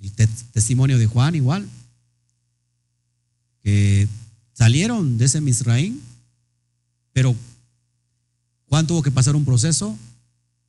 El 0.00 0.12
testimonio 0.52 0.98
de 0.98 1.06
Juan 1.06 1.34
igual. 1.34 1.68
Que 3.62 4.08
salieron 4.54 5.18
de 5.18 5.26
ese 5.26 5.42
Misraín, 5.42 6.00
pero 7.12 7.36
Juan 8.68 8.86
tuvo 8.86 9.02
que 9.02 9.10
pasar 9.10 9.36
un 9.36 9.44
proceso 9.44 9.96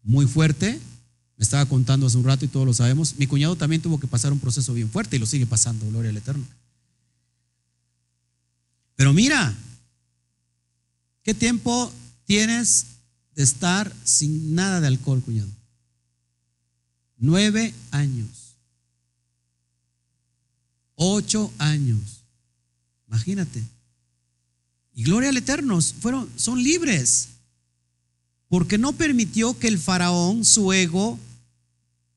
muy 0.03 0.27
fuerte. 0.27 0.79
Me 1.37 1.43
estaba 1.43 1.65
contando 1.65 2.07
hace 2.07 2.17
un 2.17 2.25
rato 2.25 2.43
y 2.43 2.49
todos 2.49 2.65
lo 2.65 2.73
sabemos. 2.73 3.15
Mi 3.15 3.27
cuñado 3.27 3.55
también 3.55 3.81
tuvo 3.81 3.99
que 3.99 4.07
pasar 4.07 4.33
un 4.33 4.39
proceso 4.39 4.73
bien 4.73 4.89
fuerte 4.89 5.15
y 5.15 5.19
lo 5.19 5.25
sigue 5.25 5.45
pasando, 5.45 5.87
gloria 5.87 6.09
al 6.09 6.17
Eterno. 6.17 6.45
Pero 8.95 9.13
mira, 9.13 9.55
¿qué 11.23 11.33
tiempo 11.33 11.91
tienes 12.25 12.85
de 13.35 13.43
estar 13.43 13.93
sin 14.03 14.55
nada 14.55 14.81
de 14.81 14.87
alcohol, 14.87 15.21
cuñado. 15.21 15.49
Nueve 17.17 17.73
años. 17.91 18.55
Ocho 20.95 21.51
años. 21.57 22.23
Imagínate. 23.07 23.63
Y 24.95 25.03
gloria 25.03 25.29
al 25.29 25.37
Eterno, 25.37 25.79
fueron, 25.81 26.29
son 26.37 26.63
libres. 26.63 27.27
Porque 28.47 28.77
no 28.77 28.93
permitió 28.93 29.59
que 29.59 29.67
el 29.67 29.77
faraón, 29.77 30.45
su 30.45 30.71
ego, 30.71 31.19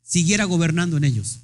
siguiera 0.02 0.44
gobernando 0.44 0.96
en 0.96 1.04
ellos. 1.04 1.40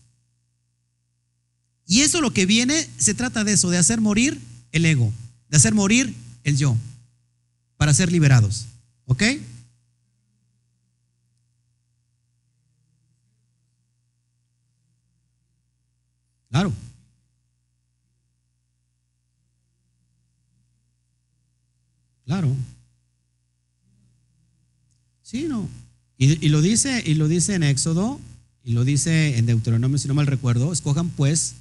Y 1.87 2.01
eso 2.01 2.21
lo 2.21 2.33
que 2.33 2.47
viene, 2.47 2.89
se 2.97 3.15
trata 3.15 3.43
de 3.45 3.53
eso, 3.53 3.69
de 3.69 3.79
hacer 3.79 4.01
morir 4.01 4.41
el 4.73 4.87
ego, 4.87 5.13
de 5.51 5.57
hacer 5.57 5.75
morir 5.75 6.15
el 6.45 6.57
yo 6.57 6.77
para 7.77 7.93
ser 7.93 8.13
liberados. 8.13 8.67
¿Ok? 9.07 9.23
Claro. 16.51 16.73
Claro. 22.25 22.55
Sí, 25.23 25.47
no. 25.49 25.69
Y, 26.17 26.49
lo 26.49 26.63
dice, 26.63 27.03
y 27.05 27.15
lo 27.15 27.29
dice 27.29 27.55
en 27.55 27.65
Éxodo, 27.65 28.21
y 28.63 28.73
lo 28.73 28.85
dice 28.85 29.37
en 29.37 29.47
Deuteronomio, 29.47 29.99
si 29.99 30.09
no 30.09 30.15
mal 30.15 30.27
recuerdo, 30.27 30.73
escojan 30.73 31.11
pues 31.11 31.57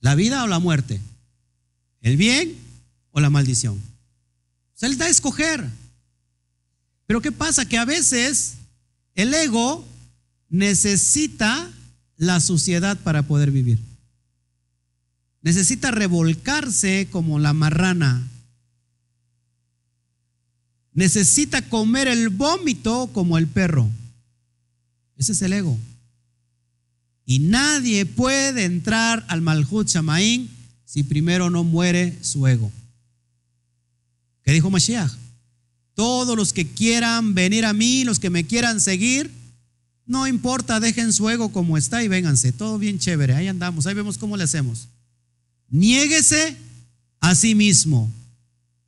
la 0.00 0.14
vida 0.14 0.44
o 0.44 0.46
la 0.46 0.58
muerte, 0.58 1.00
el 2.02 2.16
bien 2.16 2.54
o 3.12 3.20
la 3.20 3.30
maldición. 3.30 3.80
Se 4.74 4.88
les 4.88 4.98
da 4.98 5.06
a 5.06 5.10
escoger. 5.10 5.66
Pero 7.06 7.22
¿qué 7.22 7.32
pasa? 7.32 7.66
Que 7.66 7.78
a 7.78 7.84
veces 7.84 8.56
el 9.14 9.32
ego 9.32 9.84
necesita 10.48 11.70
la 12.16 12.40
suciedad 12.40 12.98
para 12.98 13.22
poder 13.22 13.50
vivir. 13.50 13.78
Necesita 15.42 15.90
revolcarse 15.90 17.08
como 17.10 17.38
la 17.38 17.52
marrana. 17.52 18.26
Necesita 20.96 21.60
comer 21.60 22.08
el 22.08 22.30
vómito 22.30 23.10
como 23.12 23.36
el 23.36 23.46
perro. 23.46 23.86
Ese 25.18 25.32
es 25.32 25.42
el 25.42 25.52
ego. 25.52 25.78
Y 27.26 27.38
nadie 27.38 28.06
puede 28.06 28.64
entrar 28.64 29.22
al 29.28 29.42
Malhut 29.42 29.88
Shamaín 29.88 30.48
si 30.86 31.02
primero 31.02 31.50
no 31.50 31.64
muere 31.64 32.16
su 32.22 32.46
ego. 32.46 32.72
¿Qué 34.42 34.52
dijo 34.52 34.70
Mashiach? 34.70 35.12
Todos 35.94 36.34
los 36.34 36.54
que 36.54 36.66
quieran 36.66 37.34
venir 37.34 37.66
a 37.66 37.74
mí, 37.74 38.04
los 38.04 38.18
que 38.18 38.30
me 38.30 38.46
quieran 38.46 38.80
seguir, 38.80 39.30
no 40.06 40.26
importa, 40.26 40.80
dejen 40.80 41.12
su 41.12 41.28
ego 41.28 41.52
como 41.52 41.76
está 41.76 42.02
y 42.02 42.08
vénganse. 42.08 42.52
Todo 42.52 42.78
bien 42.78 42.98
chévere, 42.98 43.34
ahí 43.34 43.48
andamos, 43.48 43.86
ahí 43.86 43.92
vemos 43.92 44.16
cómo 44.16 44.38
le 44.38 44.44
hacemos. 44.44 44.88
Niéguese 45.68 46.56
a 47.20 47.34
sí 47.34 47.54
mismo 47.54 48.10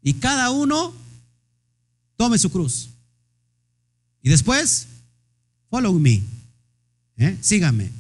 y 0.03 0.15
cada 0.15 0.51
uno 0.51 0.95
tome 2.19 2.37
su 2.37 2.51
cruz. 2.51 2.91
Y 4.23 4.29
después, 4.29 4.87
follow 5.71 5.99
me, 5.99 6.23
¿eh? 7.17 7.39
sígame. 7.41 7.91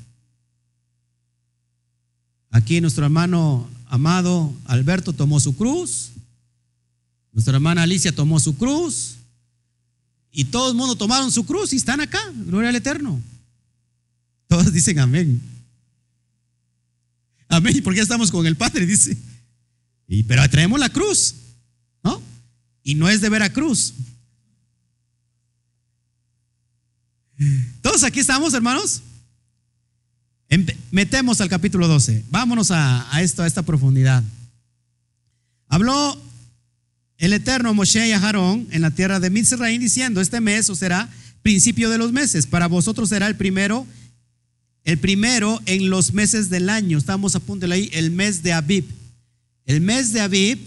Aquí 2.51 2.83
nuestro 2.83 3.07
hermano 3.07 3.67
amado 3.87 4.53
Alberto 4.67 5.15
tomó 5.15 5.41
su 5.41 5.57
cruz 5.57 6.11
nuestra 7.39 7.55
hermana 7.55 7.85
Alicia 7.85 8.13
tomó 8.13 8.41
su 8.41 8.57
cruz 8.57 9.15
y 10.33 10.45
todo 10.47 10.71
el 10.71 10.77
mundo 10.77 10.97
tomaron 10.97 11.31
su 11.31 11.47
cruz 11.47 11.73
y 11.73 11.77
están 11.77 12.01
acá. 12.01 12.19
Gloria 12.35 12.71
al 12.71 12.75
Eterno. 12.75 13.23
Todos 14.49 14.73
dicen 14.73 14.99
amén. 14.99 15.41
Amén, 17.49 17.81
porque 17.85 18.01
estamos 18.01 18.33
con 18.33 18.45
el 18.45 18.57
Padre, 18.57 18.87
dice. 18.87 19.17
Y, 20.09 20.25
pero 20.25 20.51
traemos 20.51 20.81
la 20.81 20.89
cruz, 20.89 21.37
¿no? 22.03 22.21
Y 22.83 22.97
no 22.97 23.09
es 23.09 23.21
de 23.21 23.29
Veracruz. 23.29 23.95
Todos 27.83 28.05
aquí 28.05 28.21
estamos, 28.21 28.55
hermanos. 28.55 29.03
Metemos 30.91 31.41
al 31.41 31.49
capítulo 31.49 31.89
12. 31.89 32.25
Vámonos 32.31 32.71
a, 32.71 33.15
a 33.15 33.23
esto, 33.23 33.43
a 33.43 33.47
esta 33.47 33.63
profundidad. 33.63 34.23
Habló 35.69 36.21
el 37.19 37.33
eterno 37.33 37.75
Moshe 37.75 38.09
y 38.09 38.13
Aarón 38.13 38.67
en 38.71 38.81
la 38.81 38.91
tierra 38.91 39.21
de 39.21 39.31
Mitzrayim 39.31 39.81
diciendo, 39.81 40.21
este 40.21 40.41
mes 40.41 40.71
os 40.71 40.79
será 40.79 41.09
principio 41.43 41.91
de 41.91 41.99
los 41.99 42.13
meses, 42.13 42.47
para 42.47 42.67
vosotros 42.67 43.09
será 43.09 43.27
el 43.27 43.37
primero, 43.37 43.87
el 44.85 44.99
primero 44.99 45.61
en 45.67 45.91
los 45.91 46.13
meses 46.13 46.49
del 46.51 46.69
año. 46.69 46.99
Estamos 46.99 47.35
a 47.35 47.41
punto 47.41 47.67
de 47.67 47.75
ahí, 47.75 47.91
el 47.93 48.11
mes 48.11 48.43
de 48.43 48.53
Abib. 48.53 48.85
El 49.67 49.81
mes 49.81 50.13
de 50.13 50.21
Abib, 50.21 50.59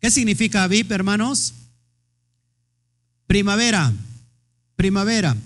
¿qué 0.00 0.10
significa 0.10 0.62
Abib, 0.62 0.90
hermanos? 0.92 1.54
Primavera, 3.26 3.92
primavera. 4.76 5.36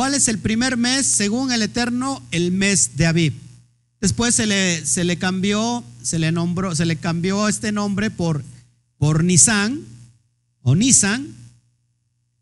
¿Cuál 0.00 0.14
es 0.14 0.28
el 0.28 0.38
primer 0.38 0.78
mes 0.78 1.04
según 1.04 1.52
el 1.52 1.60
Eterno? 1.60 2.22
El 2.30 2.52
mes 2.52 2.92
de 2.96 3.04
Abib. 3.04 3.34
Después 4.00 4.34
se 4.34 4.46
le, 4.46 4.86
se 4.86 5.04
le 5.04 5.18
cambió, 5.18 5.84
se 6.00 6.18
le 6.18 6.32
nombró, 6.32 6.74
se 6.74 6.86
le 6.86 6.96
cambió 6.96 7.48
este 7.48 7.70
nombre 7.70 8.10
por 8.10 8.42
por 8.96 9.22
Nissan 9.22 9.82
o 10.62 10.74
Nissan, 10.74 11.28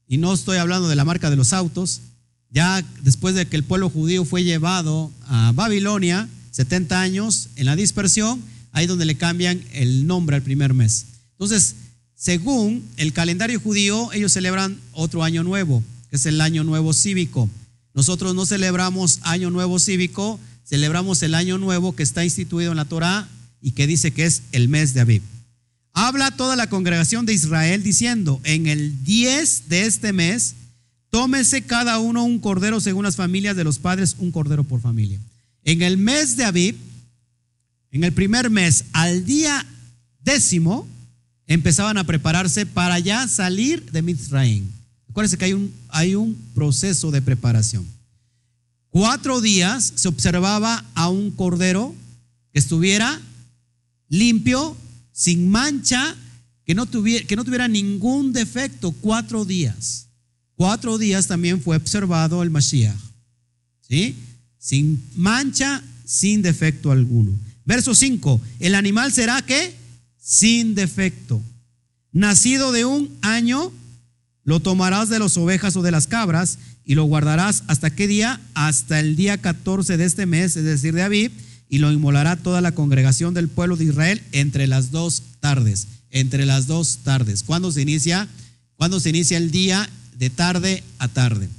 y 0.07 0.19
no 0.19 0.33
estoy 0.35 0.59
hablando 0.59 0.87
de 0.89 0.95
la 0.95 1.05
marca 1.05 1.31
de 1.31 1.37
los 1.37 1.53
autos, 1.53 2.03
ya 2.49 2.81
después 3.03 3.35
de 3.35 3.47
que 3.47 3.57
el 3.57 3.65
pueblo 3.65 3.91
judío 3.91 4.25
fue 4.25 4.45
llevado 4.45 5.11
a 5.27 5.51
Babilonia, 5.53 6.29
70 6.53 7.01
años 7.01 7.49
en 7.57 7.67
la 7.67 7.75
dispersión, 7.75 8.41
ahí 8.71 8.87
donde 8.87 9.05
le 9.05 9.17
cambian 9.17 9.61
el 9.73 10.07
nombre 10.07 10.37
al 10.37 10.43
primer 10.43 10.75
mes. 10.75 11.07
Entonces, 11.33 11.75
según 12.15 12.85
el 12.99 13.13
calendario 13.13 13.59
judío, 13.59 14.13
ellos 14.13 14.33
celebran 14.33 14.79
otro 14.93 15.25
año 15.25 15.43
nuevo, 15.43 15.83
que 16.11 16.17
es 16.17 16.27
el 16.27 16.41
año 16.41 16.65
nuevo 16.65 16.93
cívico. 16.93 17.49
Nosotros 17.95 18.35
no 18.35 18.47
celebramos 18.47 19.21
año 19.23 19.51
nuevo 19.51 19.79
cívico, 19.79 20.39
celebramos 20.65 21.23
el 21.23 21.35
año 21.35 21.59
nuevo 21.59 21.97
que 21.97 22.03
está 22.03 22.25
instituido 22.25 22.71
en 22.71 22.77
la 22.77 22.85
Torá 22.85 23.29
y 23.61 23.73
que 23.73 23.87
dice 23.87 24.13
que 24.13 24.25
es 24.25 24.43
el 24.53 24.69
mes 24.69 24.95
de 24.95 25.01
Aviv. 25.01 25.23
Habla 25.93 26.31
toda 26.31 26.55
la 26.55 26.69
congregación 26.69 27.27
de 27.27 27.33
Israel 27.33 27.83
diciendo, 27.83 28.41
en 28.45 28.67
el 28.67 29.03
10 29.05 29.69
de 29.69 29.87
este 29.87 30.13
mes, 30.13 30.55
tómese 31.11 31.63
cada 31.63 31.99
uno 31.99 32.25
un 32.25 32.39
cordero 32.39 32.81
según 32.81 33.05
las 33.05 33.17
familias 33.17 33.57
de 33.57 33.65
los 33.65 33.79
padres, 33.79 34.15
un 34.19 34.31
cordero 34.31 34.63
por 34.63 34.81
familia. 34.81 35.19
En 35.65 35.83
el 35.83 35.99
mes 35.99 36.37
de 36.37 36.45
Aviv, 36.45 36.77
en 37.91 38.05
el 38.05 38.13
primer 38.13 38.49
mes, 38.49 38.85
al 38.93 39.25
día 39.25 39.67
décimo, 40.23 40.87
empezaban 41.47 41.99
a 41.99 42.05
prepararse 42.05 42.67
para 42.67 42.99
ya 42.99 43.27
salir 43.27 43.91
de 43.91 44.03
Mitzrayim. 44.03 44.78
Acuérdense 45.19 45.37
que 45.37 45.47
hay 45.47 45.53
un, 45.53 45.75
hay 45.89 46.15
un 46.15 46.37
proceso 46.55 47.11
de 47.11 47.21
preparación. 47.21 47.85
Cuatro 48.89 49.41
días 49.41 49.93
se 49.97 50.07
observaba 50.07 50.85
a 50.95 51.09
un 51.09 51.33
cordero 51.33 51.93
que 52.53 52.61
estuviera 52.61 53.21
limpio, 54.09 54.77
sin 55.11 55.49
mancha, 55.49 56.15
que 56.65 56.77
no 56.77 56.87
tuviera, 56.87 57.27
que 57.27 57.35
no 57.35 57.45
tuviera 57.45 57.67
ningún 57.67 58.33
defecto. 58.33 58.93
Cuatro 58.93 59.45
días. 59.45 60.07
Cuatro 60.55 60.99
días 60.99 61.27
también 61.27 61.61
fue 61.61 61.77
observado 61.77 62.45
el 62.45 62.51
Mashiach. 62.51 62.95
¿Sí? 63.81 64.15
Sin 64.57 65.03
mancha, 65.17 65.83
sin 66.05 66.43
defecto 66.43 66.93
alguno. 66.93 67.37
Verso 67.65 67.93
5. 67.93 68.41
El 68.61 68.77
animal 68.77 69.13
será 69.13 69.43
que 69.43 69.75
sin 70.17 70.77
defecto. 70.77 71.43
Nacido 72.13 72.71
de 72.71 72.85
un 72.85 73.11
año, 73.21 73.73
lo 74.49 74.61
tomarás 74.61 75.11
de 75.11 75.19
las 75.19 75.37
ovejas 75.37 75.77
o 75.77 75.83
de 75.83 75.91
las 75.91 76.07
cabras 76.07 76.57
y 76.87 76.95
lo 76.95 77.05
guardarás 77.05 77.65
hasta 77.67 77.91
qué 77.91 78.07
día? 78.07 78.41
Hasta 78.55 78.99
el 78.99 79.15
día 79.15 79.37
14 79.37 79.99
de 79.99 80.07
este 80.07 80.25
mes, 80.25 80.57
es 80.57 80.65
decir, 80.65 80.95
de 80.95 81.03
Aviv, 81.03 81.33
y 81.69 81.77
lo 81.77 81.93
inmolará 81.93 82.35
toda 82.35 82.63
la 82.63 82.73
congregación 82.73 83.35
del 83.35 83.49
pueblo 83.49 83.77
de 83.77 83.85
Israel 83.85 84.23
entre 84.33 84.67
las 84.67 84.91
dos 84.91 85.23
tardes. 85.41 85.89
Entre 86.11 86.47
las 86.47 86.67
dos 86.67 87.01
tardes. 87.05 87.43
¿Cuándo 87.43 87.71
se 87.71 87.83
inicia? 87.83 88.27
¿Cuándo 88.77 89.01
se 89.01 89.11
inicia 89.11 89.37
el 89.37 89.51
día? 89.51 89.87
De 90.17 90.31
tarde 90.31 90.83
a 90.99 91.09
tarde. 91.09 91.51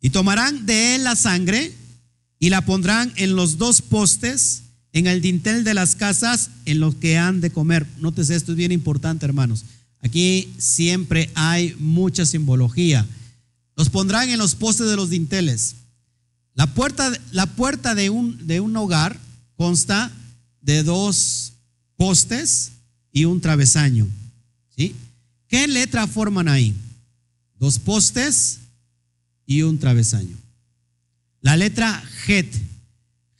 Y 0.00 0.08
tomarán 0.08 0.64
de 0.64 0.94
él 0.94 1.04
la 1.04 1.14
sangre 1.14 1.74
y 2.38 2.48
la 2.48 2.62
pondrán 2.62 3.12
en 3.16 3.36
los 3.36 3.58
dos 3.58 3.82
postes, 3.82 4.62
en 4.94 5.06
el 5.06 5.20
dintel 5.20 5.62
de 5.62 5.74
las 5.74 5.94
casas, 5.94 6.48
en 6.64 6.80
los 6.80 6.94
que 6.94 7.18
han 7.18 7.42
de 7.42 7.50
comer. 7.50 7.86
Nótese, 7.98 8.34
esto 8.34 8.52
es 8.52 8.56
bien 8.56 8.72
importante, 8.72 9.26
hermanos. 9.26 9.66
Aquí 10.02 10.52
siempre 10.58 11.30
hay 11.34 11.74
mucha 11.78 12.24
simbología. 12.24 13.06
Los 13.76 13.90
pondrán 13.90 14.28
en 14.30 14.38
los 14.38 14.54
postes 14.54 14.88
de 14.88 14.96
los 14.96 15.10
dinteles. 15.10 15.76
La 16.54 16.66
puerta, 16.66 17.12
la 17.30 17.46
puerta 17.46 17.94
de, 17.94 18.10
un, 18.10 18.46
de 18.46 18.60
un 18.60 18.76
hogar 18.76 19.18
consta 19.56 20.10
de 20.60 20.82
dos 20.82 21.52
postes 21.96 22.72
y 23.12 23.24
un 23.24 23.40
travesaño. 23.40 24.08
¿sí? 24.76 24.94
¿Qué 25.48 25.66
letra 25.66 26.06
forman 26.06 26.48
ahí? 26.48 26.74
Dos 27.58 27.78
postes 27.78 28.58
y 29.46 29.62
un 29.62 29.78
travesaño. 29.78 30.36
La 31.40 31.56
letra 31.56 32.02
Het. 32.26 32.46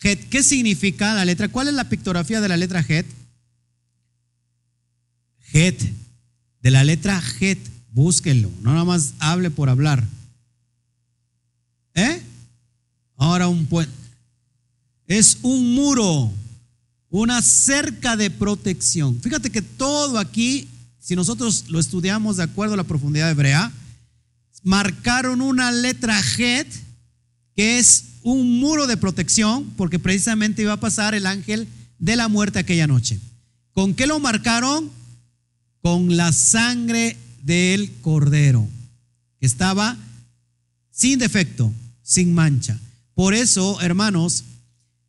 Het, 0.01 0.29
¿qué 0.29 0.43
significa 0.43 1.15
la 1.15 1.25
letra? 1.25 1.49
¿Cuál 1.49 1.69
es 1.69 1.75
la 1.75 1.89
pictografía 1.89 2.41
de 2.41 2.49
la 2.49 2.57
letra 2.57 2.85
Het? 2.87 3.07
Het. 5.53 5.93
De 6.69 6.73
la 6.73 6.85
letra 6.85 7.23
Het, 7.41 7.59
búsquenlo, 7.93 8.51
no 8.61 8.73
nada 8.73 8.85
más 8.85 9.15
hable 9.21 9.51
por 9.51 9.71
hablar. 9.71 10.07
¿Eh? 11.95 12.21
Ahora 13.17 13.49
un 13.49 13.65
puente. 13.65 13.91
Es 15.07 15.39
un 15.41 15.73
muro, 15.73 16.31
una 17.09 17.41
cerca 17.41 18.19
de 18.19 18.31
protección. 18.31 19.19
Fíjate 19.19 19.49
que 19.49 19.63
todo 19.63 20.19
aquí, 20.19 20.69
si 21.01 21.17
nosotros 21.17 21.65
lo 21.69 21.81
estudiamos 21.81 22.37
de 22.37 22.43
acuerdo 22.43 22.75
a 22.75 22.77
la 22.77 22.85
profundidad 22.85 23.31
hebrea, 23.31 23.73
marcaron 24.63 25.41
una 25.41 25.73
letra 25.73 26.21
Het 26.21 26.69
que 27.57 27.79
es 27.79 28.05
un 28.23 28.61
muro 28.61 28.87
de 28.87 28.99
protección, 28.99 29.65
porque 29.79 29.99
precisamente 29.99 30.61
iba 30.61 30.75
a 30.75 30.81
pasar 30.81 31.15
el 31.15 31.25
ángel 31.25 31.67
de 31.99 32.17
la 32.17 32.29
muerte 32.29 32.59
aquella 32.59 32.87
noche. 32.87 33.19
¿Con 33.73 33.95
qué 33.95 34.07
lo 34.07 34.21
marcaron? 34.21 34.98
Con 35.83 36.17
la 36.17 36.33
sangre 36.33 37.17
del 37.43 37.93
cordero, 38.03 38.67
que 39.41 39.47
estaba 39.47 39.97
sin 40.91 41.19
defecto, 41.19 41.73
sin 42.03 42.35
mancha. 42.35 42.79
Por 43.15 43.35
eso, 43.35 43.81
hermanos, 43.81 44.45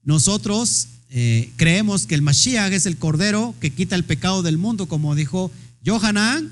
nosotros 0.04 0.88
eh, 1.10 1.52
creemos 1.56 2.06
que 2.06 2.16
el 2.16 2.22
Mashiach 2.22 2.72
es 2.72 2.86
el 2.86 2.98
cordero 2.98 3.56
que 3.60 3.72
quita 3.72 3.96
el 3.96 4.04
pecado 4.04 4.44
del 4.44 4.58
mundo, 4.58 4.88
como 4.88 5.16
dijo 5.16 5.52
Johanan, 5.86 6.50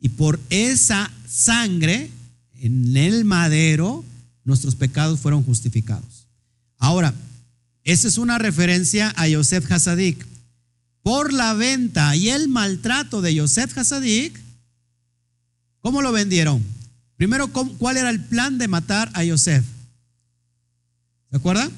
y 0.00 0.10
por 0.10 0.38
esa 0.50 1.10
sangre 1.28 2.10
en 2.60 2.96
el 2.96 3.24
madero, 3.24 4.04
nuestros 4.44 4.74
pecados 4.74 5.20
fueron 5.20 5.42
justificados. 5.42 6.26
Ahora, 6.78 7.14
esa 7.84 8.08
es 8.08 8.18
una 8.18 8.38
referencia 8.38 9.12
a 9.16 9.26
Yosef 9.28 9.70
Hasadik. 9.70 10.24
Por 11.08 11.32
la 11.32 11.54
venta 11.54 12.14
y 12.16 12.28
el 12.28 12.48
maltrato 12.48 13.22
de 13.22 13.34
Yosef 13.34 13.78
Hasadik, 13.78 14.38
¿cómo 15.80 16.02
lo 16.02 16.12
vendieron? 16.12 16.62
Primero, 17.16 17.48
¿cuál 17.48 17.96
era 17.96 18.10
el 18.10 18.22
plan 18.22 18.58
de 18.58 18.68
matar 18.68 19.10
a 19.14 19.24
Yosef? 19.24 19.64
¿Se 21.30 21.36
acuerdan? 21.38 21.70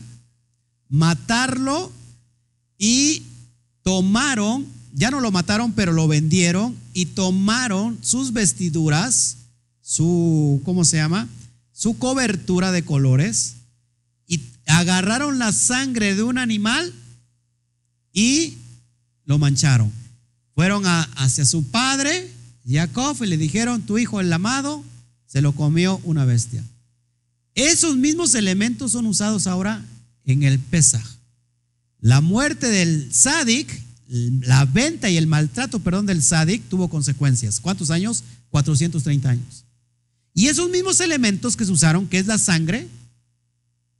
Matarlo 0.89 1.93
y 2.77 3.23
tomaron, 3.85 4.67
ya 4.95 5.13
no 5.13 5.21
lo 5.21 5.31
mataron, 5.31 5.75
pero 5.75 5.93
lo 5.93 6.09
vendieron 6.09 6.77
y 6.93 7.07
tomaron 7.07 8.01
sus 8.03 8.33
vestiduras, 8.33 9.37
su, 9.81 10.61
¿cómo 10.65 10.85
se 10.85 10.97
llama? 10.97 11.29
Su 11.71 11.97
cobertura 11.99 12.73
de 12.73 12.85
colores 12.85 13.59
y 14.27 14.43
agarraron 14.67 15.39
la 15.39 15.53
sangre 15.53 16.17
de 16.17 16.25
un 16.25 16.37
animal 16.37 16.93
y 18.13 18.57
lo 19.31 19.39
mancharon. 19.39 19.93
Fueron 20.57 20.83
hacia 20.87 21.45
su 21.45 21.63
padre, 21.63 22.29
Jacob, 22.69 23.17
y 23.23 23.29
le 23.29 23.37
dijeron, 23.37 23.81
tu 23.81 23.97
hijo 23.97 24.21
el 24.21 24.33
amado 24.33 24.83
se 25.25 25.41
lo 25.41 25.53
comió 25.53 26.01
una 26.03 26.25
bestia. 26.25 26.65
Esos 27.55 27.97
mismos 27.97 28.35
elementos 28.35 28.91
son 28.91 29.07
usados 29.07 29.47
ahora 29.47 29.85
en 30.25 30.43
el 30.43 30.59
Pesaj. 30.59 31.07
La 32.01 32.21
muerte 32.21 32.67
del 32.67 33.15
Sadik, 33.15 33.69
la 34.09 34.65
venta 34.65 35.09
y 35.09 35.17
el 35.17 35.29
maltrato, 35.29 35.79
perdón, 35.79 36.07
del 36.07 36.25
Sadik 36.25 36.69
tuvo 36.69 36.89
consecuencias. 36.89 37.61
¿Cuántos 37.61 37.93
años? 37.93 38.25
430 38.49 39.31
años. 39.31 39.65
Y 40.35 40.49
esos 40.49 40.69
mismos 40.71 40.99
elementos 40.99 41.55
que 41.55 41.65
se 41.65 41.71
usaron, 41.71 42.09
que 42.09 42.19
es 42.19 42.27
la 42.27 42.39
sangre 42.39 42.89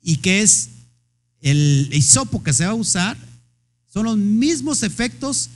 y 0.03 0.17
que 0.17 0.43
es 0.43 0.71
el 1.41 1.89
hisopo 1.93 2.43
que 2.43 2.53
se 2.53 2.65
va 2.65 2.73
a 2.73 2.75
usar, 2.75 3.30
son 3.93 4.05
los 4.05 4.17
mismos 4.17 4.83
efectos 4.83 5.51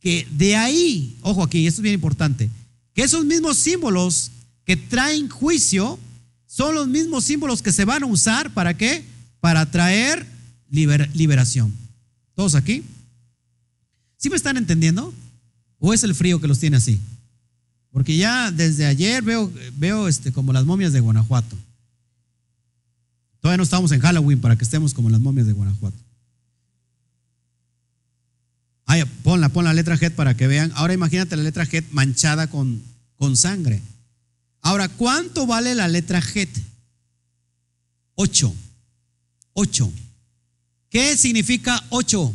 que 0.00 0.26
de 0.32 0.56
ahí, 0.56 1.16
ojo 1.22 1.42
aquí, 1.42 1.66
esto 1.66 1.80
es 1.80 1.84
bien 1.84 1.94
importante, 1.94 2.50
que 2.94 3.02
esos 3.02 3.24
mismos 3.24 3.56
símbolos 3.56 4.30
que 4.64 4.76
traen 4.76 5.28
juicio 5.28 5.98
son 6.46 6.74
los 6.74 6.88
mismos 6.88 7.24
símbolos 7.24 7.62
que 7.62 7.72
se 7.72 7.84
van 7.84 8.02
a 8.02 8.06
usar 8.06 8.52
para 8.52 8.76
qué? 8.76 9.04
Para 9.40 9.70
traer 9.70 10.26
liberación. 10.68 11.72
¿Todos 12.34 12.54
aquí? 12.54 12.82
¿Sí 14.16 14.28
me 14.30 14.36
están 14.36 14.56
entendiendo? 14.56 15.14
¿O 15.78 15.94
es 15.94 16.02
el 16.02 16.14
frío 16.14 16.40
que 16.40 16.48
los 16.48 16.58
tiene 16.58 16.76
así? 16.76 17.00
Porque 17.92 18.16
ya 18.16 18.50
desde 18.50 18.86
ayer 18.86 19.22
veo, 19.22 19.50
veo 19.76 20.08
este, 20.08 20.32
como 20.32 20.52
las 20.52 20.64
momias 20.64 20.92
de 20.92 21.00
Guanajuato. 21.00 21.56
Todavía 23.40 23.56
no 23.56 23.62
estamos 23.62 23.90
en 23.92 24.00
Halloween 24.00 24.40
para 24.40 24.56
que 24.56 24.64
estemos 24.64 24.92
como 24.92 25.08
las 25.08 25.20
momias 25.20 25.46
de 25.46 25.52
Guanajuato. 25.52 25.96
Ay, 28.90 29.04
pon 29.22 29.40
la 29.40 29.72
letra 29.72 29.96
G 29.96 30.10
para 30.10 30.36
que 30.36 30.48
vean. 30.48 30.72
Ahora 30.74 30.92
imagínate 30.92 31.36
la 31.36 31.44
letra 31.44 31.64
G 31.64 31.84
manchada 31.92 32.48
con, 32.48 32.82
con 33.14 33.36
sangre. 33.36 33.80
Ahora, 34.62 34.88
¿cuánto 34.88 35.46
vale 35.46 35.76
la 35.76 35.86
letra 35.86 36.20
G? 36.20 36.48
Ocho. 38.16 38.52
Ocho. 39.52 39.92
¿Qué 40.88 41.16
significa 41.16 41.80
ocho? 41.90 42.34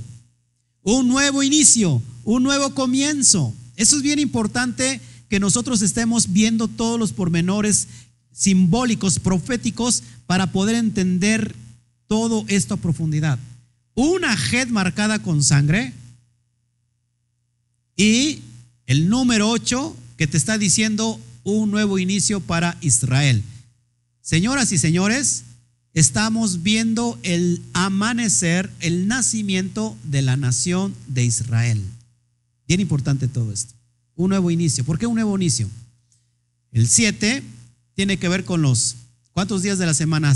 Un 0.81 1.09
nuevo 1.09 1.43
inicio, 1.43 2.01
un 2.23 2.43
nuevo 2.43 2.73
comienzo. 2.73 3.53
Eso 3.75 3.97
es 3.97 4.01
bien 4.01 4.19
importante 4.19 5.01
que 5.27 5.41
nosotros 5.41 5.81
estemos 5.81 6.31
viendo 6.31 6.69
todos 6.69 6.97
los 6.97 7.11
pormenores 7.11 7.89
simbólicos, 8.31 9.19
proféticos, 9.19 10.03
para 10.25 10.53
poder 10.53 10.75
entender 10.75 11.53
todo 12.07 12.45
esto 12.47 12.75
a 12.75 12.77
profundidad. 12.77 13.39
Una 13.93 14.37
jet 14.37 14.69
marcada 14.69 15.19
con 15.19 15.43
sangre 15.43 15.91
y 17.95 18.41
el 18.87 19.09
número 19.09 19.49
8 19.49 19.95
que 20.17 20.27
te 20.27 20.37
está 20.37 20.57
diciendo 20.57 21.19
un 21.43 21.71
nuevo 21.71 21.99
inicio 21.99 22.39
para 22.39 22.77
Israel. 22.81 23.43
Señoras 24.21 24.71
y 24.71 24.77
señores, 24.77 25.43
estamos 25.93 26.63
viendo 26.63 27.19
el 27.23 27.61
amanecer, 27.73 28.71
el 28.79 29.07
nacimiento 29.07 29.95
de 30.03 30.21
la 30.21 30.35
nación 30.37 30.95
de 31.07 31.23
Israel. 31.23 31.83
Bien 32.67 32.79
importante 32.79 33.27
todo 33.27 33.51
esto. 33.51 33.73
Un 34.15 34.29
nuevo 34.29 34.49
inicio. 34.49 34.83
¿Por 34.83 34.97
qué 34.97 35.05
un 35.05 35.15
nuevo 35.15 35.35
inicio? 35.35 35.69
El 36.71 36.87
7 36.87 37.43
tiene 37.93 38.17
que 38.17 38.27
ver 38.27 38.43
con 38.43 38.61
los, 38.61 38.95
¿cuántos 39.31 39.61
días 39.61 39.77
de 39.77 39.85
la 39.85 39.93
semana, 39.93 40.35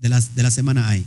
de, 0.00 0.08
de 0.34 0.42
la 0.42 0.50
semana 0.50 0.88
hay? 0.88 1.04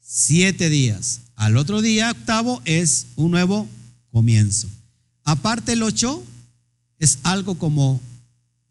Siete 0.00 0.68
días. 0.68 1.20
Al 1.34 1.56
otro 1.56 1.82
día, 1.82 2.10
octavo, 2.10 2.62
es 2.64 3.06
un 3.16 3.32
nuevo 3.32 3.68
comienzo. 4.16 4.66
Aparte 5.24 5.74
el 5.74 5.82
8 5.82 6.24
es 6.98 7.18
algo 7.22 7.58
como 7.58 8.00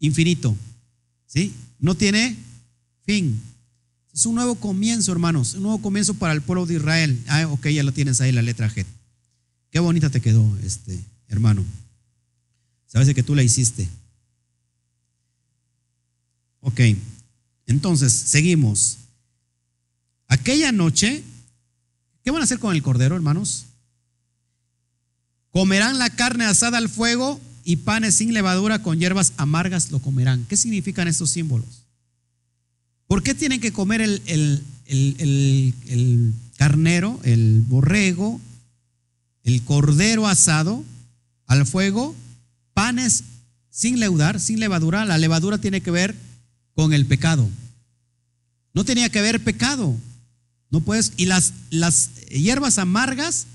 infinito, 0.00 0.56
¿sí? 1.24 1.54
No 1.78 1.94
tiene 1.94 2.36
fin. 3.04 3.40
Es 4.12 4.26
un 4.26 4.34
nuevo 4.34 4.56
comienzo, 4.56 5.12
hermanos, 5.12 5.54
un 5.54 5.62
nuevo 5.62 5.80
comienzo 5.80 6.14
para 6.14 6.32
el 6.32 6.42
pueblo 6.42 6.66
de 6.66 6.74
Israel. 6.74 7.22
Ah, 7.28 7.46
ok, 7.46 7.68
ya 7.68 7.84
lo 7.84 7.92
tienes 7.92 8.20
ahí, 8.20 8.32
la 8.32 8.42
letra 8.42 8.68
G. 8.68 8.84
Qué 9.70 9.78
bonita 9.78 10.10
te 10.10 10.20
quedó, 10.20 10.44
este 10.64 10.98
hermano. 11.28 11.64
Sabes 12.88 13.14
que 13.14 13.22
tú 13.22 13.36
la 13.36 13.44
hiciste. 13.44 13.88
Ok, 16.60 16.80
entonces 17.66 18.12
seguimos. 18.12 18.98
Aquella 20.26 20.72
noche, 20.72 21.22
¿qué 22.24 22.32
van 22.32 22.40
a 22.40 22.44
hacer 22.46 22.58
con 22.58 22.74
el 22.74 22.82
cordero, 22.82 23.14
hermanos? 23.14 23.65
Comerán 25.56 25.98
la 25.98 26.10
carne 26.10 26.44
asada 26.44 26.76
al 26.76 26.90
fuego 26.90 27.40
y 27.64 27.76
panes 27.76 28.16
sin 28.16 28.34
levadura 28.34 28.82
con 28.82 28.98
hierbas 28.98 29.32
amargas 29.38 29.90
lo 29.90 30.00
comerán. 30.00 30.44
¿Qué 30.50 30.54
significan 30.54 31.08
estos 31.08 31.30
símbolos? 31.30 31.86
¿Por 33.06 33.22
qué 33.22 33.32
tienen 33.32 33.58
que 33.58 33.72
comer 33.72 34.02
el, 34.02 34.62
carnero, 36.58 37.18
el 37.22 37.62
borrego, 37.66 38.38
el 39.44 39.62
cordero 39.62 40.28
asado 40.28 40.84
al 41.46 41.64
fuego, 41.64 42.14
panes 42.74 43.24
sin 43.70 43.98
leudar, 43.98 44.40
sin 44.40 44.60
levadura? 44.60 45.06
La 45.06 45.16
levadura 45.16 45.56
tiene 45.56 45.80
que 45.80 45.90
ver 45.90 46.14
con 46.74 46.92
el 46.92 47.06
pecado. 47.06 47.48
No 48.74 48.84
tenía 48.84 49.08
que 49.08 49.20
haber 49.20 49.42
pecado. 49.42 49.96
No 50.68 50.80
puedes. 50.82 51.14
Y 51.16 51.24
las, 51.24 51.54
las 51.70 52.10
hierbas 52.26 52.76
amargas 52.76 53.46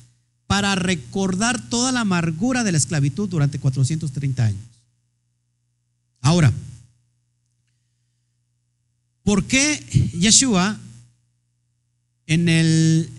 para 0.51 0.75
recordar 0.75 1.69
toda 1.69 1.93
la 1.93 2.01
amargura 2.01 2.65
de 2.65 2.73
la 2.73 2.77
esclavitud 2.77 3.29
durante 3.29 3.57
430 3.57 4.43
años. 4.43 4.59
Ahora, 6.19 6.51
¿por 9.23 9.45
qué 9.45 9.77
Yeshua 10.11 10.77
en 12.27 12.49
el, 12.49 13.09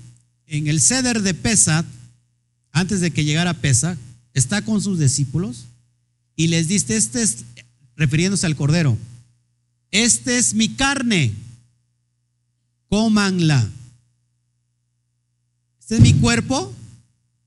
en 0.46 0.66
el 0.66 0.78
ceder 0.82 1.22
de 1.22 1.32
Pesach, 1.32 1.86
antes 2.70 3.00
de 3.00 3.10
que 3.12 3.24
llegara 3.24 3.54
Pesach, 3.54 3.96
está 4.34 4.60
con 4.62 4.82
sus 4.82 4.98
discípulos 4.98 5.64
y 6.36 6.48
les 6.48 6.68
dice, 6.68 6.98
este 6.98 7.22
es, 7.22 7.46
refiriéndose 7.96 8.44
al 8.44 8.56
Cordero, 8.56 8.98
este 9.90 10.36
es 10.36 10.52
mi 10.52 10.68
carne, 10.68 11.32
cómanla. 12.90 13.70
Este 15.80 15.94
es 15.94 16.00
mi 16.02 16.12
cuerpo, 16.12 16.74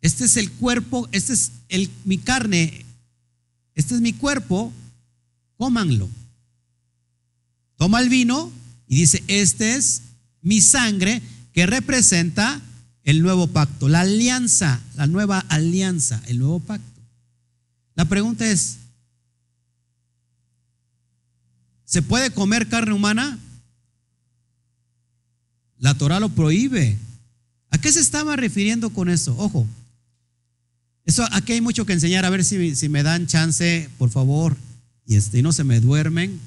este 0.05 0.25
es 0.25 0.37
el 0.37 0.51
cuerpo, 0.51 1.09
este 1.11 1.33
es 1.33 1.51
mi 2.03 2.19
carne, 2.19 2.85
este 3.73 3.95
es 3.95 4.01
mi 4.01 4.13
cuerpo, 4.13 4.71
cómanlo. 5.57 6.07
Toma 7.75 8.01
el 8.01 8.09
vino 8.09 8.51
y 8.87 8.97
dice, 8.97 9.23
este 9.27 9.75
es 9.75 10.03
mi 10.43 10.61
sangre 10.61 11.23
que 11.53 11.65
representa 11.65 12.61
el 13.03 13.23
nuevo 13.23 13.47
pacto, 13.47 13.89
la 13.89 14.01
alianza, 14.01 14.79
la 14.95 15.07
nueva 15.07 15.39
alianza, 15.39 16.21
el 16.27 16.37
nuevo 16.37 16.59
pacto. 16.59 17.01
La 17.95 18.05
pregunta 18.05 18.45
es, 18.45 18.77
¿Se 21.85 22.01
puede 22.01 22.29
comer 22.29 22.67
carne 22.67 22.93
humana? 22.93 23.39
La 25.79 25.93
Torah 25.93 26.19
lo 26.19 26.29
prohíbe. 26.29 26.97
¿A 27.69 27.77
qué 27.77 27.91
se 27.91 28.01
estaba 28.01 28.35
refiriendo 28.35 28.91
con 28.91 29.09
eso? 29.09 29.35
Ojo. 29.37 29.65
Eso, 31.05 31.23
aquí 31.31 31.53
hay 31.53 31.61
mucho 31.61 31.85
que 31.85 31.93
enseñar. 31.93 32.25
A 32.25 32.29
ver 32.29 32.43
si, 32.43 32.75
si 32.75 32.89
me 32.89 33.03
dan 33.03 33.27
chance, 33.27 33.89
por 33.97 34.09
favor. 34.09 34.57
Y, 35.05 35.15
este, 35.15 35.41
no 35.41 35.51
se 35.51 35.63
me 35.63 35.79
duermen 35.79 36.39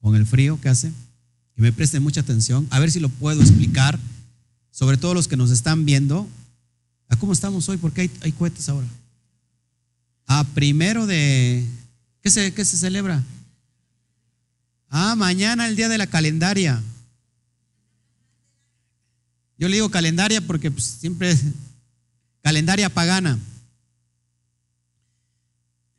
con 0.00 0.16
el 0.16 0.26
frío 0.26 0.60
que 0.60 0.68
hace. 0.68 0.90
Que 1.54 1.62
me 1.62 1.72
presten 1.72 2.02
mucha 2.02 2.20
atención. 2.20 2.66
A 2.70 2.80
ver 2.80 2.90
si 2.90 2.98
lo 3.00 3.08
puedo 3.08 3.40
explicar. 3.40 3.98
Sobre 4.70 4.96
todo 4.96 5.14
los 5.14 5.28
que 5.28 5.36
nos 5.36 5.50
están 5.50 5.84
viendo. 5.84 6.28
¿A 7.08 7.16
cómo 7.16 7.32
estamos 7.32 7.68
hoy? 7.68 7.76
Porque 7.76 8.02
hay, 8.02 8.10
hay 8.22 8.32
cohetes 8.32 8.68
ahora. 8.68 8.86
A 10.26 10.44
primero 10.44 11.06
de. 11.06 11.64
¿Qué 12.22 12.30
se, 12.30 12.52
qué 12.52 12.64
se 12.64 12.76
celebra? 12.76 13.22
Ah, 14.88 15.14
mañana 15.16 15.68
el 15.68 15.76
día 15.76 15.88
de 15.88 15.98
la 15.98 16.06
calendaria. 16.08 16.82
Yo 19.56 19.68
le 19.68 19.76
digo 19.76 19.90
calendaria 19.90 20.40
porque 20.40 20.70
pues, 20.70 20.84
siempre 20.84 21.36
calendaria 22.42 22.88
pagana. 22.88 23.38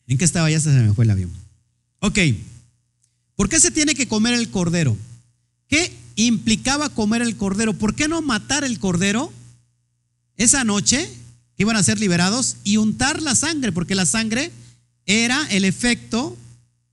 ¿En 0.08 0.18
qué 0.18 0.26
estaba? 0.26 0.50
Ya 0.50 0.60
se 0.60 0.70
me 0.70 0.94
fue 0.94 1.06
el 1.06 1.12
avión. 1.12 1.32
Ok. 2.00 2.20
¿Por 3.36 3.50
qué 3.50 3.60
se 3.60 3.72
tiene 3.72 3.96
que 3.96 4.08
comer 4.08 4.34
el 4.34 4.50
cordero? 4.50 4.98
¿Qué 5.68 5.92
implicaba 6.16 6.90
comer 6.90 7.22
el 7.22 7.38
cordero? 7.38 7.74
¿Por 7.74 7.96
qué 7.96 8.08
no 8.08 8.22
matar 8.22 8.64
el 8.64 8.80
cordero 8.80 9.32
esa 10.38 10.64
noche 10.64 11.10
que 11.56 11.64
iban 11.64 11.76
a 11.76 11.84
ser 11.84 12.00
liberados 12.00 12.58
y 12.64 12.78
untar 12.78 13.22
la 13.22 13.36
sangre? 13.36 13.72
Porque 13.72 13.96
la 13.96 14.06
sangre 14.06 14.52
era 15.06 15.48
el 15.50 15.66
efecto 15.66 16.38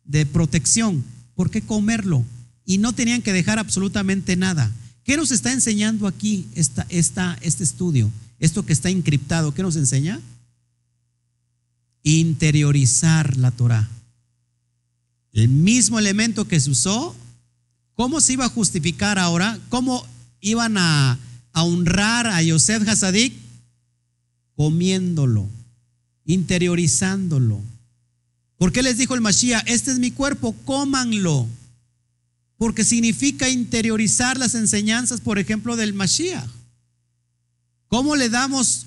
de 0.05 0.25
protección. 0.25 1.05
¿por 1.39 1.51
qué 1.53 1.63
comerlo? 1.63 2.25
Y 2.67 2.79
no 2.79 2.93
tenían 2.93 3.23
que 3.23 3.33
dejar 3.33 3.61
absolutamente 3.61 4.35
nada. 4.35 4.73
¿Qué 5.05 5.17
nos 5.17 5.31
está 5.31 5.53
enseñando 5.53 6.09
aquí 6.09 6.49
esta, 6.57 6.85
esta, 6.89 7.39
este 7.43 7.63
estudio? 7.63 8.11
Esto 8.39 8.65
que 8.65 8.73
está 8.73 8.89
encriptado, 8.91 9.53
¿qué 9.55 9.63
nos 9.63 9.77
enseña? 9.77 10.21
Interiorizar 12.03 13.37
la 13.37 13.51
Torah. 13.51 13.89
El 15.33 15.49
mismo 15.49 15.99
elemento 15.99 16.47
que 16.47 16.61
se 16.61 16.71
usó, 16.71 17.15
¿cómo 17.95 18.21
se 18.21 18.35
iba 18.35 18.45
a 18.45 18.51
justificar 18.51 19.19
ahora? 19.19 19.59
¿Cómo 19.69 20.07
iban 20.41 20.77
a, 20.79 21.19
honrar 21.53 22.27
a 22.29 22.41
Yosef 22.43 22.89
Hasadik? 22.89 23.35
Comiéndolo, 24.55 25.49
interiorizándolo 26.25 27.61
¿Por 28.59 28.73
qué 28.73 28.83
les 28.83 28.99
dijo 28.99 29.15
el 29.15 29.21
Mashiach, 29.21 29.63
este 29.67 29.93
es 29.93 30.01
mi 30.01 30.11
cuerpo, 30.11 30.53
cómanlo? 30.65 31.47
Porque 32.57 32.83
significa 32.83 33.49
interiorizar 33.49 34.37
las 34.37 34.57
enseñanzas, 34.57 35.21
por 35.21 35.39
ejemplo, 35.39 35.77
del 35.77 35.95
Mashiach. 35.95 36.45
¿Cómo 37.89 38.17
le 38.17 38.29
damos, 38.29 38.87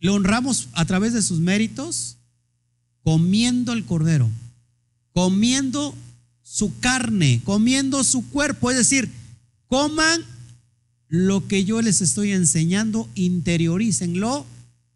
le 0.00 0.10
honramos 0.10 0.68
a 0.72 0.84
través 0.84 1.12
de 1.12 1.22
sus 1.22 1.40
méritos? 1.40 2.16
Comiendo 3.02 3.72
el 3.72 3.84
cordero, 3.84 4.28
comiendo 5.12 5.94
su 6.42 6.78
carne, 6.80 7.40
comiendo 7.44 8.04
su 8.04 8.28
cuerpo. 8.28 8.70
Es 8.70 8.76
decir, 8.76 9.10
coman 9.66 10.22
lo 11.08 11.48
que 11.48 11.64
yo 11.64 11.80
les 11.82 12.02
estoy 12.02 12.32
enseñando, 12.32 13.08
interiorícenlo 13.14 14.46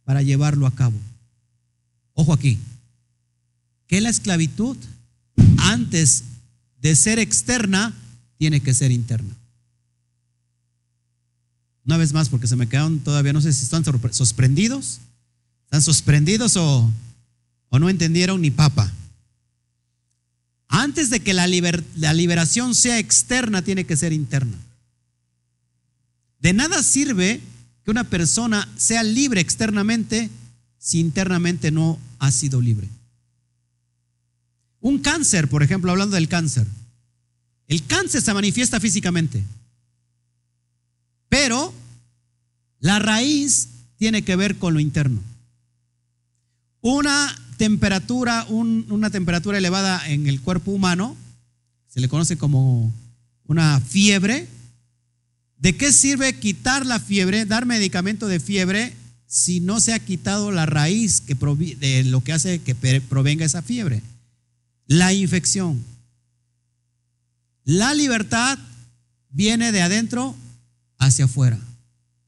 para 0.04 0.22
llevarlo 0.22 0.66
a 0.66 0.74
cabo. 0.74 0.98
Ojo 2.12 2.32
aquí, 2.32 2.58
que 3.86 4.00
la 4.00 4.10
esclavitud, 4.10 4.76
antes 5.58 6.24
de 6.80 6.94
ser 6.94 7.18
externa, 7.18 7.94
tiene 8.38 8.60
que 8.60 8.74
ser 8.74 8.92
interna. 8.92 9.34
Una 11.86 11.96
vez 11.96 12.12
más, 12.12 12.28
porque 12.28 12.46
se 12.46 12.56
me 12.56 12.68
quedaron 12.68 13.00
todavía, 13.00 13.32
no 13.32 13.40
sé 13.40 13.52
si 13.52 13.62
están 13.62 13.84
sorprendidos, 13.84 15.00
están 15.64 15.82
sorprendidos 15.82 16.56
o, 16.56 16.90
o 17.68 17.78
no 17.78 17.88
entendieron 17.88 18.40
ni 18.40 18.50
papa. 18.50 18.90
Antes 20.68 21.10
de 21.10 21.20
que 21.20 21.34
la, 21.34 21.46
la 21.96 22.14
liberación 22.14 22.74
sea 22.74 22.98
externa, 22.98 23.62
tiene 23.62 23.84
que 23.84 23.96
ser 23.96 24.12
interna. 24.12 24.56
De 26.40 26.52
nada 26.52 26.82
sirve 26.82 27.40
que 27.84 27.90
una 27.90 28.04
persona 28.04 28.68
sea 28.76 29.02
libre 29.02 29.40
externamente 29.40 30.30
si 30.78 31.00
internamente 31.00 31.70
no 31.70 31.98
ha 32.18 32.30
sido 32.30 32.60
libre. 32.60 32.88
Un 34.80 34.98
cáncer, 34.98 35.48
por 35.48 35.62
ejemplo, 35.62 35.90
hablando 35.90 36.16
del 36.16 36.28
cáncer. 36.28 36.66
El 37.68 37.86
cáncer 37.86 38.20
se 38.20 38.34
manifiesta 38.34 38.80
físicamente, 38.80 39.42
pero 41.34 41.74
la 42.78 43.00
raíz 43.00 43.68
tiene 43.96 44.22
que 44.22 44.36
ver 44.36 44.56
con 44.56 44.72
lo 44.72 44.78
interno. 44.78 45.20
Una 46.80 47.34
temperatura, 47.56 48.46
una 48.48 49.10
temperatura 49.10 49.58
elevada 49.58 50.08
en 50.08 50.28
el 50.28 50.40
cuerpo 50.40 50.70
humano, 50.70 51.16
se 51.88 51.98
le 51.98 52.08
conoce 52.08 52.38
como 52.38 52.92
una 53.48 53.80
fiebre. 53.80 54.46
¿De 55.58 55.76
qué 55.76 55.92
sirve 55.92 56.38
quitar 56.38 56.86
la 56.86 57.00
fiebre, 57.00 57.46
dar 57.46 57.66
medicamento 57.66 58.28
de 58.28 58.38
fiebre, 58.38 58.94
si 59.26 59.58
no 59.58 59.80
se 59.80 59.92
ha 59.92 59.98
quitado 59.98 60.52
la 60.52 60.66
raíz 60.66 61.20
que 61.20 61.34
de 61.34 62.04
lo 62.04 62.22
que 62.22 62.32
hace 62.32 62.60
que 62.60 62.76
provenga 62.76 63.44
esa 63.44 63.60
fiebre? 63.60 64.04
La 64.86 65.12
infección. 65.12 65.82
La 67.64 67.92
libertad 67.92 68.56
viene 69.30 69.72
de 69.72 69.82
adentro 69.82 70.36
hacia 70.98 71.26
afuera. 71.26 71.58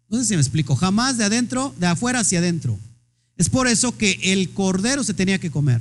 No 0.08 0.18
sé 0.18 0.24
si 0.24 0.34
me 0.34 0.40
explico, 0.40 0.76
jamás 0.76 1.18
de 1.18 1.24
adentro, 1.24 1.74
de 1.78 1.86
afuera 1.86 2.20
hacia 2.20 2.38
adentro. 2.38 2.78
Es 3.36 3.48
por 3.48 3.66
eso 3.66 3.96
que 3.96 4.18
el 4.22 4.50
cordero 4.50 5.04
se 5.04 5.14
tenía 5.14 5.38
que 5.38 5.50
comer. 5.50 5.80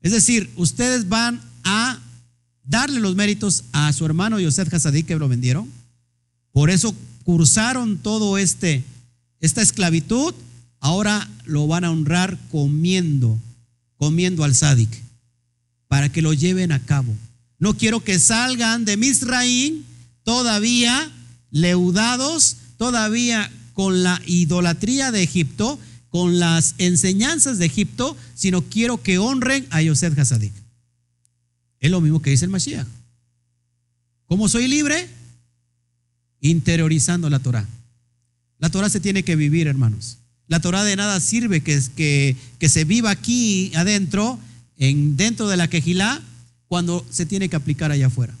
Es 0.00 0.12
decir, 0.12 0.50
ustedes 0.56 1.08
van 1.08 1.40
a 1.64 1.98
darle 2.64 3.00
los 3.00 3.16
méritos 3.16 3.64
a 3.72 3.92
su 3.92 4.06
hermano 4.06 4.38
Yosef 4.38 4.72
Hasadí 4.72 5.02
que 5.02 5.16
lo 5.16 5.28
vendieron. 5.28 5.68
Por 6.52 6.70
eso 6.70 6.94
cursaron 7.24 7.98
todo 7.98 8.38
este 8.38 8.84
esta 9.40 9.62
esclavitud, 9.62 10.34
ahora 10.80 11.28
lo 11.44 11.66
van 11.66 11.84
a 11.84 11.90
honrar 11.90 12.38
comiendo, 12.50 13.38
comiendo 13.96 14.42
al 14.42 14.54
Sadik, 14.54 14.90
para 15.86 16.10
que 16.10 16.22
lo 16.22 16.32
lleven 16.32 16.72
a 16.72 16.84
cabo. 16.84 17.14
No 17.58 17.76
quiero 17.76 18.02
que 18.02 18.18
salgan 18.18 18.84
de 18.84 18.96
Misraín 18.96 19.84
todavía 20.24 21.10
leudados, 21.50 22.56
todavía 22.76 23.50
con 23.72 24.02
la 24.02 24.20
idolatría 24.26 25.12
de 25.12 25.22
Egipto, 25.22 25.78
con 26.08 26.38
las 26.38 26.74
enseñanzas 26.78 27.58
de 27.58 27.66
Egipto, 27.66 28.16
sino 28.34 28.62
quiero 28.62 29.02
que 29.02 29.18
honren 29.18 29.66
a 29.70 29.82
Yosef 29.82 30.18
Hasadik. 30.18 30.52
Es 31.80 31.90
lo 31.90 32.00
mismo 32.00 32.22
que 32.22 32.30
dice 32.30 32.44
el 32.44 32.50
Mashiach. 32.50 32.86
¿Cómo 34.26 34.48
soy 34.48 34.68
libre? 34.68 35.08
Interiorizando 36.40 37.30
la 37.30 37.38
Torah. 37.38 37.66
La 38.58 38.70
Torah 38.70 38.90
se 38.90 39.00
tiene 39.00 39.22
que 39.22 39.36
vivir, 39.36 39.66
hermanos. 39.66 40.18
La 40.48 40.60
Torah 40.60 40.82
de 40.82 40.96
nada 40.96 41.20
sirve 41.20 41.62
que, 41.62 42.36
que, 42.58 42.68
se 42.68 42.84
viva 42.84 43.10
aquí 43.10 43.70
adentro, 43.74 44.38
en, 44.76 45.16
dentro 45.16 45.48
de 45.48 45.56
la 45.56 45.68
quejilá, 45.68 46.22
cuando 46.66 47.06
se 47.10 47.26
tiene 47.26 47.48
que 47.48 47.56
aplicar 47.56 47.90
allá 47.90 48.08
afuera. 48.08 48.34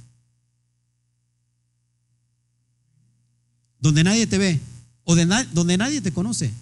Donde 3.80 4.04
nadie 4.04 4.26
te 4.26 4.38
ve 4.38 4.60
o 5.04 5.14
donde 5.16 5.76
nadie 5.76 6.00
te 6.00 6.12
conoce. 6.12 6.52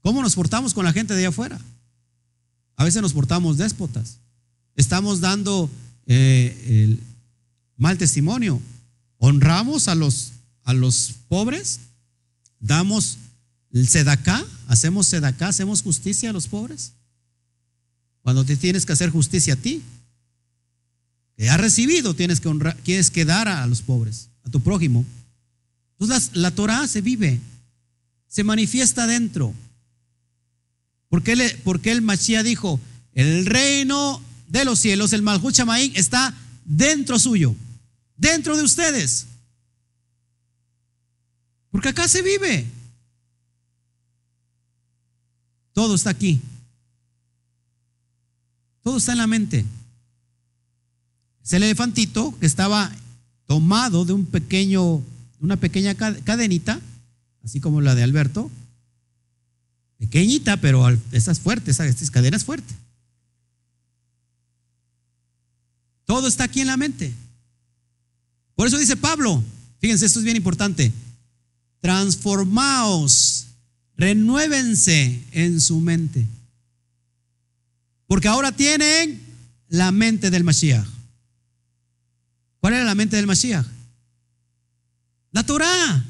¿Cómo 0.00 0.22
nos 0.22 0.34
portamos 0.34 0.74
con 0.74 0.84
la 0.84 0.92
gente 0.92 1.14
de 1.14 1.20
allá 1.20 1.28
afuera? 1.28 1.60
A 2.76 2.84
veces 2.84 3.02
nos 3.02 3.12
portamos 3.12 3.58
déspotas. 3.58 4.18
Estamos 4.76 5.20
dando 5.20 5.68
eh, 6.06 6.98
mal 7.76 7.98
testimonio. 7.98 8.60
Honramos 9.18 9.88
a 9.88 9.94
los, 9.94 10.32
a 10.64 10.72
los 10.72 11.14
pobres. 11.28 11.80
Damos 12.60 13.18
el 13.72 13.88
sedacá. 13.88 14.44
Hacemos 14.68 15.08
sedacá. 15.08 15.48
Hacemos 15.48 15.82
justicia 15.82 16.30
a 16.30 16.32
los 16.32 16.46
pobres. 16.46 16.92
Cuando 18.22 18.44
te 18.44 18.56
tienes 18.56 18.86
que 18.86 18.92
hacer 18.92 19.10
justicia 19.10 19.54
a 19.54 19.56
ti 19.56 19.82
que 21.38 21.48
has 21.48 21.60
recibido, 21.60 22.14
tienes 22.14 22.40
que, 22.40 22.48
honrar, 22.48 22.76
tienes 22.82 23.10
que 23.10 23.24
dar 23.24 23.46
a 23.46 23.64
los 23.66 23.80
pobres, 23.80 24.28
a 24.44 24.50
tu 24.50 24.60
prójimo. 24.60 25.04
Entonces 25.98 26.30
la, 26.34 26.50
Torah 26.50 26.86
se 26.86 27.00
vive, 27.00 27.40
se 28.28 28.44
manifiesta 28.44 29.06
dentro. 29.06 29.52
¿Por 31.08 31.22
qué, 31.22 31.36
le, 31.36 31.58
el 31.84 32.02
Mashiach 32.02 32.44
dijo, 32.44 32.78
el 33.14 33.46
reino 33.46 34.22
de 34.48 34.64
los 34.64 34.78
cielos, 34.78 35.12
el 35.12 35.22
Malhut 35.22 35.54
está 35.94 36.34
dentro 36.64 37.18
suyo, 37.18 37.54
dentro 38.16 38.56
de 38.56 38.62
ustedes? 38.62 39.26
Porque 41.70 41.88
acá 41.88 42.08
se 42.08 42.22
vive. 42.22 42.66
Todo 45.72 45.94
está 45.94 46.10
aquí. 46.10 46.40
Todo 48.82 48.96
está 48.96 49.12
en 49.12 49.18
la 49.18 49.26
mente. 49.26 49.64
Es 51.44 51.52
el 51.52 51.62
elefantito 51.62 52.36
que 52.38 52.46
estaba 52.46 52.90
tomado 53.46 54.04
de 54.04 54.12
un 54.12 54.26
pequeño, 54.26 55.02
una 55.40 55.56
pequeña 55.56 55.94
cadenita, 55.94 56.80
así 57.44 57.60
como 57.60 57.80
la 57.80 57.94
de 57.94 58.02
Alberto. 58.02 58.50
Pequeñita, 59.98 60.58
pero 60.58 60.88
esa 61.12 61.32
es 61.32 61.40
fuerte, 61.40 61.70
esa, 61.70 61.84
cadena 62.10 62.36
es 62.36 62.44
fuerte. 62.44 62.74
Todo 66.04 66.28
está 66.28 66.44
aquí 66.44 66.60
en 66.60 66.68
la 66.68 66.76
mente. 66.76 67.12
Por 68.54 68.66
eso 68.66 68.78
dice 68.78 68.96
Pablo, 68.96 69.42
fíjense, 69.80 70.06
esto 70.06 70.20
es 70.20 70.24
bien 70.24 70.36
importante. 70.36 70.92
Transformaos, 71.80 73.46
renuévense 73.96 75.22
en 75.32 75.60
su 75.60 75.80
mente. 75.80 76.26
Porque 78.06 78.28
ahora 78.28 78.52
tienen 78.52 79.20
la 79.68 79.92
mente 79.92 80.30
del 80.30 80.44
Mashiach. 80.44 80.86
¿Cuál 82.60 82.74
era 82.74 82.84
la 82.84 82.94
mente 82.94 83.16
del 83.16 83.26
Mashiach? 83.26 83.66
La 85.38 85.46
Torah. 85.46 86.04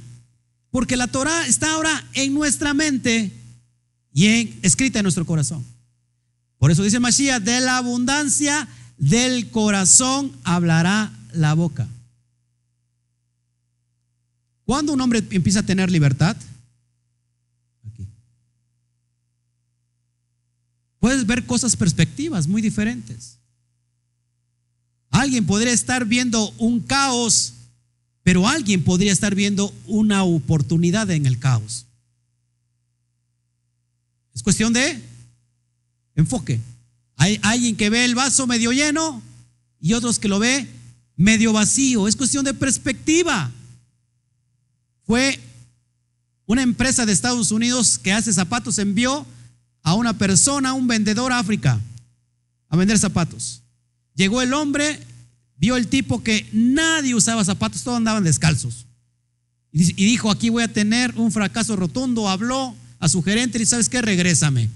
Porque 0.71 0.97
la 0.97 1.07
Torah 1.07 1.47
está 1.47 1.73
ahora 1.73 2.03
en 2.15 2.33
nuestra 2.33 2.73
mente 2.73 3.31
y 4.11 4.27
escrita 4.63 5.01
en 5.01 5.03
nuestro 5.03 5.27
corazón. 5.27 5.63
Por 6.57 6.71
eso 6.71 6.83
dice 6.83 6.99
Mashiach, 6.99 7.43
de 7.43 7.61
la 7.61 7.77
abundancia 7.77 8.67
del 8.97 9.51
corazón 9.51 10.33
hablará 10.45 11.13
la 11.35 11.53
boca. 11.53 11.87
¿Cuándo 14.65 14.95
un 14.95 15.01
hombre 15.03 15.23
empieza 15.31 15.61
a 15.61 15.67
tener 15.67 15.91
libertad? 15.91 16.35
Aquí. 17.87 18.07
Puedes 21.01 21.27
ver 21.27 21.45
cosas 21.45 21.77
perspectivas 21.77 22.47
muy 22.47 22.63
diferentes. 22.63 23.37
Alguien 25.11 25.45
podría 25.45 25.73
estar 25.75 26.07
viendo 26.07 26.51
un 26.53 26.81
caos, 26.81 27.53
pero 28.29 28.47
alguien 28.47 28.85
podría 28.85 29.11
estar 29.11 29.35
viendo 29.35 29.75
una 29.87 30.23
oportunidad 30.23 31.11
en 31.11 31.25
el 31.25 31.39
caos. 31.39 31.87
Es 34.35 34.43
cuestión 34.43 34.75
de 34.75 35.03
enfoque. 36.15 36.61
Hay 37.17 37.41
alguien 37.41 37.75
que 37.75 37.89
ve 37.89 38.05
el 38.05 38.15
vaso 38.15 38.47
medio 38.47 38.71
lleno 38.73 39.23
y 39.81 39.95
otros 39.95 40.19
que 40.19 40.29
lo 40.29 40.39
ve 40.39 40.69
medio 41.17 41.55
vacío. 41.55 42.07
Es 42.07 42.17
cuestión 42.17 42.45
de 42.45 42.53
perspectiva. 42.53 43.51
Fue 45.07 45.41
una 46.45 46.61
empresa 46.61 47.07
de 47.07 47.13
Estados 47.13 47.51
Unidos 47.51 47.99
que 47.99 48.13
hace 48.13 48.31
zapatos, 48.31 48.79
envió 48.79 49.25
a 49.83 49.95
una 49.95 50.19
persona, 50.19 50.75
un 50.75 50.87
vendedor 50.87 51.33
a 51.33 51.39
África, 51.39 51.81
a 52.69 52.77
vender 52.77 52.99
zapatos. 52.99 53.63
Llegó 54.15 54.43
el 54.43 54.53
hombre, 54.53 55.03
vio 55.59 55.77
el 55.77 55.89
tipo 55.89 56.23
que 56.23 56.49
nadie 56.53 57.15
usaba 57.15 57.45
zapatos, 57.45 57.83
todos 57.83 57.97
andaban 57.97 58.25
descalzos. 58.25 58.87
Y 59.71 59.93
dijo, 59.93 60.31
aquí 60.31 60.49
voy 60.49 60.63
a 60.63 60.73
tener 60.73 61.15
un 61.17 61.31
fracaso 61.31 61.77
rotundo. 61.77 62.29
Habló 62.29 62.75
a 62.99 63.09
su 63.09 63.23
gerente 63.23 63.61
y 63.61 63.67
¿sabes 63.67 63.89
qué? 63.89 64.01
Regrésame. 64.01 64.71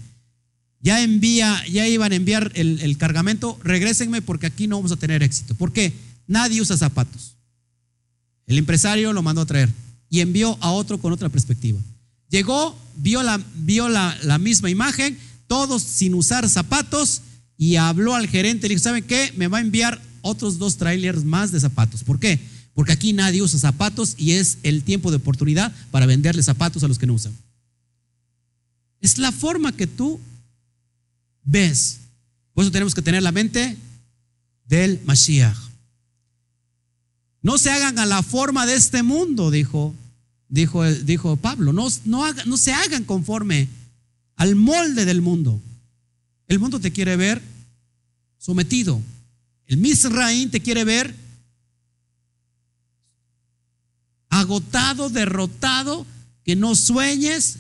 Ya 0.81 1.03
envía, 1.03 1.65
ya 1.67 1.87
iban 1.89 2.13
a 2.13 2.17
enviar 2.17 2.53
el, 2.55 2.97
cargamento, 2.99 3.59
regrésenme 3.63 4.21
porque 4.21 4.47
aquí 4.47 4.67
no 4.67 4.77
vamos 4.77 4.93
a 4.93 4.97
tener 4.97 5.23
éxito. 5.23 5.55
¿Por 5.55 5.73
qué? 5.73 5.93
Nadie 6.27 6.61
usa 6.61 6.77
zapatos. 6.77 7.37
El 8.47 8.59
empresario 8.59 9.13
lo 9.13 9.23
mandó 9.23 9.43
a 9.43 9.47
traer 9.47 9.71
y 10.11 10.21
envió 10.21 10.59
a 10.61 10.73
otro 10.73 10.99
con 10.99 11.13
otra 11.13 11.29
perspectiva. 11.29 11.81
Llegó, 12.29 12.77
vio 12.97 13.23
la, 13.23 13.41
vio 13.55 13.89
la 13.89 14.39
misma 14.39 14.71
imagen, 14.71 15.17
todos 15.47 15.83
sin 15.83 16.15
usar 16.15 16.49
zapatos 16.49 17.23
y 17.57 17.77
habló 17.77 18.15
al 18.15 18.29
gerente 18.29 18.67
y 18.67 18.69
le 18.69 18.75
dijo, 18.75 18.83
¿saben 18.83 19.05
qué? 19.05 19.33
Me 19.37 19.47
va 19.47 19.59
a 19.59 19.61
enviar 19.61 20.01
otros 20.23 20.59
dos 20.59 20.77
trailers 20.77 21.25
más 21.25 21.53
de 21.53 21.61
zapatos. 21.61 22.03
¿Por 22.03 22.19
qué? 22.19 22.41
Porque 22.75 22.93
aquí 22.93 23.13
nadie 23.13 23.43
usa 23.43 23.59
zapatos 23.59 24.15
y 24.17 24.33
es 24.33 24.59
el 24.63 24.83
tiempo 24.83 25.11
de 25.11 25.19
oportunidad 25.19 25.73
para 25.91 26.07
venderle 26.07 26.43
zapatos 26.43 26.83
a 26.83 26.89
los 26.89 26.99
que 26.99 27.07
no 27.07 27.15
usan. 27.15 27.37
Es 29.01 29.19
la 29.19 29.31
forma 29.33 29.73
que 29.73 29.87
tú 29.87 30.19
ves. 31.45 31.99
Por 32.55 32.63
eso 32.65 32.73
tenemos 32.73 32.95
que 32.95 33.03
tener 33.03 33.23
la 33.23 33.33
mente 33.33 33.77
del 34.67 35.01
Mashiach. 35.05 35.59
No 37.43 37.59
se 37.59 37.71
hagan 37.71 37.99
a 37.99 38.07
la 38.07 38.23
forma 38.23 38.65
de 38.65 38.75
este 38.75 39.03
mundo, 39.03 39.51
dijo, 39.51 39.95
dijo, 40.49 41.37
Pablo. 41.37 41.73
No 41.73 41.91
se 42.57 42.73
hagan 42.73 43.05
conforme 43.05 43.69
al 44.37 44.55
molde 44.55 45.05
del 45.05 45.21
mundo. 45.21 45.61
El 46.47 46.59
mundo 46.59 46.81
te 46.81 46.93
quiere 46.93 47.17
ver 47.17 47.43
sometido. 48.39 49.01
El 49.67 49.77
Misraín 49.79 50.51
te 50.51 50.61
quiere 50.61 50.85
ver 50.85 51.15
agotado, 54.29 55.11
derrotado, 55.11 56.07
que 56.45 56.57
no 56.57 56.75
sueñes. 56.75 57.59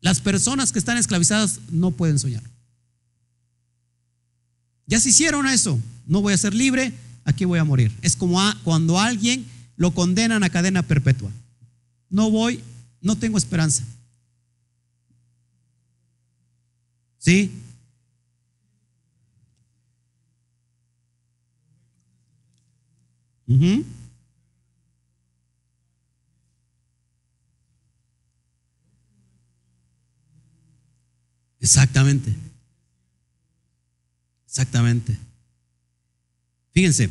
Las 0.00 0.20
personas 0.20 0.72
que 0.72 0.78
están 0.78 0.96
esclavizadas 0.96 1.60
no 1.70 1.90
pueden 1.90 2.18
soñar. 2.18 2.42
Ya 4.86 5.00
se 5.00 5.10
hicieron 5.10 5.46
eso. 5.46 5.78
No 6.06 6.22
voy 6.22 6.32
a 6.32 6.38
ser 6.38 6.54
libre, 6.54 6.92
aquí 7.24 7.44
voy 7.44 7.58
a 7.58 7.64
morir. 7.64 7.92
Es 8.02 8.16
como 8.16 8.40
cuando 8.64 8.98
alguien 8.98 9.46
lo 9.76 9.92
condenan 9.92 10.42
a 10.42 10.50
cadena 10.50 10.82
perpetua. 10.82 11.30
No 12.10 12.30
voy, 12.30 12.62
no 13.00 13.16
tengo 13.16 13.38
esperanza. 13.38 13.84
¿Sí? 17.18 17.52
Exactamente. 31.60 32.34
Exactamente. 34.46 35.18
Fíjense, 36.72 37.10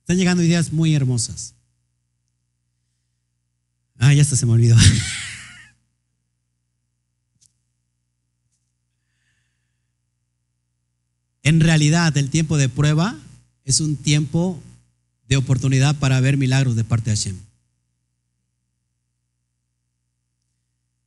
están 0.00 0.16
llegando 0.16 0.42
ideas 0.42 0.72
muy 0.72 0.94
hermosas. 0.94 1.54
Ah, 3.98 4.12
ya 4.12 4.22
hasta 4.22 4.36
se 4.36 4.46
me 4.46 4.52
olvidó. 4.52 4.76
en 11.42 11.60
realidad, 11.60 12.16
el 12.16 12.30
tiempo 12.30 12.56
de 12.56 12.68
prueba 12.68 13.16
es 13.64 13.80
un 13.80 13.96
tiempo 13.96 14.60
de 15.32 15.38
oportunidad 15.38 15.96
para 15.96 16.20
ver 16.20 16.36
milagros 16.36 16.76
de 16.76 16.84
parte 16.84 17.10
de 17.10 17.16
Hashem. 17.16 17.36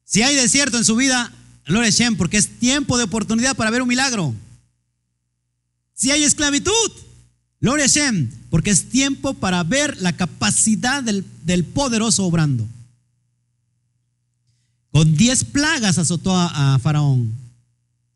Si 0.03 0.21
hay 0.21 0.35
desierto 0.35 0.77
en 0.77 0.85
su 0.85 0.95
vida, 0.95 1.31
gloria 1.65 1.89
a 1.89 1.91
Hashem, 1.91 2.15
porque 2.15 2.37
es 2.37 2.59
tiempo 2.59 2.97
de 2.97 3.03
oportunidad 3.03 3.55
para 3.55 3.71
ver 3.71 3.81
un 3.81 3.87
milagro. 3.87 4.33
Si 5.93 6.11
hay 6.11 6.23
esclavitud, 6.23 6.91
gloria 7.59 7.85
a 7.85 7.87
Hashem, 7.87 8.31
porque 8.49 8.69
es 8.69 8.89
tiempo 8.89 9.33
para 9.33 9.63
ver 9.63 10.01
la 10.01 10.13
capacidad 10.13 11.03
del, 11.03 11.25
del 11.43 11.63
poderoso 11.63 12.25
obrando. 12.25 12.67
Con 14.91 15.15
diez 15.17 15.43
plagas 15.43 15.97
azotó 15.97 16.35
a, 16.35 16.75
a, 16.75 16.79
Faraón. 16.79 17.33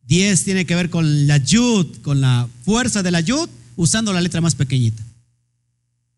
Diez 0.08 0.44
tiene 0.44 0.66
que 0.66 0.76
ver 0.76 0.90
con 0.90 1.28
la 1.28 1.38
yud, 1.38 1.98
con 2.02 2.22
la 2.22 2.48
fuerza 2.64 3.04
de 3.04 3.12
la 3.12 3.20
yud, 3.20 3.50
usando 3.76 4.14
la 4.14 4.22
letra 4.22 4.42
más 4.42 4.56
pequeñita. 4.56 5.04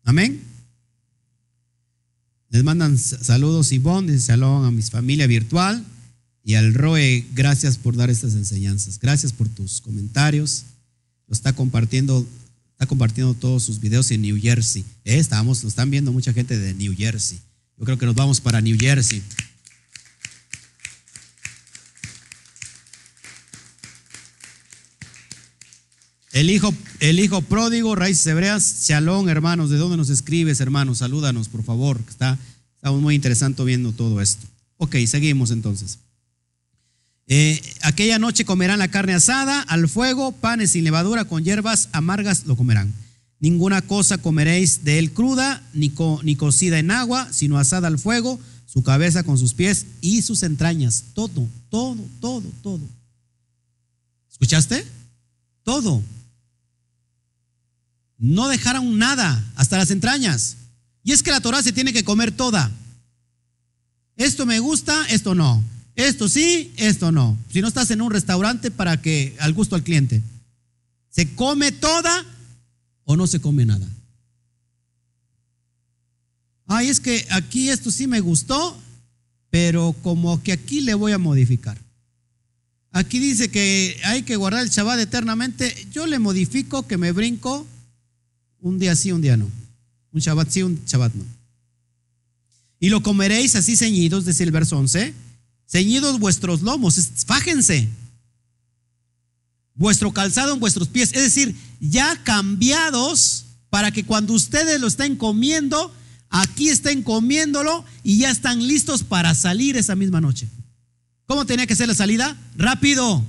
Amén. 0.04 0.42
Les 2.50 2.62
mandan 2.62 2.98
saludos 2.98 3.72
Ivonne, 3.72 4.12
dice 4.12 4.26
salón 4.26 4.66
a 4.66 4.70
mi 4.70 4.82
familia 4.82 5.26
virtual 5.26 5.84
y 6.44 6.54
al 6.54 6.74
Roe, 6.74 7.24
gracias 7.34 7.78
por 7.78 7.96
dar 7.96 8.10
estas 8.10 8.34
enseñanzas. 8.34 8.98
Gracias 8.98 9.32
por 9.32 9.48
tus 9.48 9.80
comentarios. 9.80 10.64
Lo 11.28 11.34
está 11.34 11.52
compartiendo, 11.52 12.26
está 12.72 12.86
compartiendo 12.86 13.34
todos 13.34 13.62
sus 13.62 13.80
videos 13.80 14.10
en 14.10 14.22
New 14.22 14.38
Jersey. 14.40 14.84
Eh, 15.04 15.18
estamos, 15.18 15.62
lo 15.62 15.68
están 15.68 15.90
viendo 15.90 16.12
mucha 16.12 16.32
gente 16.32 16.58
de 16.58 16.74
New 16.74 16.94
Jersey. 16.96 17.38
Yo 17.78 17.84
creo 17.84 17.98
que 17.98 18.06
nos 18.06 18.14
vamos 18.14 18.40
para 18.40 18.60
New 18.60 18.76
Jersey. 18.78 19.22
El 26.32 26.48
hijo, 26.48 26.74
el 27.00 27.20
hijo 27.20 27.42
pródigo, 27.42 27.94
raíces 27.94 28.26
hebreas, 28.26 28.86
Shalom, 28.88 29.28
hermanos. 29.28 29.68
¿De 29.68 29.76
dónde 29.76 29.98
nos 29.98 30.08
escribes, 30.08 30.60
hermanos? 30.60 30.98
Salúdanos, 30.98 31.50
por 31.50 31.62
favor. 31.62 32.00
Está, 32.08 32.38
estamos 32.76 33.02
muy 33.02 33.14
interesante 33.14 33.62
viendo 33.64 33.92
todo 33.92 34.18
esto. 34.22 34.46
Ok, 34.78 34.96
seguimos 35.06 35.50
entonces. 35.50 35.98
Eh, 37.26 37.60
aquella 37.82 38.18
noche 38.18 38.46
comerán 38.46 38.78
la 38.78 38.88
carne 38.88 39.12
asada 39.12 39.60
al 39.60 39.90
fuego, 39.90 40.32
panes 40.32 40.70
sin 40.70 40.84
levadura, 40.84 41.26
con 41.26 41.44
hierbas 41.44 41.90
amargas 41.92 42.46
lo 42.46 42.56
comerán. 42.56 42.94
Ninguna 43.38 43.82
cosa 43.82 44.16
comeréis 44.16 44.84
de 44.84 44.98
él 44.98 45.12
cruda, 45.12 45.62
ni, 45.74 45.92
ni 46.22 46.36
cocida 46.36 46.78
en 46.78 46.92
agua, 46.92 47.28
sino 47.30 47.58
asada 47.58 47.88
al 47.88 47.98
fuego, 47.98 48.40
su 48.64 48.82
cabeza 48.82 49.22
con 49.22 49.36
sus 49.36 49.52
pies 49.52 49.84
y 50.00 50.22
sus 50.22 50.42
entrañas. 50.42 51.04
Todo, 51.12 51.46
todo, 51.68 51.98
todo, 52.20 52.50
todo. 52.62 52.80
¿Escuchaste? 54.30 54.86
Todo 55.62 56.02
no 58.22 58.46
dejaron 58.46 58.98
nada, 58.98 59.44
hasta 59.56 59.76
las 59.76 59.90
entrañas. 59.90 60.56
Y 61.02 61.10
es 61.10 61.24
que 61.24 61.32
la 61.32 61.40
Torah 61.40 61.60
se 61.60 61.72
tiene 61.72 61.92
que 61.92 62.04
comer 62.04 62.30
toda. 62.30 62.70
Esto 64.16 64.46
me 64.46 64.60
gusta, 64.60 65.06
esto 65.08 65.34
no. 65.34 65.62
Esto 65.96 66.28
sí, 66.28 66.72
esto 66.76 67.10
no. 67.10 67.36
Si 67.52 67.60
no 67.60 67.66
estás 67.66 67.90
en 67.90 68.00
un 68.00 68.12
restaurante 68.12 68.70
para 68.70 69.02
que 69.02 69.34
al 69.40 69.52
gusto 69.52 69.74
al 69.74 69.82
cliente. 69.82 70.22
¿Se 71.10 71.34
come 71.34 71.72
toda 71.72 72.24
o 73.04 73.16
no 73.16 73.26
se 73.26 73.40
come 73.40 73.66
nada? 73.66 73.88
Ay, 76.68 76.90
es 76.90 77.00
que 77.00 77.26
aquí 77.30 77.70
esto 77.70 77.90
sí 77.90 78.06
me 78.06 78.20
gustó, 78.20 78.80
pero 79.50 79.96
como 80.00 80.40
que 80.44 80.52
aquí 80.52 80.80
le 80.80 80.94
voy 80.94 81.10
a 81.10 81.18
modificar. 81.18 81.76
Aquí 82.92 83.18
dice 83.18 83.50
que 83.50 84.00
hay 84.04 84.22
que 84.22 84.36
guardar 84.36 84.62
el 84.62 84.70
Shabbat 84.70 85.00
eternamente. 85.00 85.88
Yo 85.90 86.06
le 86.06 86.20
modifico 86.20 86.86
que 86.86 86.98
me 86.98 87.10
brinco 87.10 87.66
un 88.62 88.78
día 88.78 88.96
sí, 88.96 89.12
un 89.12 89.20
día 89.20 89.36
no. 89.36 89.50
Un 90.12 90.20
Shabbat 90.20 90.48
sí, 90.48 90.62
un 90.62 90.80
Shabbat 90.86 91.12
no. 91.14 91.24
Y 92.80 92.88
lo 92.88 93.02
comeréis 93.02 93.54
así 93.56 93.76
ceñidos, 93.76 94.24
desde 94.24 94.44
el 94.44 94.52
verso 94.52 94.78
11. 94.78 95.14
Ceñidos 95.68 96.18
vuestros 96.18 96.62
lomos, 96.62 97.10
fájense. 97.26 97.88
Vuestro 99.74 100.12
calzado 100.12 100.54
en 100.54 100.60
vuestros 100.60 100.88
pies. 100.88 101.12
Es 101.12 101.22
decir, 101.22 101.54
ya 101.80 102.22
cambiados 102.22 103.46
para 103.68 103.90
que 103.90 104.04
cuando 104.04 104.32
ustedes 104.32 104.80
lo 104.80 104.86
estén 104.86 105.16
comiendo, 105.16 105.92
aquí 106.28 106.68
estén 106.68 107.02
comiéndolo 107.02 107.84
y 108.02 108.18
ya 108.18 108.30
están 108.30 108.66
listos 108.66 109.02
para 109.02 109.34
salir 109.34 109.76
esa 109.76 109.96
misma 109.96 110.20
noche. 110.20 110.48
¿Cómo 111.26 111.46
tenía 111.46 111.66
que 111.66 111.76
ser 111.76 111.88
la 111.88 111.94
salida? 111.94 112.36
Rápido, 112.56 113.24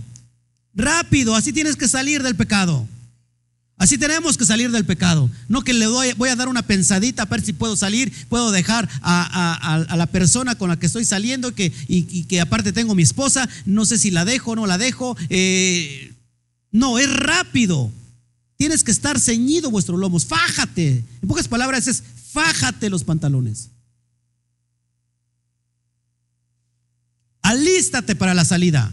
rápido, 0.74 1.36
así 1.36 1.54
tienes 1.54 1.76
que 1.76 1.88
salir 1.88 2.22
del 2.24 2.36
pecado. 2.36 2.88
Así 3.78 3.98
tenemos 3.98 4.38
que 4.38 4.46
salir 4.46 4.72
del 4.72 4.86
pecado. 4.86 5.30
No 5.48 5.62
que 5.62 5.74
le 5.74 5.86
doy, 5.86 6.14
voy 6.14 6.30
a 6.30 6.36
dar 6.36 6.48
una 6.48 6.62
pensadita 6.62 7.24
a 7.24 7.26
ver 7.26 7.42
si 7.42 7.54
puedo 7.54 7.76
salir, 7.76 8.14
puedo 8.30 8.52
dejar 8.52 8.88
a, 9.02 9.88
la 9.98 10.06
persona 10.08 10.56
con 10.56 10.70
la 10.70 10.78
que 10.78 10.86
estoy 10.86 11.06
saliendo 11.06 11.54
que, 11.54 11.72
y, 11.88 12.24
que 12.26 12.40
aparte 12.40 12.72
tengo 12.72 12.96
mi 12.96 13.04
esposa, 13.04 13.50
no 13.66 13.86
sé 13.86 13.98
si 13.98 14.12
la 14.12 14.26
dejo 14.26 14.52
o 14.52 14.56
no 14.56 14.68
la 14.68 14.78
dejo. 14.78 15.18
Eh, 15.30 16.14
no, 16.72 17.00
es 17.00 17.12
rápido. 17.12 17.92
Tienes 18.58 18.84
que 18.84 18.92
estar 18.92 19.20
ceñido 19.20 19.72
vuestros 19.72 20.00
lomos. 20.00 20.26
Fájate. 20.26 21.04
En 21.22 21.28
pocas 21.28 21.48
palabras 21.48 21.88
es 21.88 22.04
fájate 22.32 22.90
los 22.90 23.04
pantalones. 23.04 23.70
Alístate 27.42 28.16
para 28.16 28.34
la 28.34 28.46
salida. 28.46 28.92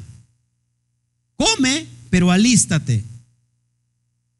Come, 1.37 1.87
pero 2.11 2.33
alístate. 2.33 3.05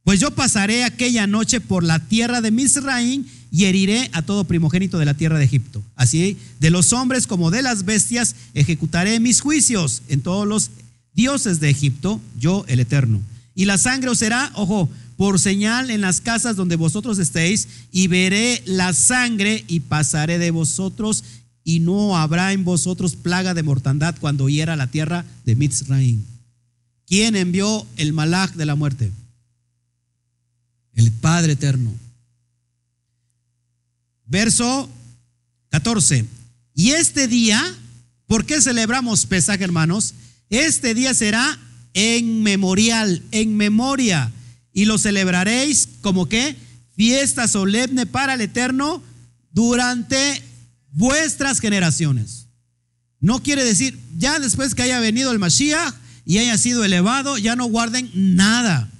Pues 0.05 0.21
yo 0.21 0.31
pasaré 0.31 0.85
aquella 0.85 1.27
noche 1.27 1.61
por 1.61 1.85
la 1.85 1.99
tierra 1.99 2.41
de 2.41 2.51
Misraín 2.51 3.27
y 3.53 3.65
heriré 3.65 4.09
a 4.13 4.23
todo 4.23 4.45
primogénito 4.45 4.99
de 4.99 5.05
la 5.05 5.15
tierra 5.15 5.39
de 5.39 5.45
Egipto. 5.45 5.83
Así, 5.97 6.37
de 6.59 6.71
los 6.71 6.93
hombres 6.93 7.27
como 7.27 7.51
de 7.51 7.63
las 7.63 7.85
bestias, 7.85 8.37
ejecutaré 8.55 9.21
mis 9.21 9.41
juicios 9.41 10.03
en 10.09 10.21
todos 10.21 10.47
los 10.47 10.71
dioses 11.15 11.61
de 11.61 11.71
Egipto, 11.71 12.21
yo 12.39 12.65
el 12.69 12.81
Eterno. 12.81 13.21
Y 13.55 13.65
la 13.67 13.79
sangre 13.79 14.11
os 14.11 14.19
será, 14.19 14.53
ojo, 14.55 14.89
por 15.17 15.39
señal 15.39 15.91
en 15.91 16.01
las 16.01 16.21
casas 16.21 16.57
donde 16.57 16.77
vosotros 16.77 17.19
estéis, 17.19 17.69
y 17.93 18.07
veré 18.07 18.63
la 18.65 18.95
sangre 18.95 19.65
y 19.69 19.81
pasaré 19.81 20.39
de 20.39 20.51
vosotros, 20.51 21.25
y 21.63 21.81
no 21.81 22.17
habrá 22.17 22.53
en 22.53 22.65
vosotros 22.65 23.17
plaga 23.17 23.53
de 23.53 23.63
mortandad 23.63 24.15
cuando 24.19 24.49
hiera 24.49 24.77
la 24.77 24.87
tierra 24.87 25.27
de 25.45 25.57
Misraín. 25.57 26.25
¿Quién 27.07 27.37
envió 27.37 27.87
el 27.97 28.13
malach 28.13 28.55
de 28.55 28.65
la 28.65 28.77
muerte? 28.77 29.13
El 31.01 31.11
Padre 31.13 31.53
eterno. 31.53 31.93
Verso 34.27 34.89
14. 35.71 36.27
Y 36.75 36.91
este 36.91 37.27
día, 37.27 37.61
¿por 38.27 38.45
qué 38.45 38.61
celebramos 38.61 39.27
Pesaj, 39.27 39.61
hermanos? 39.63 40.15
Este 40.51 40.95
día 40.95 41.15
será 41.15 41.59
en 41.95 42.43
memorial, 42.43 43.23
en 43.33 43.57
memoria, 43.57 44.31
y 44.73 44.85
lo 44.85 44.99
celebraréis 44.99 45.89
como 46.03 46.29
que 46.29 46.57
fiesta 46.97 47.49
solemne 47.49 48.07
para 48.07 48.35
el 48.35 48.43
eterno 48.43 49.03
durante 49.53 50.43
vuestras 50.93 51.61
generaciones. 51.61 52.47
No 53.21 53.43
quiere 53.43 53.65
decir, 53.65 53.99
ya 54.17 54.39
después 54.39 54.75
que 54.75 54.83
haya 54.83 55.01
venido 55.01 55.33
el 55.33 55.39
Mashiach 55.39 55.95
y 56.25 56.39
haya 56.39 56.57
sido 56.59 56.85
elevado, 56.85 57.39
ya 57.39 57.57
no 57.57 57.67
guarden 57.67 58.11
nada. 58.15 58.91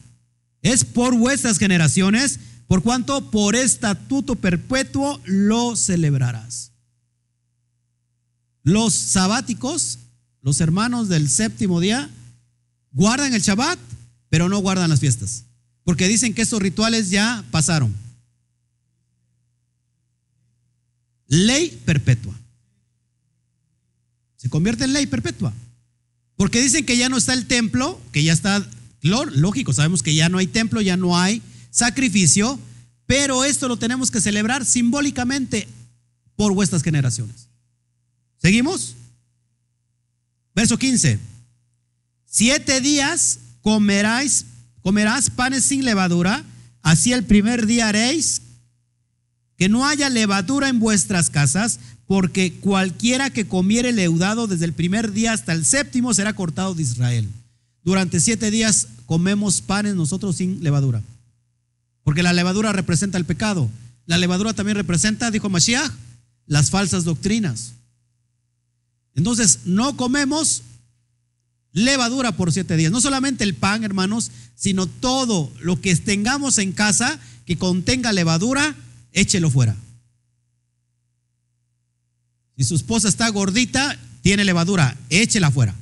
Es 0.63 0.85
por 0.85 1.17
vuestras 1.17 1.59
generaciones, 1.59 2.39
por 2.67 2.83
cuanto 2.83 3.31
por 3.31 3.57
estatuto 3.57 4.37
perpetuo 4.37 5.21
lo 5.25 5.77
celebrarás. 5.77 6.73
Los 8.63 8.95
sabáticos, 8.95 9.99
los 10.43 10.61
hermanos 10.61 11.09
del 11.09 11.29
séptimo 11.29 11.81
día, 11.81 12.11
guardan 12.93 13.35
el 13.35 13.41
Shabbat, 13.41 13.79
pero 14.29 14.49
no 14.49 14.59
guardan 14.59 14.91
las 14.91 15.01
fiestas, 15.01 15.45
porque 15.85 16.09
dicen 16.09 16.35
que 16.35 16.43
esos 16.43 16.61
rituales 16.61 17.11
ya 17.11 17.45
pasaron. 17.51 17.95
Ley 21.27 21.81
perpetua. 21.85 22.35
Se 24.37 24.51
convierte 24.51 24.85
en 24.85 24.93
ley 24.93 25.07
perpetua. 25.07 25.53
Porque 26.37 26.63
dicen 26.63 26.87
que 26.87 26.97
ya 26.97 27.09
no 27.11 27.19
está 27.19 27.35
el 27.35 27.47
templo, 27.47 28.01
que 28.13 28.25
ya 28.25 28.33
está, 28.33 28.67
lógico, 29.03 29.73
sabemos 29.73 30.03
que 30.03 30.15
ya 30.15 30.29
no 30.29 30.39
hay 30.39 30.47
templo, 30.47 30.81
ya 30.81 30.97
no 30.97 31.19
hay 31.19 31.43
sacrificio, 31.71 32.59
pero 33.07 33.45
esto 33.45 33.69
lo 33.69 33.77
tenemos 33.77 34.11
que 34.11 34.21
celebrar 34.21 34.65
simbólicamente 34.65 35.67
por 36.37 36.53
vuestras 36.55 36.83
generaciones. 36.83 37.49
¿Seguimos? 38.39 38.95
Verso 40.55 40.79
15. 40.79 41.19
Siete 42.27 42.81
días 42.81 43.41
comeráis, 43.63 44.47
comerás 44.83 45.31
panes 45.31 45.65
sin 45.65 45.85
levadura, 45.85 46.45
así 46.83 47.13
el 47.13 47.25
primer 47.25 47.67
día 47.67 47.89
haréis 47.89 48.43
que 49.57 49.69
no 49.69 49.87
haya 49.87 50.09
levadura 50.09 50.69
en 50.71 50.81
vuestras 50.81 51.29
casas, 51.29 51.81
porque 52.07 52.55
cualquiera 52.55 53.31
que 53.31 53.47
comiere 53.47 53.93
leudado 53.93 54.47
desde 54.47 54.65
el 54.65 54.73
primer 54.73 55.13
día 55.13 55.33
hasta 55.33 55.53
el 55.53 55.67
séptimo 55.67 56.15
será 56.15 56.33
cortado 56.33 56.75
de 56.75 56.83
Israel. 56.83 57.29
Durante 57.83 58.21
siete 58.21 58.51
días 58.51 58.89
comemos 59.07 59.61
panes 59.61 59.95
nosotros 59.95 60.37
sin 60.37 60.63
levadura, 60.63 61.03
porque 62.05 62.23
la 62.23 62.33
levadura 62.33 62.73
representa 62.73 63.19
el 63.19 63.25
pecado. 63.25 63.69
La 64.07 64.19
levadura 64.19 64.53
también 64.53 64.77
representa, 64.77 65.31
dijo 65.31 65.49
Mashiach, 65.49 65.93
las 66.47 66.71
falsas 66.71 67.05
doctrinas. 67.05 67.75
Entonces, 69.15 69.61
no 69.65 69.97
comemos 69.97 70.63
levadura 71.73 72.33
por 72.33 72.53
siete 72.53 72.77
días. 72.77 72.93
No 72.93 73.01
solamente 73.01 73.45
el 73.45 73.55
pan, 73.55 73.85
hermanos, 73.85 74.31
sino 74.55 74.87
todo 74.87 75.53
lo 75.61 75.81
que 75.81 75.95
tengamos 75.97 76.59
en 76.59 76.73
casa 76.73 77.19
que 77.47 77.57
contenga 77.57 78.13
levadura, 78.13 78.75
échelo 79.13 79.51
fuera. 79.51 79.77
Si 82.57 82.65
su 82.65 82.75
esposa 82.75 83.09
está 83.09 83.29
gordita, 83.31 83.99
tiene 84.23 84.45
levadura, 84.45 84.97
échela 85.09 85.51
fuera. 85.51 85.75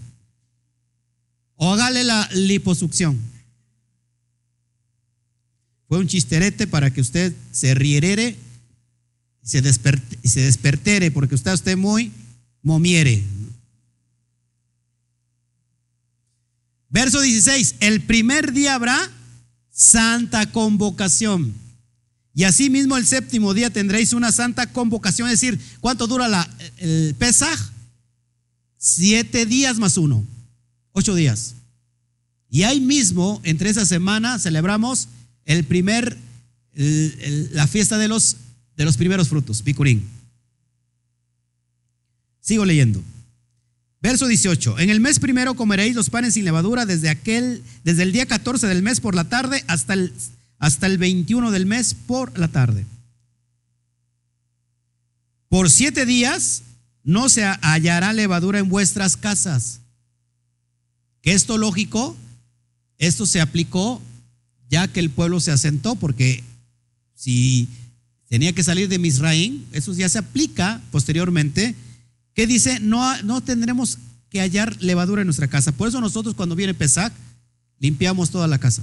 O 1.61 1.73
hágale 1.73 2.05
la 2.05 2.29
liposucción. 2.33 3.19
Fue 5.89 5.99
un 5.99 6.07
chisterete 6.07 6.67
para 6.67 6.93
que 6.93 7.01
usted 7.01 7.35
se 7.51 7.75
riere 7.75 8.37
y 9.43 9.49
se, 9.49 10.41
despertere, 10.41 11.11
porque 11.11 11.35
usted 11.35 11.53
esté 11.53 11.75
muy 11.77 12.13
momiere. 12.63 13.25
Verso 16.91 17.21
16, 17.21 17.77
el 17.81 18.03
primer 18.03 18.53
día 18.53 18.75
habrá 18.75 19.11
santa 19.71 20.51
convocación. 20.53 21.55
Y 22.35 22.45
asimismo 22.45 22.97
el 22.97 23.07
séptimo 23.07 23.53
día 23.53 23.71
tendréis 23.71 24.13
una 24.13 24.31
santa 24.31 24.73
convocación, 24.73 25.29
es 25.29 25.41
decir, 25.41 25.59
¿cuánto 25.81 26.07
dura 26.07 26.29
la, 26.29 26.49
el 26.77 27.17
Pesaj? 27.19 27.59
Siete 28.77 29.45
días 29.45 29.79
más 29.79 29.97
uno, 29.97 30.25
ocho 30.99 31.15
días. 31.15 31.55
Y 32.51 32.63
ahí 32.63 32.81
mismo, 32.81 33.41
entre 33.45 33.71
esa 33.71 33.87
semana, 33.87 34.39
celebramos 34.39 35.09
el 35.45 35.65
primer, 35.65 36.17
la 36.75 37.67
fiesta 37.67 37.99
de 37.99 38.09
los, 38.09 38.37
de 38.77 38.85
los 38.85 38.97
primeros 38.97 39.29
frutos, 39.29 39.63
Bicurín. 39.65 40.07
Sigo 42.41 42.65
leyendo. 42.65 43.03
Verso 44.01 44.27
18. 44.27 44.79
En 44.79 44.91
el 44.91 45.01
mes 45.01 45.19
primero 45.19 45.55
comeréis 45.55 45.95
los 45.95 46.09
panes 46.09 46.35
sin 46.35 46.45
levadura 46.45 46.87
desde 46.87 47.11
aquel, 47.11 47.63
desde 47.85 48.05
el 48.05 48.13
día 48.13 48.27
14 48.27 48.67
del 48.67 48.83
mes 48.83 49.01
por 49.01 49.15
la 49.15 49.25
tarde 49.25 49.65
hasta 49.67 49.95
el, 49.95 50.13
hasta 50.59 50.87
el 50.87 50.99
21 50.99 51.51
del 51.51 51.67
mes 51.67 51.95
por 51.95 52.39
la 52.39 52.49
tarde. 52.49 52.87
Por 55.49 55.71
siete 55.71 56.07
días 56.07 56.63
no 57.03 57.29
se 57.29 57.45
hallará 57.45 58.13
levadura 58.13 58.59
en 58.59 58.69
vuestras 58.69 59.17
casas. 59.17 59.78
Esto 61.29 61.59
lógico, 61.59 62.17
esto 62.97 63.27
se 63.27 63.43
aplicó 63.43 64.01
ya 64.71 64.89
que 64.89 65.01
el 65.01 65.11
pueblo 65.11 65.41
se 65.41 65.51
asentó, 65.51 65.95
porque 65.95 66.43
si 67.15 67.69
tenía 68.29 68.55
que 68.55 68.63
salir 68.63 68.89
de 68.89 68.99
Misraín, 68.99 69.67
eso 69.73 69.93
ya 69.93 70.09
se 70.09 70.19
aplica 70.19 70.81
posteriormente 70.91 71.75
que 72.33 72.47
dice, 72.47 72.81
no, 72.81 73.23
no 73.25 73.43
tendremos 73.43 73.99
que 74.31 74.41
hallar 74.41 74.81
levadura 74.81 75.21
en 75.21 75.27
nuestra 75.27 75.49
casa. 75.49 75.73
Por 75.73 75.89
eso 75.89 76.01
nosotros 76.01 76.35
cuando 76.35 76.55
viene 76.55 76.73
Pesach, 76.73 77.13
limpiamos 77.79 78.31
toda 78.31 78.47
la 78.47 78.59
casa. 78.59 78.83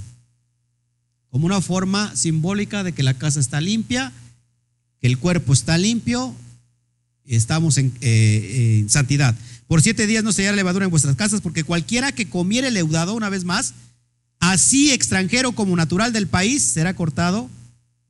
Como 1.30 1.46
una 1.46 1.60
forma 1.60 2.14
simbólica 2.14 2.84
de 2.84 2.92
que 2.92 3.02
la 3.02 3.14
casa 3.14 3.40
está 3.40 3.60
limpia, 3.60 4.12
que 5.00 5.08
el 5.08 5.18
cuerpo 5.18 5.52
está 5.52 5.78
limpio, 5.78 6.32
estamos 7.24 7.76
en, 7.78 7.92
eh, 8.02 8.78
en 8.82 8.88
santidad. 8.88 9.34
Por 9.66 9.82
siete 9.82 10.06
días 10.06 10.22
no 10.22 10.32
se 10.32 10.42
hallará 10.42 10.56
levadura 10.56 10.84
en 10.84 10.90
vuestras 10.90 11.16
casas, 11.16 11.40
porque 11.40 11.64
cualquiera 11.64 12.12
que 12.12 12.28
comiere 12.28 12.70
leudado, 12.70 13.14
una 13.14 13.28
vez 13.28 13.44
más, 13.44 13.74
así 14.38 14.92
extranjero 14.92 15.52
como 15.52 15.76
natural 15.76 16.12
del 16.12 16.28
país, 16.28 16.62
será 16.62 16.94
cortado 16.94 17.50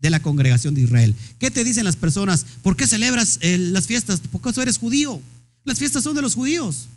de 0.00 0.10
la 0.10 0.20
congregación 0.20 0.74
de 0.74 0.82
Israel. 0.82 1.14
¿Qué 1.38 1.50
te 1.50 1.64
dicen 1.64 1.84
las 1.84 1.96
personas? 1.96 2.44
¿Por 2.62 2.76
qué 2.76 2.86
celebras 2.86 3.38
eh, 3.40 3.56
las 3.58 3.86
fiestas? 3.86 4.20
¿Por 4.20 4.40
qué 4.40 4.60
eres 4.60 4.78
judío? 4.78 5.20
Las 5.64 5.78
fiestas 5.78 6.02
son 6.04 6.14
de 6.14 6.22
los 6.22 6.34
judíos. 6.34 6.88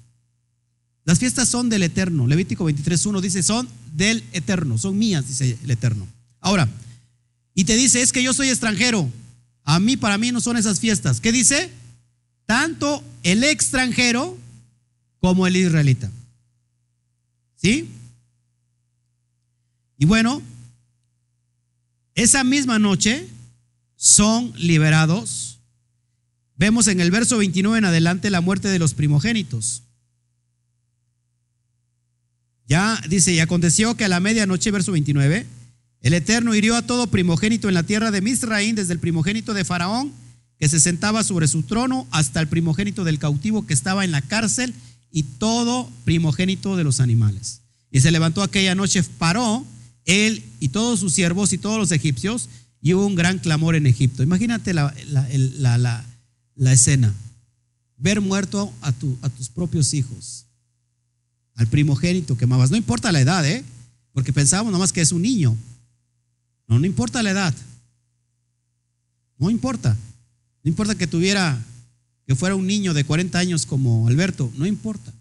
Las 1.05 1.19
fiestas 1.19 1.49
son 1.49 1.69
del 1.69 1.83
Eterno. 1.83 2.27
Levítico 2.27 2.69
23.1 2.69 3.21
dice, 3.21 3.41
son 3.41 3.67
del 3.95 4.23
Eterno, 4.31 4.77
son 4.77 4.97
mías, 4.97 5.27
dice 5.27 5.57
el 5.63 5.71
Eterno. 5.71 6.05
Ahora, 6.41 6.69
y 7.55 7.63
te 7.63 7.75
dice, 7.75 8.01
es 8.01 8.11
que 8.11 8.21
yo 8.21 8.33
soy 8.33 8.49
extranjero. 8.49 9.09
A 9.63 9.79
mí, 9.79 9.97
para 9.97 10.17
mí 10.17 10.31
no 10.31 10.41
son 10.41 10.57
esas 10.57 10.79
fiestas. 10.79 11.19
¿Qué 11.19 11.31
dice? 11.31 11.71
Tanto 12.45 13.03
el 13.23 13.43
extranjero 13.43 14.37
como 15.19 15.47
el 15.47 15.55
israelita. 15.55 16.11
¿Sí? 17.55 17.89
Y 19.97 20.05
bueno, 20.05 20.41
esa 22.15 22.43
misma 22.43 22.79
noche 22.79 23.27
son 23.95 24.53
liberados 24.55 25.49
Vemos 26.59 26.89
en 26.89 26.99
el 26.99 27.09
verso 27.09 27.37
29 27.37 27.77
en 27.77 27.85
adelante 27.85 28.29
la 28.29 28.41
muerte 28.41 28.67
de 28.67 28.79
los 28.79 28.93
primogénitos. 28.93 29.83
Ya 32.67 33.01
dice, 33.07 33.31
y 33.31 33.39
aconteció 33.39 33.95
que 33.95 34.03
a 34.03 34.09
la 34.09 34.19
medianoche, 34.19 34.69
verso 34.69 34.91
29, 34.91 35.45
el 36.01 36.13
Eterno 36.13 36.53
hirió 36.53 36.75
a 36.75 36.81
todo 36.81 37.07
primogénito 37.07 37.69
en 37.69 37.75
la 37.75 37.83
tierra 37.83 38.11
de 38.11 38.19
Misraín, 38.19 38.75
desde 38.75 38.91
el 38.91 38.99
primogénito 38.99 39.53
de 39.53 39.63
Faraón, 39.63 40.11
que 40.59 40.67
se 40.67 40.81
sentaba 40.81 41.23
sobre 41.23 41.47
su 41.47 41.63
trono, 41.63 42.05
hasta 42.11 42.41
el 42.41 42.49
primogénito 42.49 43.05
del 43.05 43.19
cautivo 43.19 43.65
que 43.65 43.73
estaba 43.73 44.03
en 44.03 44.11
la 44.11 44.21
cárcel, 44.21 44.73
y 45.11 45.23
todo 45.23 45.89
primogénito 46.05 46.75
de 46.75 46.83
los 46.83 46.99
animales. 46.99 47.61
Y 47.91 48.01
se 48.01 48.11
levantó 48.11 48.43
aquella 48.43 48.75
noche, 48.75 49.03
paró 49.17 49.65
él 50.05 50.43
y 50.59 50.69
todos 50.69 50.99
sus 50.99 51.13
siervos 51.13 51.53
y 51.53 51.57
todos 51.57 51.77
los 51.77 51.91
egipcios, 51.91 52.49
y 52.81 52.93
hubo 52.93 53.05
un 53.05 53.15
gran 53.15 53.39
clamor 53.39 53.75
en 53.75 53.85
Egipto. 53.85 54.23
Imagínate 54.23 54.73
la, 54.73 54.93
escena. 56.71 57.13
Ver 57.97 58.21
muerto 58.21 58.73
a 58.81 58.91
tus 58.91 59.49
propios 59.49 59.93
hijos, 59.93 60.45
al 61.55 61.67
primogénito 61.67 62.37
que 62.37 62.45
amabas. 62.45 62.71
No 62.71 62.77
importa 62.77 63.11
la 63.11 63.19
edad, 63.19 63.45
¿eh? 63.45 63.63
Porque 64.13 64.31
pensábamos 64.31 64.71
nomás 64.71 64.93
que 64.93 65.01
es 65.01 65.11
un 65.11 65.21
niño. 65.21 65.55
No, 66.67 66.79
no 66.79 66.85
importa 66.85 67.21
la 67.21 67.31
edad. 67.31 67.53
No 69.37 69.49
importa. 69.49 69.97
No 70.63 70.69
importa 70.69 70.95
que 70.95 71.07
tuviera, 71.07 71.61
que 72.29 72.35
fuera 72.35 72.55
un 72.55 72.67
niño 72.67 72.93
de 72.93 73.03
40 73.03 73.39
años 73.39 73.65
como 73.65 74.07
Alberto. 74.07 74.53
No 74.55 74.67
importa. 74.67 75.11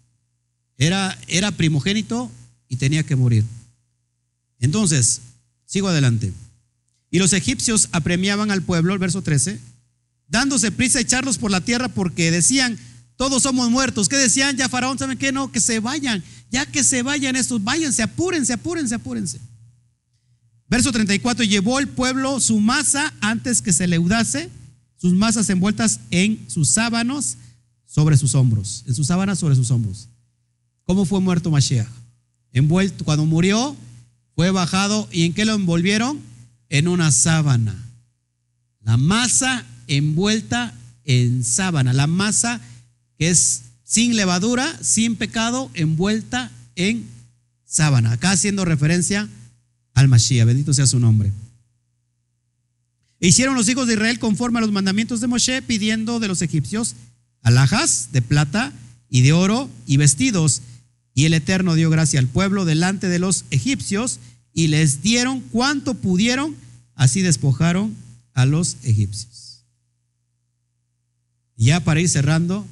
Era, 0.77 1.17
era 1.27 1.49
primogénito 1.49 2.29
y 2.67 2.75
tenía 2.75 3.01
que 3.01 3.15
morir. 3.15 3.43
Entonces, 4.59 5.21
sigo 5.65 5.87
adelante. 5.87 6.31
Y 7.09 7.17
los 7.17 7.33
egipcios 7.33 7.89
apremiaban 7.93 8.51
al 8.51 8.61
pueblo, 8.61 8.93
el 8.93 8.99
verso 8.99 9.23
13, 9.23 9.59
dándose 10.27 10.71
prisa 10.71 10.99
a 10.99 11.01
echarlos 11.01 11.39
por 11.39 11.49
la 11.49 11.61
tierra 11.61 11.87
porque 11.87 12.29
decían, 12.29 12.77
todos 13.15 13.41
somos 13.41 13.71
muertos. 13.71 14.07
¿Qué 14.07 14.17
decían? 14.17 14.55
Ya 14.55 14.69
Faraón, 14.69 14.99
¿saben 14.99 15.17
qué? 15.17 15.31
No, 15.31 15.51
que 15.51 15.61
se 15.61 15.79
vayan. 15.79 16.23
Ya 16.51 16.67
que 16.67 16.83
se 16.83 17.01
vayan 17.01 17.35
estos, 17.35 17.63
váyanse, 17.63 18.03
apúrense, 18.03 18.53
apúrense, 18.53 18.93
apúrense. 18.93 19.39
Verso 20.67 20.91
34, 20.91 21.43
llevó 21.43 21.79
el 21.79 21.87
pueblo 21.87 22.39
su 22.39 22.59
masa 22.59 23.11
antes 23.19 23.63
que 23.63 23.73
se 23.73 23.87
leudase, 23.87 24.51
sus 24.99 25.13
masas 25.13 25.49
envueltas 25.49 26.01
en 26.11 26.39
sus 26.47 26.67
sábanos 26.67 27.37
sobre 27.85 28.17
sus 28.17 28.35
hombros, 28.35 28.83
en 28.85 28.93
sus 28.93 29.07
sábanas 29.07 29.39
sobre 29.39 29.55
sus 29.55 29.71
hombros. 29.71 30.09
¿Cómo 30.83 31.05
fue 31.05 31.21
muerto 31.21 31.49
Mashiach? 31.51 31.87
Envuelto, 32.51 33.05
cuando 33.05 33.25
murió, 33.25 33.75
fue 34.35 34.51
bajado 34.51 35.07
y 35.11 35.23
en 35.23 35.33
qué 35.33 35.45
lo 35.45 35.53
envolvieron? 35.53 36.19
En 36.69 36.87
una 36.87 37.11
sábana. 37.11 37.75
La 38.81 38.97
masa 38.97 39.65
envuelta 39.87 40.73
en 41.03 41.43
sábana. 41.43 41.93
La 41.93 42.07
masa 42.07 42.61
que 43.17 43.29
es 43.29 43.63
sin 43.83 44.15
levadura, 44.15 44.77
sin 44.81 45.15
pecado, 45.15 45.71
envuelta 45.73 46.51
en 46.75 47.05
sábana. 47.65 48.11
Acá 48.11 48.31
haciendo 48.31 48.65
referencia 48.65 49.27
al 49.93 50.07
Mashiach. 50.07 50.45
Bendito 50.45 50.73
sea 50.73 50.87
su 50.87 50.99
nombre. 50.99 51.31
E 53.19 53.27
hicieron 53.27 53.55
los 53.55 53.67
hijos 53.67 53.87
de 53.87 53.93
Israel 53.93 54.19
conforme 54.19 54.59
a 54.59 54.61
los 54.61 54.71
mandamientos 54.71 55.21
de 55.21 55.27
Moshe, 55.27 55.61
pidiendo 55.61 56.19
de 56.19 56.27
los 56.27 56.41
egipcios 56.41 56.95
alhajas 57.41 58.09
de 58.11 58.21
plata 58.21 58.73
y 59.09 59.21
de 59.21 59.33
oro 59.33 59.69
y 59.85 59.97
vestidos. 59.97 60.61
Y 61.13 61.25
el 61.25 61.33
Eterno 61.33 61.75
dio 61.75 61.89
gracia 61.89 62.19
al 62.19 62.27
pueblo 62.27 62.65
delante 62.65 63.09
de 63.09 63.19
los 63.19 63.45
egipcios 63.49 64.19
y 64.53 64.67
les 64.67 65.01
dieron 65.01 65.41
cuanto 65.41 65.95
pudieron, 65.95 66.55
así 66.95 67.21
despojaron 67.21 67.95
a 68.33 68.45
los 68.45 68.77
egipcios. 68.83 69.63
ya 71.57 71.83
para 71.83 71.99
ir 71.99 72.07
cerrando, 72.07 72.65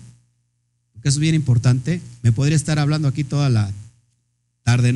porque 0.94 1.10
eso 1.10 1.18
es 1.18 1.22
bien 1.22 1.36
importante, 1.36 2.02
me 2.22 2.32
podría 2.32 2.56
estar 2.56 2.80
hablando 2.80 3.10
aquí 3.10 3.26
toda 3.26 3.50
la 3.50 3.70
tarde 4.64 4.94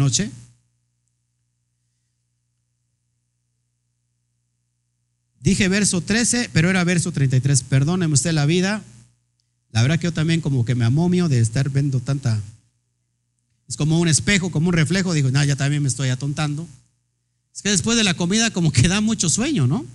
Dije 5.42 5.68
verso 5.68 6.02
13, 6.02 6.50
pero 6.54 6.70
era 6.70 6.84
verso 6.84 7.12
33. 7.12 7.64
Perdóneme 7.64 8.14
usted 8.14 8.32
la 8.32 8.46
vida. 8.46 8.84
La 9.72 9.82
verdad 9.82 10.00
que 10.00 10.06
yo 10.06 10.14
también 10.14 10.42
como 10.42 10.66
que 10.66 10.76
me 10.76 10.86
amomio 10.86 11.30
de 11.30 11.40
estar 11.40 11.70
viendo 11.70 12.00
tanta... 12.00 12.40
Es 13.68 13.78
como 13.78 14.00
un 14.00 14.08
espejo, 14.08 14.52
como 14.52 14.68
un 14.68 14.74
reflejo. 14.74 15.14
Digo, 15.14 15.32
no, 15.32 15.44
ya 15.44 15.56
también 15.56 15.82
me 15.82 15.88
estoy 15.88 16.10
atontando. 16.10 16.68
Es 17.56 17.62
que 17.62 17.70
después 17.70 17.98
de 17.98 18.04
la 18.04 18.14
comida 18.14 18.52
como 18.52 18.72
que 18.72 18.88
da 18.88 19.02
mucho 19.02 19.30
sueño, 19.30 19.66
¿no? 19.66 19.86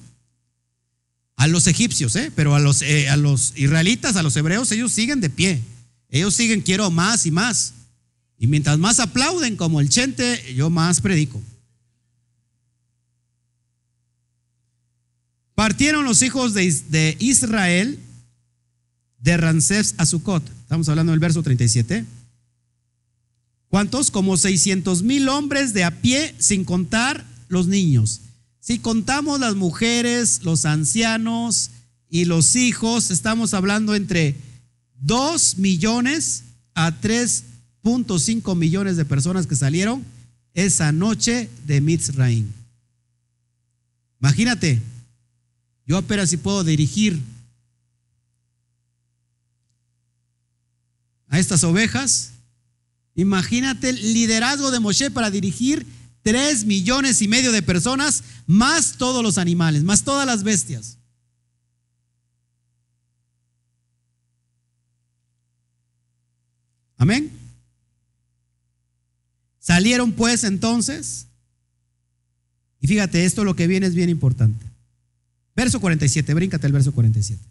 A 1.36 1.46
los 1.46 1.66
egipcios, 1.66 2.16
¿eh? 2.16 2.32
Pero 2.34 2.54
a 2.54 2.58
los, 2.58 2.82
eh, 2.82 3.08
a 3.08 3.16
los 3.16 3.52
israelitas, 3.56 4.16
a 4.16 4.22
los 4.22 4.36
hebreos, 4.36 4.72
ellos 4.72 4.92
siguen 4.92 5.20
de 5.20 5.30
pie. 5.30 5.62
Ellos 6.10 6.34
siguen, 6.34 6.62
quiero 6.62 6.90
más 6.90 7.26
y 7.26 7.30
más. 7.30 7.74
Y 8.38 8.46
mientras 8.46 8.78
más 8.78 8.98
aplauden 8.98 9.56
como 9.56 9.80
el 9.80 9.90
chente, 9.90 10.54
yo 10.54 10.70
más 10.70 11.00
predico. 11.00 11.40
Partieron 15.56 16.04
los 16.04 16.20
hijos 16.20 16.52
de, 16.52 17.16
Israel 17.18 17.98
de 19.18 19.36
Ramsés 19.38 19.94
a 19.96 20.04
Sucot. 20.04 20.46
Estamos 20.60 20.86
hablando 20.90 21.12
del 21.12 21.18
verso 21.18 21.42
37. 21.42 22.04
¿Cuántos? 23.68 24.10
Como 24.10 24.36
600 24.36 25.02
mil 25.02 25.30
hombres 25.30 25.72
de 25.72 25.84
a 25.84 26.02
pie, 26.02 26.34
sin 26.38 26.64
contar 26.64 27.24
los 27.48 27.68
niños. 27.68 28.20
Si 28.60 28.78
contamos 28.78 29.40
las 29.40 29.54
mujeres, 29.54 30.42
los 30.42 30.66
ancianos 30.66 31.70
y 32.10 32.26
los 32.26 32.54
hijos, 32.54 33.10
estamos 33.10 33.54
hablando 33.54 33.94
entre 33.94 34.34
2 35.00 35.56
millones 35.56 36.44
a 36.74 37.00
3.5 37.00 38.54
millones 38.56 38.98
de 38.98 39.06
personas 39.06 39.46
que 39.46 39.56
salieron 39.56 40.04
esa 40.52 40.92
noche 40.92 41.48
de 41.66 41.80
Mitzraim. 41.80 42.46
Imagínate, 44.20 44.82
yo 45.86 45.96
apenas 45.96 46.30
si 46.30 46.36
puedo 46.36 46.64
dirigir 46.64 47.20
a 51.28 51.38
estas 51.38 51.62
ovejas. 51.64 52.32
Imagínate 53.14 53.90
el 53.90 54.12
liderazgo 54.12 54.70
de 54.70 54.80
Moshe 54.80 55.10
para 55.10 55.30
dirigir 55.30 55.86
tres 56.22 56.64
millones 56.64 57.22
y 57.22 57.28
medio 57.28 57.52
de 57.52 57.62
personas, 57.62 58.24
más 58.46 58.96
todos 58.98 59.22
los 59.22 59.38
animales, 59.38 59.84
más 59.84 60.02
todas 60.02 60.26
las 60.26 60.42
bestias. 60.42 60.98
Amén. 66.98 67.30
Salieron 69.60 70.12
pues 70.12 70.44
entonces, 70.44 71.26
y 72.80 72.86
fíjate, 72.86 73.24
esto 73.24 73.44
lo 73.44 73.54
que 73.54 73.66
viene 73.66 73.86
es 73.86 73.94
bien 73.94 74.10
importante. 74.10 74.64
Verso 75.56 75.80
47, 75.80 76.34
bríncate 76.34 76.66
el 76.66 76.72
verso 76.74 76.92
47. 76.92 77.42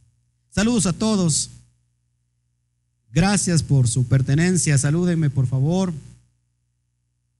Saludos 0.51 0.85
a 0.85 0.93
todos. 0.93 1.49
Gracias 3.11 3.63
por 3.63 3.87
su 3.87 4.05
pertenencia. 4.05 4.77
Salúdenme, 4.77 5.31
por 5.31 5.47
favor. 5.47 5.91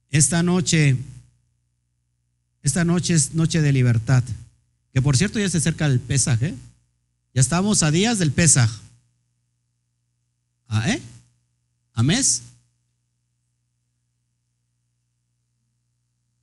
Esta 0.10 0.42
noche, 0.42 0.98
esta 2.64 2.84
noche 2.84 3.14
es 3.14 3.36
noche 3.36 3.62
de 3.62 3.72
libertad. 3.72 4.24
Que 4.92 5.04
por 5.04 5.16
cierto 5.16 5.40
ya 5.40 5.50
se 5.50 5.60
acerca 5.60 5.86
el 5.86 6.00
pesaje. 6.00 6.48
¿eh? 6.48 6.56
Ya 7.36 7.42
estamos 7.42 7.84
a 7.84 7.92
días 7.92 8.18
del 8.18 8.32
Pesaj. 8.32 8.72
¿A, 10.68 10.90
eh? 10.90 11.02
¿A 11.94 12.02
mes? 12.02 12.42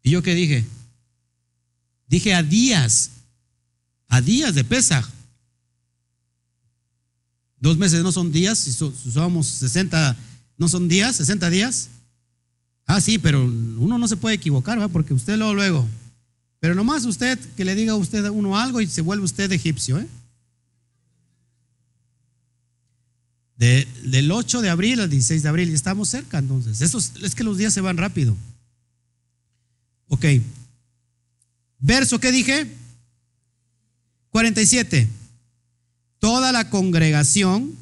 ¿Y 0.02 0.10
yo 0.10 0.22
qué 0.22 0.34
dije? 0.34 0.64
Dije 2.06 2.34
a 2.34 2.42
días 2.42 3.10
a 4.12 4.20
días 4.20 4.55
de 4.55 4.62
Pesaj. 4.62 5.09
Dos 7.59 7.78
meses 7.78 8.02
no 8.02 8.12
son 8.12 8.30
días, 8.30 8.59
si 8.59 8.70
somos 8.70 9.47
60, 9.47 10.16
no 10.59 10.68
son 10.68 10.86
días, 10.86 11.16
60 11.16 11.48
días. 11.48 11.89
Ah, 12.84 13.01
sí, 13.01 13.18
pero 13.18 13.43
uno 13.43 13.97
no 13.97 14.06
se 14.06 14.18
puede 14.18 14.34
equivocar, 14.34 14.76
¿verdad? 14.78 14.93
porque 14.93 15.14
usted 15.14 15.39
luego, 15.39 15.55
luego. 15.55 15.89
Pero 16.60 16.74
nomás 16.74 17.06
usted, 17.06 17.39
que 17.56 17.64
le 17.64 17.74
diga 17.74 17.94
a 17.94 17.97
usted 17.97 18.28
uno 18.28 18.59
algo 18.59 18.82
y 18.82 18.86
se 18.86 19.01
vuelve 19.01 19.24
usted 19.24 19.51
egipcio, 19.51 19.98
¿eh? 19.98 20.06
del 23.56 24.30
8 24.30 24.60
de 24.60 24.68
abril 24.68 25.01
al 25.01 25.09
16 25.09 25.43
de 25.43 25.48
abril, 25.48 25.70
y 25.70 25.74
estamos 25.74 26.10
cerca 26.10 26.36
entonces. 26.39 26.82
es 26.82 27.34
que 27.34 27.44
los 27.44 27.56
días 27.56 27.72
se 27.72 27.80
van 27.80 27.97
rápido. 27.97 28.36
Ok. 30.09 30.26
Verso, 31.78 32.20
¿qué 32.20 32.30
dije? 32.30 32.81
47. 34.32 35.09
Toda 36.18 36.52
la 36.52 36.70
congregación 36.70 37.76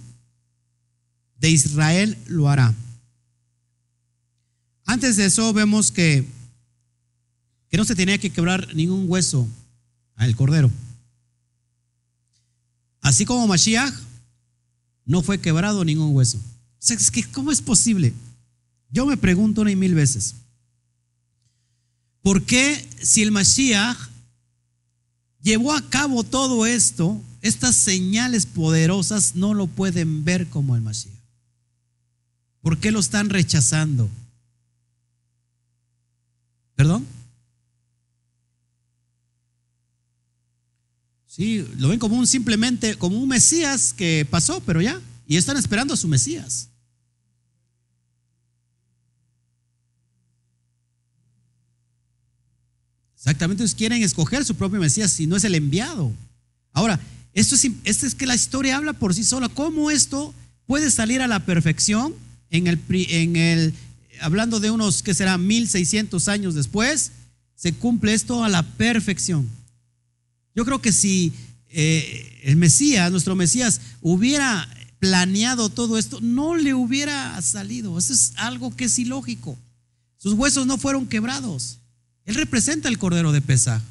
de 1.39 1.51
Israel 1.51 2.18
lo 2.27 2.48
hará. 2.48 2.74
Antes 4.85 5.16
de 5.16 5.27
eso 5.27 5.52
vemos 5.52 5.93
que, 5.93 6.27
que 7.70 7.77
no 7.77 7.85
se 7.85 7.94
tenía 7.94 8.18
que 8.18 8.31
quebrar 8.31 8.74
ningún 8.74 9.05
hueso 9.09 9.48
al 10.16 10.35
cordero. 10.35 10.70
Así 13.01 13.24
como 13.24 13.47
Mashiach, 13.47 13.94
no 15.06 15.22
fue 15.22 15.40
quebrado 15.40 15.85
ningún 15.85 16.14
hueso. 16.14 16.39
O 16.39 16.43
sea, 16.81 16.97
es 16.97 17.10
que, 17.10 17.24
¿cómo 17.24 17.52
es 17.52 17.62
posible? 17.62 18.12
Yo 18.90 19.06
me 19.06 19.16
pregunto 19.16 19.60
una 19.60 19.70
y 19.70 19.77
mil 19.77 19.94
veces, 19.94 20.35
¿por 22.22 22.43
qué 22.43 22.89
si 23.01 23.22
el 23.22 23.31
Mashiach 23.31 24.10
llevó 25.42 25.72
a 25.72 25.82
cabo 25.88 26.24
todo 26.24 26.66
esto, 26.66 27.20
estas 27.42 27.76
señales 27.76 28.46
poderosas 28.46 29.34
no 29.34 29.54
lo 29.54 29.66
pueden 29.66 30.24
ver 30.24 30.48
como 30.48 30.76
el 30.76 30.82
Mashiach. 30.82 31.14
¿Por 32.62 32.78
qué 32.78 32.90
lo 32.90 33.00
están 33.00 33.30
rechazando? 33.30 34.08
¿Perdón? 36.76 37.06
Sí, 41.26 41.66
lo 41.78 41.88
ven 41.88 41.98
como 41.98 42.16
un 42.16 42.26
simplemente, 42.26 42.96
como 42.96 43.18
un 43.18 43.28
Mesías 43.28 43.92
que 43.92 44.26
pasó, 44.28 44.60
pero 44.60 44.80
ya, 44.80 45.00
y 45.26 45.36
están 45.36 45.56
esperando 45.56 45.94
a 45.94 45.96
su 45.96 46.08
Mesías. 46.08 46.69
Exactamente, 53.20 53.62
ellos 53.62 53.74
quieren 53.74 54.02
escoger 54.02 54.47
su 54.47 54.55
propio 54.55 54.80
Mesías 54.80 55.12
si 55.12 55.26
no 55.26 55.36
es 55.36 55.44
el 55.44 55.55
enviado. 55.55 56.10
Ahora, 56.72 56.98
esto 57.34 57.55
es, 57.55 57.68
esto 57.84 58.06
es 58.06 58.14
que 58.14 58.24
la 58.24 58.34
historia 58.34 58.78
habla 58.78 58.94
por 58.94 59.14
sí 59.14 59.24
sola. 59.24 59.51
¿Cómo 59.51 59.90
esto 59.90 60.32
puede 60.66 60.90
salir 60.90 61.20
a 61.20 61.28
la 61.28 61.44
perfección 61.44 62.14
en 62.48 62.66
el, 62.66 62.80
en 62.88 63.36
el 63.36 63.74
hablando 64.22 64.59
de 64.59 64.70
unos 64.70 65.02
que 65.02 65.12
será 65.12 65.36
1600 65.36 66.28
años 66.28 66.55
después? 66.55 67.12
Se 67.56 67.74
cumple 67.74 68.14
esto 68.14 68.42
a 68.42 68.48
la 68.48 68.62
perfección. 68.62 69.47
Yo 70.55 70.64
creo 70.64 70.80
que 70.80 70.90
si 70.90 71.34
eh, 71.68 72.40
el 72.44 72.56
Mesías, 72.56 73.10
nuestro 73.10 73.36
Mesías, 73.36 73.82
hubiera 74.01 74.66
planeado 74.98 75.68
todo 75.68 75.98
esto, 75.98 76.20
no 76.22 76.56
le 76.56 76.72
hubiera 76.72 77.40
salido. 77.42 77.98
Eso 77.98 78.14
es 78.14 78.32
algo 78.36 78.74
que 78.74 78.86
es 78.86 78.98
ilógico. 78.98 79.59
Sus 80.16 80.32
huesos 80.32 80.66
no 80.66 80.78
fueron 80.78 81.06
quebrados. 81.06 81.80
Él 82.31 82.36
representa 82.36 82.89
el 82.89 82.97
Cordero 82.97 83.32
de 83.32 83.40
Pesaj. 83.40 83.82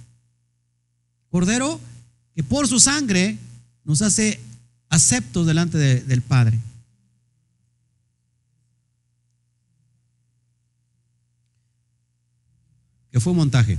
Cordero 1.30 1.78
que 2.34 2.42
por 2.42 2.70
su 2.70 2.80
sangre 2.80 3.38
nos 3.84 4.02
hace 4.02 4.40
aceptos 4.88 5.46
delante 5.46 5.78
del 5.78 6.22
Padre. 6.22 6.58
que 13.12 13.20
fue 13.20 13.32
un 13.32 13.38
montaje. 13.38 13.78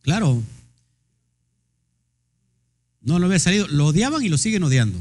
Claro. 0.00 0.42
No 3.02 3.18
lo 3.18 3.26
había 3.26 3.38
salido. 3.38 3.66
Lo 3.68 3.86
odiaban 3.86 4.22
y 4.22 4.28
lo 4.28 4.38
siguen 4.38 4.62
odiando. 4.62 4.98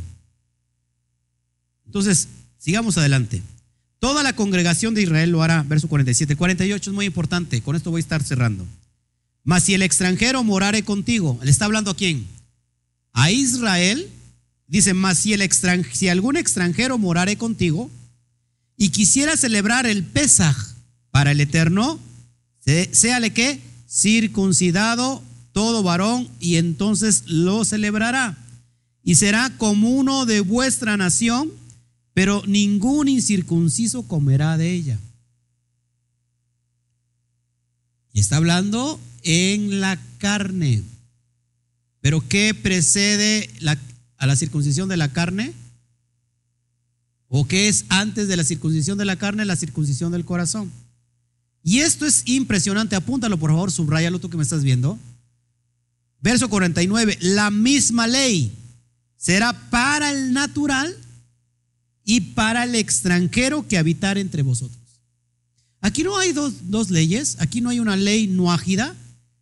Entonces, 1.85 2.27
sigamos 2.57 2.97
adelante. 2.97 3.41
Toda 3.99 4.23
la 4.23 4.35
congregación 4.35 4.93
de 4.93 5.03
Israel 5.03 5.29
lo 5.29 5.43
hará. 5.43 5.63
Verso 5.63 5.87
47. 5.87 6.35
48 6.35 6.89
es 6.89 6.95
muy 6.95 7.05
importante. 7.05 7.61
Con 7.61 7.75
esto 7.75 7.91
voy 7.91 7.99
a 7.99 8.03
estar 8.03 8.23
cerrando. 8.23 8.65
Mas 9.43 9.63
si 9.63 9.73
el 9.73 9.81
extranjero 9.81 10.43
morare 10.43 10.83
contigo, 10.83 11.39
¿le 11.43 11.51
está 11.51 11.65
hablando 11.65 11.91
a 11.91 11.95
quién? 11.95 12.25
A 13.13 13.31
Israel. 13.31 14.09
Dice, 14.67 14.93
mas 14.93 15.17
si, 15.17 15.33
el 15.33 15.49
si 15.91 16.07
algún 16.07 16.37
extranjero 16.37 16.97
morare 16.97 17.35
contigo 17.37 17.91
y 18.77 18.89
quisiera 18.89 19.35
celebrar 19.35 19.85
el 19.85 20.03
Pesaj 20.03 20.55
para 21.11 21.31
el 21.31 21.41
Eterno, 21.41 21.99
séale 22.91 23.33
que 23.33 23.59
circuncidado 23.89 25.21
todo 25.53 25.83
varón 25.83 26.29
y 26.39 26.55
entonces 26.55 27.23
lo 27.27 27.65
celebrará. 27.65 28.37
Y 29.03 29.15
será 29.15 29.49
como 29.57 29.89
uno 29.89 30.25
de 30.25 30.41
vuestra 30.41 30.97
nación, 30.97 31.51
pero 32.13 32.43
ningún 32.45 33.07
incircunciso 33.07 34.03
comerá 34.03 34.57
de 34.57 34.71
ella. 34.71 34.99
Y 38.13 38.19
está 38.19 38.37
hablando 38.37 38.99
en 39.23 39.79
la 39.79 39.99
carne. 40.17 40.83
Pero 42.01 42.27
¿qué 42.27 42.53
precede 42.53 43.49
a 44.17 44.27
la 44.27 44.35
circuncisión 44.35 44.89
de 44.89 44.97
la 44.97 45.11
carne? 45.11 45.53
¿O 47.29 47.47
qué 47.47 47.69
es 47.69 47.85
antes 47.89 48.27
de 48.27 48.35
la 48.35 48.43
circuncisión 48.43 48.97
de 48.97 49.05
la 49.05 49.15
carne? 49.15 49.45
La 49.45 49.55
circuncisión 49.55 50.11
del 50.11 50.25
corazón. 50.25 50.71
Y 51.63 51.79
esto 51.79 52.05
es 52.05 52.23
impresionante, 52.25 52.95
apúntalo 52.95 53.37
por 53.37 53.51
favor, 53.51 53.71
subrayalo 53.71 54.19
tú 54.19 54.29
que 54.29 54.37
me 54.37 54.43
estás 54.43 54.63
viendo. 54.63 54.97
Verso 56.21 56.49
49, 56.49 57.17
la 57.21 57.49
misma 57.49 58.07
ley 58.07 58.51
será 59.17 59.53
para 59.69 60.11
el 60.11 60.33
natural 60.33 60.95
y 62.05 62.21
para 62.21 62.63
el 62.63 62.75
extranjero 62.75 63.67
que 63.67 63.77
habitar 63.77 64.17
entre 64.17 64.43
vosotros. 64.43 64.79
Aquí 65.79 66.03
no 66.03 66.17
hay 66.17 66.31
dos, 66.31 66.69
dos 66.69 66.91
leyes, 66.91 67.37
aquí 67.39 67.59
no 67.59 67.69
hay 67.69 67.79
una 67.79 67.95
ley 67.95 68.27
noágida, 68.27 68.95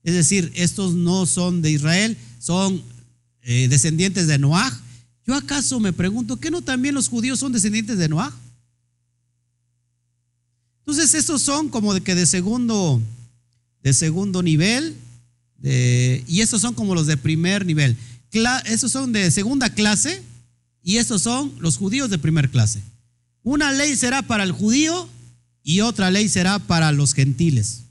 es 0.03 0.13
decir, 0.13 0.51
estos 0.55 0.93
no 0.93 1.25
son 1.25 1.61
de 1.61 1.71
Israel, 1.71 2.17
son 2.39 2.81
eh, 3.41 3.67
descendientes 3.67 4.27
de 4.27 4.39
Noaj. 4.39 4.73
Yo 5.27 5.35
acaso 5.35 5.79
me 5.81 5.91
pregunto, 5.91 6.37
¿qué 6.37 6.49
no 6.49 6.61
también 6.61 6.95
los 6.95 7.09
judíos 7.09 7.39
son 7.39 7.51
descendientes 7.51 7.97
de 7.97 8.07
Noaj? 8.07 8.33
Entonces, 10.79 11.13
estos 11.13 11.41
son 11.41 11.69
como 11.69 11.93
de 11.93 12.01
que 12.01 12.15
de 12.15 12.25
segundo, 12.25 13.01
de 13.83 13.93
segundo 13.93 14.41
nivel, 14.41 14.95
y 15.61 16.41
estos 16.41 16.61
son 16.61 16.73
como 16.73 16.95
los 16.95 17.07
de 17.07 17.17
primer 17.17 17.65
nivel. 17.65 17.97
estos 18.65 18.91
son 18.91 19.11
de 19.11 19.31
segunda 19.31 19.69
clase 19.69 20.21
y 20.83 20.97
estos 20.97 21.21
son 21.21 21.53
los 21.59 21.77
judíos 21.77 22.09
de 22.09 22.17
primer 22.17 22.49
clase. 22.49 22.81
Una 23.43 23.71
ley 23.71 23.95
será 23.95 24.21
para 24.21 24.43
el 24.43 24.51
judío 24.51 25.09
y 25.63 25.81
otra 25.81 26.11
ley 26.11 26.29
será 26.29 26.59
para 26.59 26.91
los 26.91 27.13
gentiles. 27.13 27.81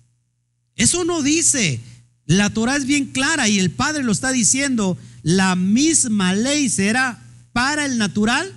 Eso 0.77 1.05
no 1.05 1.23
dice. 1.23 1.81
La 2.25 2.51
Torah 2.51 2.77
es 2.77 2.85
bien 2.85 3.07
clara 3.07 3.49
y 3.49 3.59
el 3.59 3.71
Padre 3.71 4.03
lo 4.03 4.13
está 4.13 4.33
diciendo. 4.33 4.99
La 5.23 5.57
misma 5.57 6.35
ley 6.35 6.69
será 6.69 7.23
para 7.53 7.87
el 7.87 7.99
natural 7.99 8.55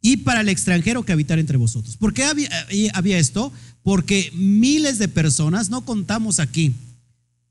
y 0.00 0.18
para 0.18 0.40
el 0.40 0.48
extranjero 0.48 1.04
que 1.04 1.12
habitar 1.12 1.38
entre 1.38 1.56
vosotros. 1.56 1.96
¿Por 1.96 2.12
qué 2.12 2.24
eh, 2.70 2.90
había, 2.92 3.18
esto? 3.18 3.52
Porque 3.82 4.30
miles 4.34 4.98
de 4.98 5.08
personas, 5.08 5.70
no 5.70 5.84
contamos 5.84 6.40
aquí 6.40 6.74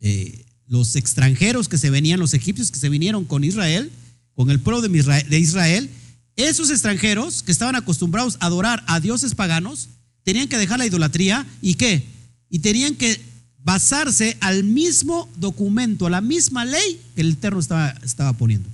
eh, 0.02 0.46
los 0.68 0.96
extranjeros 0.96 1.68
que 1.68 1.78
se 1.78 1.90
venían, 1.90 2.20
los 2.20 2.34
egipcios 2.34 2.72
que 2.72 2.80
se 2.80 2.90
vinieron 2.90 3.26
con 3.26 3.44
Israel, 3.44 3.92
con 4.36 4.50
el 4.50 4.60
pueblo 4.60 4.82
de 4.82 5.40
Israel, 5.40 5.90
esos 6.36 6.70
extranjeros 6.70 7.44
que 7.44 7.52
estaban 7.52 7.76
acostumbrados 7.76 8.38
a 8.40 8.48
adorar 8.48 8.84
a 8.88 9.00
dioses 9.00 9.36
paganos, 9.36 9.90
tenían 10.24 10.48
que 10.48 10.58
dejar 10.58 10.80
la 10.80 10.86
idolatría 10.86 11.46
y 11.62 11.76
qué? 11.76 12.04
Y 12.50 12.60
tenían 12.60 12.96
que 12.96 13.20
basarse 13.64 14.38
al 14.40 14.64
mismo 14.64 15.30
documento, 15.38 16.08
a 16.08 16.10
la 16.10 16.22
misma 16.22 16.66
ley 16.66 17.00
que 17.16 17.22
el 17.22 17.32
Eterno 17.32 17.60
estaba, 17.60 18.34
poniendo. 18.34 18.70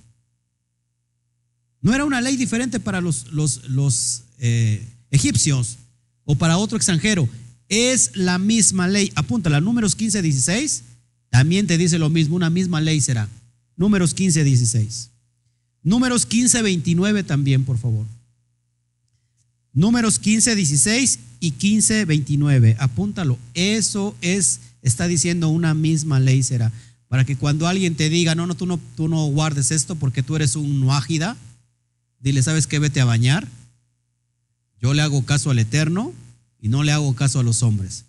No 1.82 1.94
era 1.94 2.06
una 2.06 2.22
ley 2.22 2.38
diferente 2.38 2.80
para 2.80 3.02
los, 3.02 3.32
los, 3.32 4.24
eh, 4.40 4.86
egipcios 5.10 5.78
o 6.26 6.36
para 6.36 6.58
otro 6.58 6.78
extranjero. 6.78 7.28
Es 7.70 8.12
la 8.16 8.40
misma 8.40 8.88
ley. 8.88 9.12
Apúntala, 9.16 9.62
números 9.62 9.96
15, 9.96 10.22
16. 10.22 10.84
También 11.30 11.68
te 11.68 11.78
dice 11.78 12.00
lo 12.00 12.10
mismo, 12.10 12.36
una 12.36 12.50
misma 12.50 12.82
ley 12.82 13.02
será. 13.02 13.30
Números 13.76 14.14
15, 14.14 14.44
16. 14.44 15.10
Números 15.84 16.26
15, 16.26 16.62
29 16.62 17.24
también, 17.24 17.64
por 17.64 17.78
favor. 17.78 18.06
Números 19.74 20.20
15, 20.20 20.56
16 20.56 21.20
y 21.40 21.52
15, 21.52 22.06
29. 22.06 22.78
Apúntalo. 22.80 23.38
Eso 23.54 24.16
es, 24.22 24.60
está 24.82 25.08
diciendo 25.08 25.50
una 25.50 25.74
misma 25.74 26.20
ley 26.20 26.44
será. 26.44 26.72
Para 27.08 27.26
que 27.26 27.38
cuando 27.38 27.68
alguien 27.68 27.96
te 27.96 28.10
diga, 28.10 28.36
no, 28.36 28.48
no, 28.48 28.56
tú 28.56 28.66
no, 28.66 28.80
tú 28.96 29.08
no 29.08 29.26
guardes 29.28 29.72
esto 29.72 29.96
porque 29.96 30.24
tú 30.24 30.36
eres 30.36 30.56
un 30.56 30.80
nuágida, 30.80 31.38
Dile, 32.20 32.42
¿sabes 32.42 32.68
qué? 32.68 32.80
Vete 32.80 33.02
a 33.02 33.06
bañar. 33.06 33.48
Yo 34.82 34.94
le 34.94 35.02
hago 35.02 35.24
caso 35.26 35.52
al 35.52 35.60
Eterno 35.60 36.14
y 36.60 36.70
no 36.70 36.84
le 36.84 36.92
hago 36.92 37.16
caso 37.16 37.40
a 37.40 37.44
los 37.44 37.64
hombres. 37.64 38.06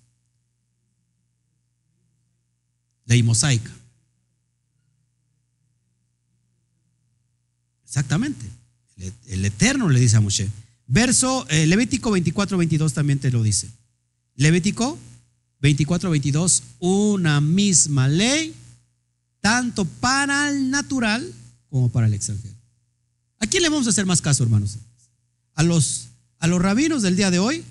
Ley 3.08 3.22
mosaica. 3.22 3.70
Exactamente. 7.84 8.46
El 9.26 9.44
Eterno 9.44 9.88
le 9.88 9.98
dice 9.98 10.16
a 10.16 10.20
Moshe. 10.20 10.48
Verso 10.86 11.46
eh, 11.48 11.66
Levítico 11.66 12.10
24, 12.10 12.58
22 12.58 12.92
también 12.92 13.18
te 13.18 13.30
lo 13.30 13.42
dice. 13.42 13.68
Levítico 14.36 14.98
24, 15.60 16.10
22, 16.10 16.62
una 16.78 17.40
misma 17.40 18.06
ley, 18.08 18.54
tanto 19.40 19.84
para 19.86 20.50
el 20.50 20.70
natural 20.70 21.32
como 21.70 21.90
para 21.90 22.06
el 22.06 22.14
extranjero. 22.14 22.54
¿A 23.40 23.46
quién 23.46 23.62
le 23.62 23.70
vamos 23.70 23.86
a 23.86 23.90
hacer 23.90 24.06
más 24.06 24.20
caso, 24.20 24.44
hermanos? 24.44 24.76
A 25.54 25.62
los, 25.62 26.08
a 26.38 26.46
los 26.46 26.60
rabinos 26.60 27.02
del 27.02 27.16
día 27.16 27.30
de 27.30 27.38
hoy. 27.38 27.64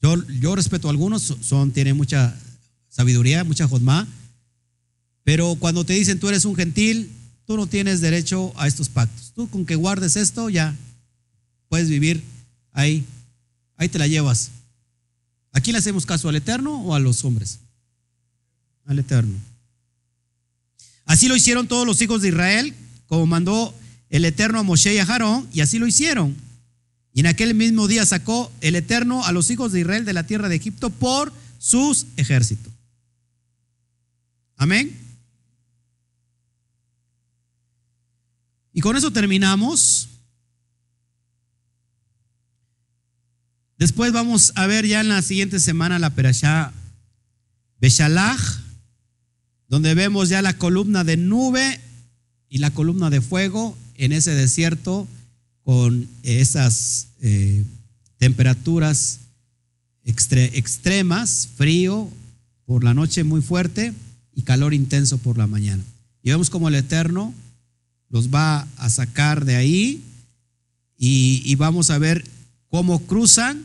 Yo, 0.00 0.16
yo 0.28 0.54
respeto 0.54 0.88
a 0.88 0.90
algunos, 0.92 1.36
son, 1.42 1.72
tienen 1.72 1.96
mucha 1.96 2.36
sabiduría, 2.92 3.42
mucha 3.42 3.66
jodma, 3.66 4.06
pero 5.24 5.56
cuando 5.56 5.84
te 5.84 5.94
dicen 5.94 6.20
tú 6.20 6.28
eres 6.28 6.44
un 6.44 6.54
gentil, 6.54 7.10
tú 7.46 7.56
no 7.56 7.66
tienes 7.66 8.00
derecho 8.00 8.52
a 8.56 8.68
estos 8.68 8.88
pactos. 8.88 9.32
Tú 9.34 9.48
con 9.48 9.66
que 9.66 9.74
guardes 9.74 10.16
esto 10.16 10.48
ya 10.50 10.76
puedes 11.68 11.88
vivir 11.88 12.22
ahí, 12.72 13.04
ahí 13.76 13.88
te 13.88 13.98
la 13.98 14.06
llevas. 14.06 14.50
¿A 15.52 15.60
quién 15.60 15.72
le 15.72 15.78
hacemos 15.78 16.06
caso? 16.06 16.28
¿Al 16.28 16.36
Eterno 16.36 16.82
o 16.82 16.94
a 16.94 16.98
los 16.98 17.24
hombres? 17.24 17.58
Al 18.84 18.98
Eterno. 18.98 19.38
Así 21.04 21.28
lo 21.28 21.36
hicieron 21.36 21.68
todos 21.68 21.86
los 21.86 22.00
hijos 22.02 22.22
de 22.22 22.28
Israel, 22.28 22.74
como 23.06 23.26
mandó 23.26 23.74
el 24.10 24.24
Eterno 24.24 24.58
a 24.58 24.62
Moshe 24.62 24.94
y 24.94 24.98
a 24.98 25.06
Jarón, 25.06 25.48
y 25.52 25.60
así 25.60 25.78
lo 25.78 25.86
hicieron. 25.86 26.36
Y 27.14 27.20
en 27.20 27.26
aquel 27.26 27.54
mismo 27.54 27.88
día 27.88 28.06
sacó 28.06 28.50
el 28.60 28.76
Eterno 28.76 29.24
a 29.24 29.32
los 29.32 29.50
hijos 29.50 29.72
de 29.72 29.80
Israel 29.80 30.04
de 30.04 30.12
la 30.14 30.26
tierra 30.26 30.48
de 30.48 30.56
Egipto 30.56 30.90
por 30.90 31.32
sus 31.58 32.06
ejércitos. 32.16 32.71
Amén. 34.62 34.96
Y 38.72 38.80
con 38.80 38.96
eso 38.96 39.10
terminamos. 39.10 40.08
Después 43.76 44.12
vamos 44.12 44.52
a 44.54 44.68
ver 44.68 44.86
ya 44.86 45.00
en 45.00 45.08
la 45.08 45.20
siguiente 45.20 45.58
semana 45.58 45.98
la 45.98 46.10
Perashá 46.10 46.72
Beshalach, 47.80 48.38
donde 49.66 49.96
vemos 49.96 50.28
ya 50.28 50.42
la 50.42 50.56
columna 50.56 51.02
de 51.02 51.16
nube 51.16 51.80
y 52.48 52.58
la 52.58 52.70
columna 52.70 53.10
de 53.10 53.20
fuego 53.20 53.76
en 53.96 54.12
ese 54.12 54.32
desierto 54.32 55.08
con 55.64 56.08
esas 56.22 57.08
eh, 57.20 57.64
temperaturas 58.18 59.22
extremas, 60.04 61.48
frío 61.56 62.08
por 62.64 62.84
la 62.84 62.94
noche 62.94 63.24
muy 63.24 63.42
fuerte 63.42 63.92
y 64.34 64.42
calor 64.42 64.74
intenso 64.74 65.18
por 65.18 65.38
la 65.38 65.46
mañana. 65.46 65.82
Y 66.22 66.30
vemos 66.30 66.50
como 66.50 66.68
el 66.68 66.74
Eterno 66.74 67.34
los 68.08 68.32
va 68.32 68.68
a 68.76 68.90
sacar 68.90 69.44
de 69.44 69.56
ahí 69.56 70.02
y, 70.96 71.54
vamos 71.56 71.90
a 71.90 71.98
ver 71.98 72.24
cómo 72.68 73.00
cruzan 73.06 73.64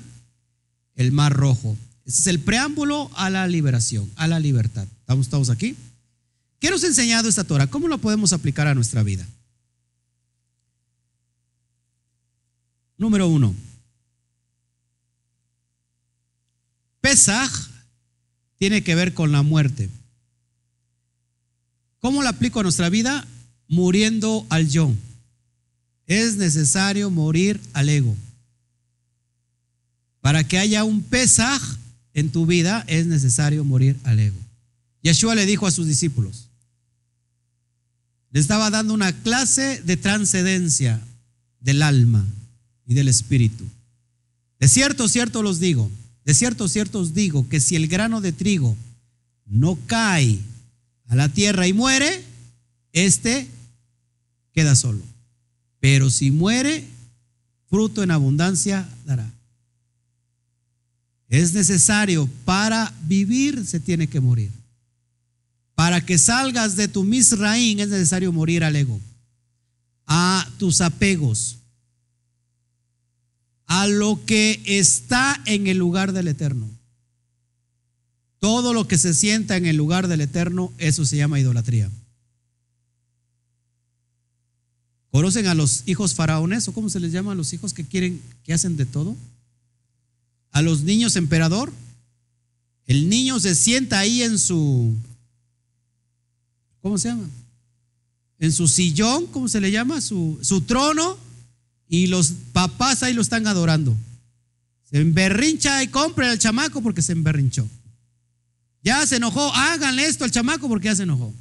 el 0.96 1.12
Mar 1.12 1.34
Rojo. 1.34 1.78
Ese 2.06 2.22
es 2.22 2.28
el 2.28 2.40
preámbulo 2.40 3.12
a 3.16 3.30
la 3.30 3.46
liberación, 3.48 4.10
a 4.16 4.28
la 4.28 4.40
libertad. 4.40 4.88
¿Estamos 5.02 5.30
todos 5.30 5.52
aquí? 5.52 5.76
¿Qué 6.60 6.72
nos 6.72 6.84
ha 6.84 6.88
enseñado 6.88 7.30
esta 7.30 7.44
Torah? 7.44 7.68
¿Cómo 7.68 7.88
lo 7.88 8.00
podemos 8.00 8.34
aplicar 8.34 8.66
a 8.66 8.74
nuestra 8.74 9.04
vida? 9.04 9.28
Número 12.98 13.28
uno. 13.28 13.54
Pesaj 17.02 17.52
tiene 18.58 18.84
que 18.84 18.96
ver 18.96 19.14
con 19.14 19.32
la 19.32 19.44
muerte. 19.44 19.90
¿Cómo 22.08 22.24
lo 22.24 22.30
aplico 22.30 22.62
a 22.62 22.64
nuestra 22.64 22.90
vida? 22.90 23.28
Muriendo 23.68 24.48
al 24.48 24.70
yo. 24.70 24.94
Es 26.06 26.38
necesario 26.38 27.12
morir 27.12 27.60
al 27.74 27.90
ego. 27.90 28.16
Para 30.22 30.46
que 30.46 30.58
haya 30.58 30.86
un 30.86 31.02
Pesaj 31.02 31.62
en 32.14 32.30
tu 32.30 32.46
vida 32.46 32.86
es 32.88 33.08
necesario 33.08 33.66
morir 33.66 33.98
al 34.06 34.22
ego. 34.22 34.38
Yeshua 35.04 35.36
le 35.36 35.46
dijo 35.46 35.68
a 35.68 35.72
sus 35.72 35.86
discípulos, 35.86 36.48
le 38.32 38.40
estaba 38.40 38.70
dando 38.70 38.94
una 38.94 39.12
clase 39.12 39.82
de 39.82 39.98
transcendencia 39.98 41.02
del 41.60 41.82
alma 41.82 42.26
y 42.86 42.94
del 42.94 43.10
espíritu. 43.10 43.66
De 44.62 44.70
cierto, 44.70 45.10
cierto 45.10 45.44
los 45.44 45.60
digo, 45.60 45.92
de 46.24 46.34
cierto, 46.34 46.70
cierto 46.70 47.00
os 47.00 47.14
digo 47.14 47.50
que 47.50 47.60
si 47.60 47.76
el 47.76 47.90
grano 47.90 48.22
de 48.22 48.32
trigo 48.32 48.78
no 49.46 49.78
cae 49.88 50.40
a 51.08 51.16
la 51.16 51.30
tierra 51.30 51.68
y 51.68 51.74
muere, 51.74 52.24
este 52.94 53.48
queda 54.54 54.76
solo. 54.76 55.02
Pero 55.80 56.10
si 56.10 56.32
muere, 56.32 56.86
fruto 57.70 58.04
en 58.04 58.12
abundancia 58.12 58.88
dará. 59.06 59.32
Es 61.30 61.54
necesario 61.54 62.30
para 62.46 62.94
vivir, 63.04 63.66
se 63.66 63.80
tiene 63.80 64.08
que 64.08 64.20
morir. 64.20 64.52
Para 65.76 66.06
que 66.06 66.18
salgas 66.18 66.76
de 66.76 66.88
tu 66.88 67.04
misraín 67.04 67.80
es 67.80 67.90
necesario 67.90 68.32
morir 68.32 68.64
al 68.64 68.76
ego, 68.76 69.00
a 70.08 70.50
tus 70.58 70.82
apegos, 70.82 71.58
a 73.68 73.86
lo 73.88 74.26
que 74.26 74.62
está 74.66 75.40
en 75.46 75.68
el 75.68 75.78
lugar 75.78 76.14
del 76.14 76.30
eterno. 76.30 76.77
Todo 78.40 78.74
lo 78.74 78.88
que 78.88 78.98
se 78.98 79.14
sienta 79.14 79.58
en 79.58 79.66
el 79.66 79.76
lugar 79.76 80.08
del 80.08 80.22
eterno, 80.22 80.72
eso 80.78 81.06
se 81.06 81.18
llama 81.18 81.40
idolatría. 81.40 81.90
¿Conocen 85.12 85.48
a 85.48 85.56
los 85.56 85.84
hijos 85.88 86.14
faraones 86.14 86.68
o 86.68 86.74
cómo 86.74 86.90
se 86.90 87.00
les 87.00 87.12
llama 87.12 87.32
a 87.32 87.36
los 87.36 87.52
hijos 87.54 87.74
que 87.74 87.84
quieren, 87.84 88.22
que 88.44 88.54
hacen 88.54 88.78
de 88.78 88.86
todo? 88.86 89.16
A 90.52 90.62
los 90.62 90.84
niños 90.84 91.16
emperador. 91.16 91.72
El 92.86 93.10
niño 93.10 93.40
se 93.40 93.56
sienta 93.56 94.00
ahí 94.00 94.22
en 94.22 94.38
su, 94.38 94.96
¿cómo 96.82 96.98
se 96.98 97.10
llama? 97.10 97.28
En 98.40 98.52
su 98.52 98.68
sillón, 98.68 99.26
¿cómo 99.28 99.48
se 99.48 99.60
le 99.60 99.72
llama? 99.72 100.02
Su, 100.02 100.38
su 100.42 100.62
trono. 100.62 101.18
Y 101.90 102.08
los 102.08 102.34
papás 102.54 103.02
ahí 103.02 103.14
lo 103.14 103.22
están 103.22 103.48
adorando. 103.48 103.96
Se 104.90 105.00
emberrincha 105.00 105.82
y 105.84 105.88
compra 105.88 106.32
al 106.32 106.38
chamaco 106.38 106.82
porque 106.82 107.02
se 107.02 107.14
emberrinchó. 107.14 107.68
Ya 108.84 109.06
se 109.06 109.18
enojó, 109.18 109.54
háganle 109.54 110.06
esto 110.06 110.24
al 110.24 110.32
chamaco 110.32 110.68
porque 110.68 110.86
ya 110.86 110.96
se 110.96 111.04
enojó. 111.04 111.34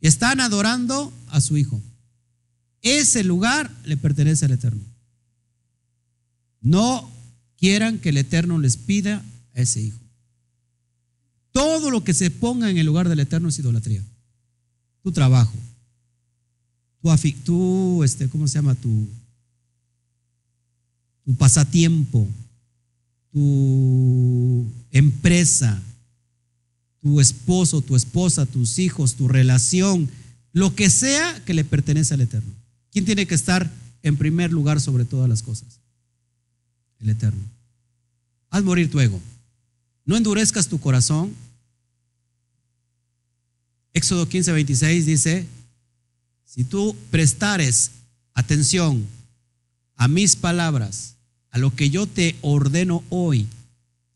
Están 0.00 0.40
adorando 0.40 1.12
a 1.28 1.40
su 1.40 1.56
hijo. 1.56 1.80
Ese 2.82 3.24
lugar 3.24 3.70
le 3.84 3.96
pertenece 3.96 4.44
al 4.44 4.52
Eterno. 4.52 4.82
No 6.60 7.10
quieran 7.56 7.98
que 7.98 8.10
el 8.10 8.18
Eterno 8.18 8.58
les 8.58 8.76
pida 8.76 9.24
a 9.54 9.60
ese 9.60 9.80
hijo. 9.80 9.98
Todo 11.52 11.90
lo 11.90 12.04
que 12.04 12.12
se 12.12 12.30
ponga 12.30 12.68
en 12.68 12.78
el 12.78 12.86
lugar 12.86 13.08
del 13.08 13.20
Eterno 13.20 13.48
es 13.48 13.58
idolatría. 13.58 14.02
Tu 15.02 15.12
trabajo, 15.12 15.54
tu, 17.00 17.32
tu 17.44 18.02
este, 18.02 18.28
¿cómo 18.28 18.48
se 18.48 18.54
llama? 18.54 18.74
Tu, 18.74 19.08
tu 21.24 21.34
pasatiempo, 21.36 22.26
tu 23.32 24.66
empresa, 24.90 25.80
tu 27.04 27.20
esposo, 27.20 27.82
tu 27.82 27.96
esposa, 27.96 28.46
tus 28.46 28.78
hijos, 28.78 29.14
tu 29.14 29.28
relación, 29.28 30.08
lo 30.54 30.74
que 30.74 30.88
sea 30.88 31.38
que 31.44 31.52
le 31.52 31.62
pertenece 31.62 32.14
al 32.14 32.22
Eterno. 32.22 32.50
¿Quién 32.90 33.04
tiene 33.04 33.26
que 33.26 33.34
estar 33.34 33.70
en 34.02 34.16
primer 34.16 34.50
lugar 34.50 34.80
sobre 34.80 35.04
todas 35.04 35.28
las 35.28 35.42
cosas? 35.42 35.80
El 37.00 37.10
Eterno. 37.10 37.42
Haz 38.48 38.64
morir 38.64 38.90
tu 38.90 39.00
ego. 39.00 39.20
No 40.06 40.16
endurezcas 40.16 40.66
tu 40.66 40.80
corazón. 40.80 41.34
Éxodo 43.92 44.26
15, 44.26 44.52
26 44.52 45.04
dice, 45.04 45.46
si 46.46 46.64
tú 46.64 46.96
prestares 47.10 47.90
atención 48.32 49.06
a 49.96 50.08
mis 50.08 50.36
palabras, 50.36 51.16
a 51.50 51.58
lo 51.58 51.76
que 51.76 51.90
yo 51.90 52.06
te 52.06 52.34
ordeno 52.40 53.04
hoy, 53.10 53.46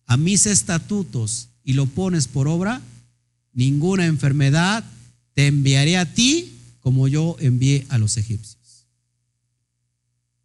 a 0.07 0.17
mis 0.17 0.47
estatutos 0.47 1.48
y 1.69 1.75
lo 1.75 1.85
pones 1.85 2.29
por 2.29 2.49
obra, 2.49 2.81
ninguna 3.53 4.07
enfermedad 4.07 4.83
te 5.35 5.49
enviaré 5.49 5.99
a 5.99 6.15
ti 6.15 6.55
como 6.81 7.09
yo 7.09 7.37
envié 7.41 7.85
a 7.91 7.99
los 7.99 8.17
egipcios. 8.17 8.87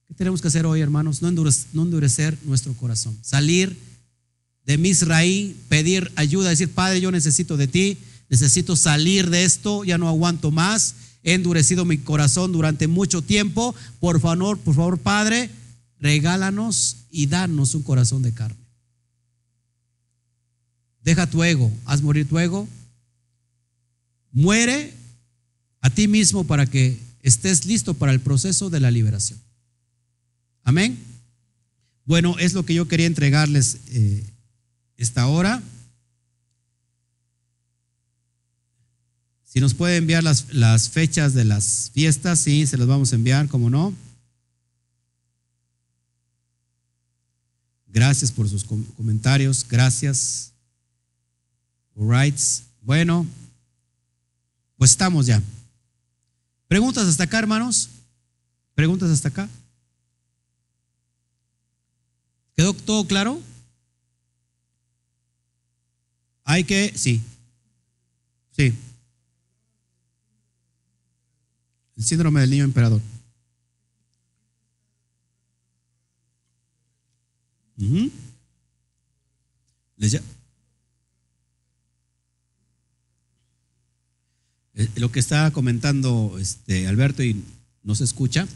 ¿Qué 0.05 0.15
tenemos 0.15 0.41
que 0.41 0.49
hacer 0.49 0.65
hoy, 0.65 0.81
hermanos? 0.81 1.21
No 1.21 1.29
endurecer, 1.29 2.37
nuestro 2.43 2.73
corazón. 2.73 3.17
Salir 3.21 3.73
de 4.65 4.77
Misraí, 4.77 5.55
pedir 5.69 6.11
ayuda, 6.17 6.49
decir, 6.49 6.69
Padre, 6.69 6.99
yo 6.99 7.09
necesito 7.09 7.55
de 7.55 7.67
ti, 7.67 7.97
necesito 8.27 8.75
salir 8.75 9.29
de 9.29 9.45
esto, 9.45 9.85
ya 9.85 9.97
no 9.97 10.09
aguanto 10.09 10.51
más, 10.51 10.95
he 11.23 11.35
endurecido 11.35 11.85
mi 11.85 11.99
corazón 11.99 12.51
durante 12.51 12.87
mucho 12.87 13.21
tiempo. 13.21 13.73
Por 14.01 14.19
favor, 14.19 14.59
por 14.59 14.75
favor, 14.75 14.97
Padre, 14.99 15.49
regálanos 16.01 16.97
y 17.11 17.27
danos 17.27 17.75
un 17.75 17.83
corazón 17.83 18.23
de 18.23 18.33
carne. 18.33 18.62
Deja 21.03 21.27
tu 21.27 21.43
ego, 21.43 21.71
haz 21.85 22.01
morir 22.01 22.27
tu 22.27 22.39
ego. 22.39 22.67
Muere 24.31 24.93
a 25.81 25.89
ti 25.89 26.07
mismo 26.07 26.45
para 26.45 26.65
que 26.65 26.97
estés 27.21 27.65
listo 27.65 27.93
para 27.93 28.13
el 28.13 28.21
proceso 28.21 28.69
de 28.69 28.79
la 28.79 28.89
liberación. 28.89 29.39
Amén. 30.63 30.97
Bueno, 32.05 32.37
es 32.39 32.53
lo 32.53 32.65
que 32.65 32.73
yo 32.73 32.87
quería 32.87 33.05
entregarles 33.05 33.77
eh, 33.87 34.23
esta 34.97 35.27
hora. 35.27 35.61
Si 39.45 39.59
nos 39.59 39.73
puede 39.73 39.97
enviar 39.97 40.23
las, 40.23 40.53
las, 40.53 40.89
fechas 40.89 41.33
de 41.33 41.45
las 41.45 41.91
fiestas, 41.93 42.39
sí, 42.39 42.65
se 42.65 42.77
las 42.77 42.87
vamos 42.87 43.11
a 43.11 43.15
enviar, 43.15 43.47
como 43.49 43.69
no. 43.69 43.93
Gracias 47.87 48.31
por 48.31 48.49
sus 48.49 48.63
comentarios, 48.63 49.65
gracias. 49.69 50.52
All 51.95 52.09
right. 52.09 52.37
Bueno, 52.81 53.25
pues 54.77 54.91
estamos 54.91 55.25
ya. 55.25 55.41
¿Preguntas 56.67 57.07
hasta 57.07 57.23
acá, 57.23 57.39
hermanos? 57.39 57.89
¿Preguntas 58.75 59.09
hasta 59.09 59.29
acá? 59.29 59.49
¿Quedó 62.55 62.73
todo 62.73 63.05
claro? 63.05 63.39
Hay 66.43 66.63
que, 66.63 66.91
sí, 66.95 67.21
sí. 68.51 68.73
El 71.95 72.03
síndrome 72.03 72.41
del 72.41 72.49
niño 72.49 72.63
emperador. 72.63 73.01
Eh, 79.99 80.21
lo 84.95 85.11
que 85.11 85.19
está 85.19 85.51
comentando 85.51 86.37
este 86.39 86.87
Alberto 86.87 87.23
y 87.23 87.43
no 87.83 87.95
se 87.95 88.03
escucha 88.03 88.47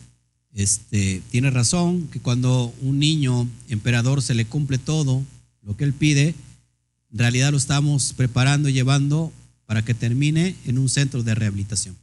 este, 0.57 1.21
tiene 1.29 1.51
razón 1.51 2.07
que 2.07 2.19
cuando 2.19 2.73
un 2.81 2.97
niño 2.97 3.47
emperador 3.69 4.23
se 4.23 4.33
le 4.33 4.45
cumple 4.45 4.79
todo 4.79 5.23
lo 5.61 5.77
que 5.77 5.83
él 5.83 5.93
pide, 5.93 6.33
en 7.11 7.19
realidad 7.19 7.51
lo 7.51 7.57
estamos 7.57 8.13
preparando 8.13 8.67
y 8.67 8.73
llevando 8.73 9.31
para 9.67 9.85
que 9.85 9.93
termine 9.93 10.55
en 10.65 10.79
un 10.79 10.89
centro 10.89 11.21
de 11.21 11.35
rehabilitación. 11.35 11.95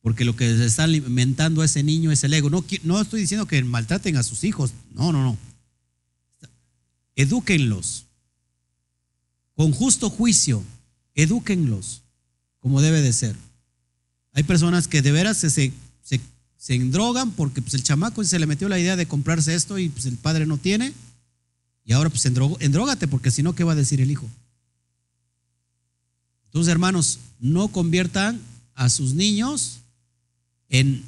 Porque 0.00 0.24
lo 0.24 0.34
que 0.34 0.56
se 0.56 0.64
está 0.64 0.84
alimentando 0.84 1.60
a 1.60 1.66
ese 1.66 1.82
niño 1.82 2.10
es 2.10 2.24
el 2.24 2.32
ego. 2.32 2.48
No, 2.48 2.64
no 2.84 3.00
estoy 3.00 3.20
diciendo 3.20 3.46
que 3.46 3.62
maltraten 3.62 4.16
a 4.16 4.22
sus 4.22 4.42
hijos, 4.42 4.72
no, 4.94 5.12
no, 5.12 5.22
no. 5.22 5.36
Edúquenlos 7.16 8.06
con 9.54 9.72
justo 9.72 10.08
juicio, 10.08 10.62
edúquenlos 11.14 12.00
como 12.64 12.80
debe 12.80 13.02
de 13.02 13.12
ser. 13.12 13.36
Hay 14.32 14.42
personas 14.42 14.88
que 14.88 15.02
de 15.02 15.12
veras 15.12 15.36
se, 15.36 15.50
se 15.50 15.70
se 16.64 16.74
endrogan 16.74 17.30
porque 17.32 17.60
pues, 17.60 17.74
el 17.74 17.82
chamaco 17.82 18.24
se 18.24 18.38
le 18.38 18.46
metió 18.46 18.70
la 18.70 18.78
idea 18.78 18.96
de 18.96 19.04
comprarse 19.04 19.54
esto 19.54 19.78
y 19.78 19.90
pues 19.90 20.06
el 20.06 20.16
padre 20.16 20.46
no 20.46 20.56
tiene. 20.56 20.94
Y 21.84 21.92
ahora 21.92 22.08
pues 22.08 22.24
endrógate 22.24 23.06
porque 23.06 23.30
si 23.30 23.42
no, 23.42 23.54
¿qué 23.54 23.64
va 23.64 23.72
a 23.72 23.76
decir 23.76 24.00
el 24.00 24.10
hijo? 24.10 24.26
Entonces, 26.46 26.72
hermanos, 26.72 27.18
no 27.38 27.68
conviertan 27.68 28.40
a 28.74 28.88
sus 28.88 29.12
niños 29.12 29.80
en, 30.70 31.04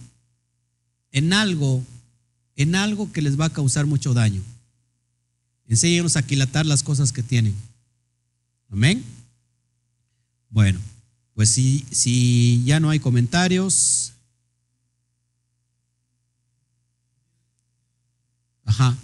en 1.11 1.33
algo 1.33 1.83
en 2.57 2.74
algo 2.74 3.11
que 3.11 3.23
les 3.23 3.41
va 3.41 3.47
a 3.47 3.53
causar 3.53 3.87
mucho 3.87 4.12
daño. 4.12 4.43
Enséñenos 5.69 6.16
a 6.16 6.19
aquilatar 6.19 6.66
las 6.66 6.83
cosas 6.83 7.12
que 7.12 7.23
tienen. 7.23 7.55
Amén. 8.70 9.03
Bueno, 10.51 10.78
pues 11.36 11.50
si, 11.50 12.62
ya 12.64 12.80
no 12.80 12.88
hay 12.88 12.98
comentarios. 12.98 14.14
Ajá. 18.64 18.96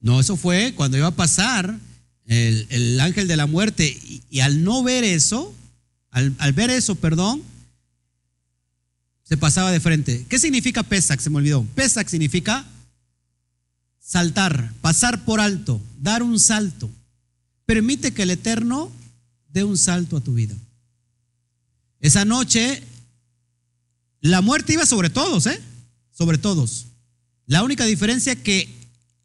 No, 0.00 0.18
eso 0.18 0.38
fue 0.38 0.72
cuando 0.74 0.96
iba 0.96 1.08
a 1.08 1.10
pasar 1.10 1.78
el, 2.24 2.98
ángel 3.00 3.28
de 3.28 3.36
la 3.36 3.44
muerte. 3.44 4.00
Y, 4.30 4.40
al 4.40 4.64
no 4.64 4.82
ver 4.82 5.04
eso, 5.04 5.54
al, 6.10 6.34
al, 6.38 6.54
ver 6.54 6.70
eso, 6.70 6.94
perdón, 6.94 7.42
se 9.24 9.36
pasaba 9.36 9.70
de 9.70 9.80
frente. 9.80 10.24
¿Qué 10.26 10.38
significa 10.38 10.82
Pesach? 10.82 11.20
Se 11.20 11.28
me 11.28 11.36
olvidó. 11.36 11.66
Pesach 11.74 12.08
significa 12.08 12.64
saltar, 14.06 14.72
pasar 14.80 15.24
por 15.24 15.40
alto, 15.40 15.80
dar 16.00 16.22
un 16.22 16.38
salto. 16.38 16.88
Permite 17.64 18.14
que 18.14 18.22
el 18.22 18.30
Eterno 18.30 18.90
dé 19.52 19.64
un 19.64 19.76
salto 19.76 20.16
a 20.16 20.20
tu 20.20 20.34
vida. 20.34 20.54
Esa 21.98 22.24
noche, 22.24 22.84
la 24.20 24.42
muerte 24.42 24.74
iba 24.74 24.86
sobre 24.86 25.10
todos, 25.10 25.46
¿eh? 25.46 25.60
Sobre 26.12 26.38
todos. 26.38 26.86
La 27.46 27.64
única 27.64 27.84
diferencia 27.84 28.34
es 28.34 28.38
que 28.38 28.68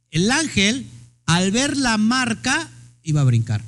el 0.10 0.32
ángel, 0.32 0.88
al 1.26 1.52
ver 1.52 1.78
la 1.78 1.98
marca, 1.98 2.68
iba 3.04 3.22
a 3.22 3.26
brincar, 3.26 3.64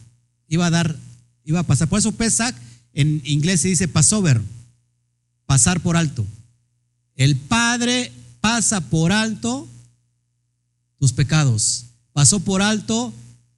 iba 0.48 0.66
a 0.66 0.72
dar, 0.72 0.98
iba 1.46 1.60
a 1.60 1.64
pasar. 1.64 1.88
Por 1.88 2.00
eso 2.00 2.12
Pesach 2.14 2.56
en 2.94 3.22
inglés 3.24 3.62
se 3.62 3.68
dice 3.68 3.88
Passover, 3.88 4.42
pasar 5.46 5.80
por 5.80 5.96
alto. 5.96 6.26
El 7.16 7.36
Padre 7.36 8.12
pasa 8.42 8.82
por 8.82 9.12
alto 9.12 9.68
tus 11.04 11.12
pecados, 11.12 11.88
pasó 12.14 12.40
por 12.40 12.62
alto 12.62 13.12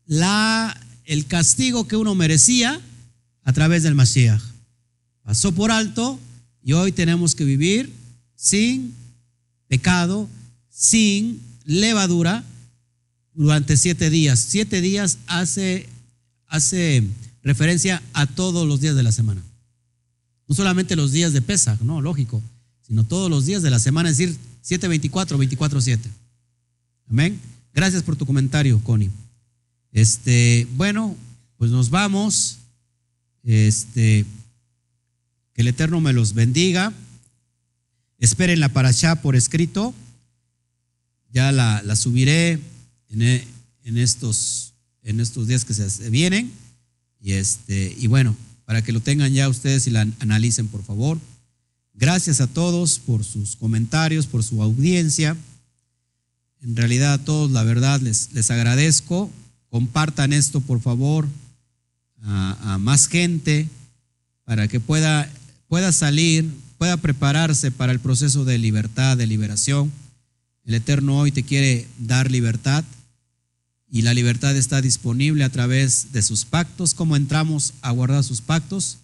la, 0.08 0.76
el 1.04 1.28
castigo 1.28 1.88
que 1.88 1.96
uno 1.96 2.16
merecía 2.16 2.82
a 3.44 3.54
través 3.54 3.84
del 3.84 3.94
Mashiach. 3.94 4.42
Pasó 5.22 5.52
por 5.52 5.70
alto 5.70 6.20
y 6.64 6.74
hoy 6.74 6.92
tenemos 6.92 7.36
que 7.36 7.44
vivir 7.44 7.94
sin 8.36 8.96
pecado, 9.68 10.28
sin 10.72 11.40
levadura, 11.66 12.44
durante 13.36 13.78
siete 13.78 14.10
días. 14.10 14.40
Siete 14.40 14.82
días 14.82 15.20
hace, 15.28 15.88
hace 16.48 17.04
referencia 17.44 18.02
a 18.14 18.26
todos 18.26 18.68
los 18.68 18.82
días 18.82 18.96
de 18.96 19.04
la 19.04 19.12
semana. 19.12 19.44
No 20.48 20.56
solamente 20.56 20.96
los 20.96 21.12
días 21.12 21.32
de 21.32 21.44
Pesach, 21.44 21.80
no, 21.82 22.02
lógico, 22.02 22.42
sino 22.82 23.04
todos 23.04 23.30
los 23.30 23.46
días 23.46 23.62
de 23.62 23.70
la 23.70 23.78
semana, 23.78 24.10
es 24.10 24.18
decir, 24.18 24.36
724, 24.64 25.38
24, 25.38 25.80
7. 25.80 26.25
Amén. 27.10 27.40
Gracias 27.74 28.04
por 28.04 28.16
tu 28.16 28.26
comentario, 28.26 28.82
Connie. 28.84 29.12
Este, 29.92 30.68
bueno, 30.76 31.16
pues 31.58 31.72
nos 31.72 31.90
vamos. 31.90 32.58
Este, 33.44 34.26
que 35.54 35.62
el 35.62 35.68
Eterno 35.68 36.02
me 36.02 36.14
los 36.14 36.34
bendiga. 36.34 36.94
Esperen 38.20 38.60
la 38.60 38.72
allá 38.74 39.22
por 39.22 39.36
escrito. 39.36 39.94
Ya 41.32 41.52
la, 41.52 41.82
la 41.84 41.96
subiré 41.96 42.60
e, 43.10 43.48
en, 43.84 43.98
estos, 43.98 44.74
en 45.04 45.20
estos 45.20 45.48
días 45.48 45.64
que 45.66 45.74
se 45.74 46.10
vienen. 46.10 46.52
Y, 47.22 47.34
este, 47.34 47.96
y 47.98 48.08
bueno, 48.08 48.36
para 48.66 48.82
que 48.82 48.92
lo 48.92 49.00
tengan 49.00 49.32
ya 49.34 49.48
ustedes 49.48 49.88
y 49.88 49.92
la 49.92 50.08
analicen, 50.20 50.68
por 50.68 50.84
favor. 50.84 51.20
Gracias 51.94 52.42
a 52.42 52.48
todos 52.48 53.00
por 53.00 53.24
sus 53.24 53.56
comentarios, 53.56 54.28
por 54.28 54.44
su 54.44 54.62
audiencia. 54.62 55.38
En 56.66 56.76
realidad 56.76 57.14
a 57.14 57.18
todos, 57.24 57.52
la 57.52 57.64
verdad, 57.64 58.02
les, 58.02 58.34
les 58.34 58.50
agradezco. 58.50 59.32
Compartan 59.70 60.34
esto, 60.34 60.62
por 60.62 60.82
favor, 60.82 61.28
a, 62.24 62.78
más 62.80 63.08
gente 63.08 63.70
para 64.46 64.68
que 64.68 64.80
pueda, 64.80 65.32
pueda 65.68 65.92
salir, 65.92 66.50
pueda 66.80 66.98
prepararse 66.98 67.70
para 67.70 67.92
el 67.92 68.00
proceso 68.00 68.46
de 68.46 68.58
libertad, 68.58 69.16
de 69.16 69.28
liberación. 69.28 69.92
El 70.64 70.74
Eterno 70.74 71.20
hoy 71.20 71.32
te 71.32 71.44
quiere 71.44 71.88
dar 72.00 72.32
libertad 72.32 72.84
y 73.88 74.02
la 74.02 74.16
libertad 74.16 74.56
está 74.56 74.82
disponible 74.82 75.44
a 75.44 75.52
través 75.52 76.14
de 76.14 76.24
sus 76.24 76.46
pactos, 76.46 76.96
cómo 76.96 77.16
entramos 77.16 77.76
a 77.82 77.92
guardar 77.92 78.24
sus 78.24 78.42
pactos, 78.42 78.98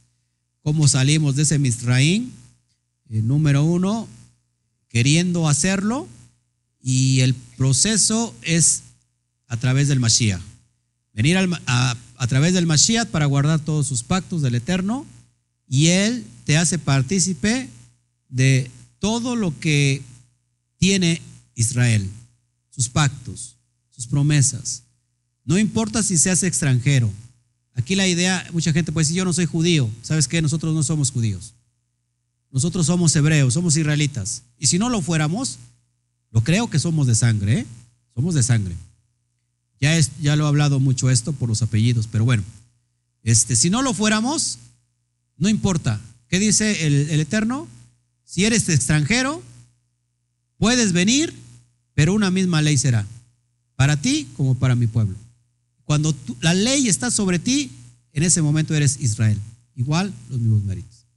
cómo 0.63 0.87
salimos 0.87 1.35
de 1.35 1.43
ese 1.43 1.59
Misraín, 1.59 2.31
eh, 3.09 3.21
número 3.21 3.63
uno, 3.63 4.07
queriendo 4.89 5.47
hacerlo, 5.47 6.07
y 6.81 7.21
el 7.21 7.33
proceso 7.33 8.35
es 8.41 8.83
a 9.47 9.57
través 9.57 9.87
del 9.87 9.99
Mashiach. 9.99 10.41
Venir 11.13 11.37
a, 11.37 11.97
a 12.17 12.27
través 12.27 12.53
del 12.53 12.65
Mashiach 12.65 13.07
para 13.07 13.25
guardar 13.25 13.59
todos 13.59 13.87
sus 13.87 14.03
pactos 14.03 14.41
del 14.41 14.55
Eterno, 14.55 15.05
y 15.67 15.87
Él 15.87 16.25
te 16.45 16.57
hace 16.57 16.79
partícipe 16.79 17.69
de 18.29 18.69
todo 18.99 19.35
lo 19.35 19.57
que 19.59 20.01
tiene 20.77 21.21
Israel, 21.55 22.09
sus 22.69 22.89
pactos 22.89 23.55
promesas. 24.07 24.83
No 25.45 25.57
importa 25.57 26.03
si 26.03 26.17
seas 26.17 26.43
extranjero. 26.43 27.11
Aquí 27.73 27.95
la 27.95 28.07
idea, 28.07 28.45
mucha 28.53 28.73
gente 28.73 28.91
puede 28.91 29.05
decir, 29.05 29.17
yo 29.17 29.25
no 29.25 29.33
soy 29.33 29.45
judío. 29.45 29.89
¿Sabes 30.01 30.27
qué? 30.27 30.41
Nosotros 30.41 30.73
no 30.73 30.83
somos 30.83 31.11
judíos. 31.11 31.53
Nosotros 32.51 32.85
somos 32.85 33.15
hebreos, 33.15 33.53
somos 33.53 33.77
israelitas. 33.77 34.43
Y 34.59 34.67
si 34.67 34.77
no 34.77 34.89
lo 34.89 35.01
fuéramos, 35.01 35.57
lo 36.31 36.43
creo 36.43 36.69
que 36.69 36.79
somos 36.79 37.07
de 37.07 37.15
sangre, 37.15 37.59
¿eh? 37.59 37.65
Somos 38.15 38.35
de 38.35 38.43
sangre. 38.43 38.75
Ya, 39.79 39.97
es, 39.97 40.11
ya 40.21 40.35
lo 40.35 40.45
he 40.45 40.47
hablado 40.47 40.79
mucho 40.79 41.09
esto 41.09 41.33
por 41.33 41.49
los 41.49 41.61
apellidos, 41.61 42.07
pero 42.11 42.25
bueno, 42.25 42.43
este, 43.23 43.55
si 43.55 43.69
no 43.69 43.81
lo 43.81 43.93
fuéramos, 43.93 44.59
no 45.37 45.49
importa. 45.49 45.99
¿Qué 46.27 46.39
dice 46.39 46.85
el, 46.85 47.09
el 47.09 47.19
Eterno? 47.19 47.67
Si 48.23 48.45
eres 48.45 48.69
extranjero, 48.69 49.41
puedes 50.57 50.93
venir, 50.93 51.33
pero 51.93 52.13
una 52.13 52.31
misma 52.31 52.61
ley 52.61 52.77
será 52.77 53.05
para 53.81 53.97
ti 53.97 54.27
como 54.37 54.53
para 54.53 54.75
mi 54.75 54.85
pueblo. 54.85 55.17
Cuando 55.85 56.15
la 56.39 56.53
ley 56.53 56.87
está 56.87 57.09
sobre 57.09 57.39
ti, 57.39 57.71
en 58.13 58.21
ese 58.21 58.43
momento 58.43 58.75
eres 58.75 58.99
Israel. 59.01 59.39
Igual 59.75 60.13
los 60.29 60.39
mismos 60.39 60.63
méritos. 60.63 61.07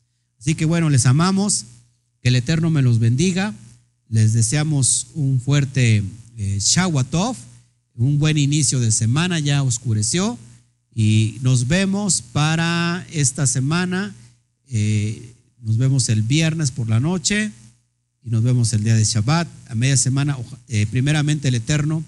Así 0.40 0.54
que 0.54 0.64
bueno, 0.64 0.88
les 0.88 1.04
amamos, 1.04 1.66
que 2.22 2.30
el 2.30 2.36
Eterno 2.36 2.70
me 2.70 2.80
los 2.80 3.00
bendiga. 3.00 3.54
Les 4.09 4.32
deseamos 4.32 5.09
un 5.14 5.40
fuerte 5.40 6.02
eh, 6.36 6.59
Shawatov, 6.60 7.36
un 7.97 8.18
buen 8.18 8.39
inicio 8.39 8.81
de 8.81 8.93
semana, 8.93 9.39
ya 9.39 9.62
oscureció. 9.62 10.39
Y 10.94 11.39
nos 11.43 11.66
vemos 11.66 12.22
para 12.22 13.06
esta 13.12 13.47
semana. 13.47 14.14
Eh, 14.68 15.35
nos 15.60 15.78
vemos 15.78 16.09
el 16.09 16.22
viernes 16.22 16.70
por 16.70 16.89
la 16.89 17.01
noche 17.01 17.51
y 18.24 18.31
nos 18.31 18.43
vemos 18.43 18.72
el 18.72 18.85
día 18.85 18.94
de 18.94 19.05
Shabbat. 19.05 19.48
A 19.68 19.74
media 19.74 19.97
semana, 19.97 20.36
eh, 20.68 20.86
primeramente 20.86 21.48
el 21.48 21.55
Eterno 21.55 22.05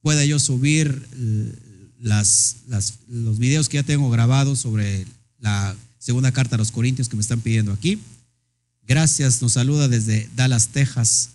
pueda 0.00 0.24
yo 0.24 0.38
subir 0.38 1.06
eh, 1.14 1.52
las, 2.00 2.56
los 3.08 3.38
videos 3.38 3.68
que 3.68 3.78
ya 3.78 3.82
tengo 3.82 4.10
grabados 4.10 4.60
sobre 4.60 5.06
la 5.40 5.74
segunda 5.98 6.30
carta 6.30 6.54
a 6.54 6.58
los 6.58 6.70
Corintios 6.70 7.08
que 7.08 7.16
me 7.16 7.22
están 7.22 7.40
pidiendo 7.40 7.72
aquí. 7.72 7.98
Gracias, 8.86 9.42
nos 9.42 9.52
saluda 9.52 9.88
desde 9.88 10.28
Dallas, 10.36 10.68
Texas, 10.68 11.30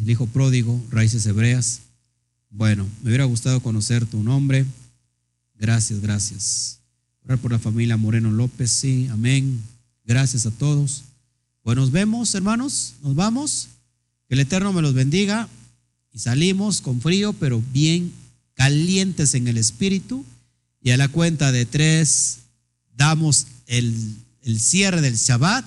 el 0.00 0.10
hijo 0.10 0.26
pródigo, 0.26 0.82
raíces 0.90 1.26
hebreas. 1.26 1.80
Bueno, 2.50 2.86
me 3.02 3.10
hubiera 3.10 3.24
gustado 3.24 3.60
conocer 3.60 4.06
tu 4.06 4.22
nombre. 4.22 4.64
Gracias, 5.54 6.00
gracias. 6.00 6.78
Orar 7.24 7.38
por 7.38 7.52
la 7.52 7.58
familia 7.58 7.96
Moreno 7.96 8.30
López, 8.30 8.70
sí, 8.70 9.08
amén. 9.10 9.60
Gracias 10.04 10.46
a 10.46 10.50
todos. 10.50 11.04
Pues 11.62 11.76
nos 11.76 11.90
vemos, 11.90 12.34
hermanos, 12.34 12.94
nos 13.02 13.14
vamos. 13.14 13.68
Que 14.28 14.34
el 14.34 14.40
Eterno 14.40 14.72
me 14.72 14.82
los 14.82 14.94
bendiga. 14.94 15.48
Y 16.12 16.18
salimos 16.18 16.80
con 16.80 17.00
frío, 17.00 17.32
pero 17.32 17.62
bien 17.72 18.12
calientes 18.54 19.34
en 19.34 19.48
el 19.48 19.58
espíritu. 19.58 20.24
Y 20.80 20.90
a 20.90 20.96
la 20.96 21.08
cuenta 21.08 21.52
de 21.52 21.66
tres 21.66 22.38
damos 22.96 23.46
el, 23.66 23.94
el 24.42 24.60
cierre 24.60 25.00
del 25.00 25.16
Shabbat 25.16 25.64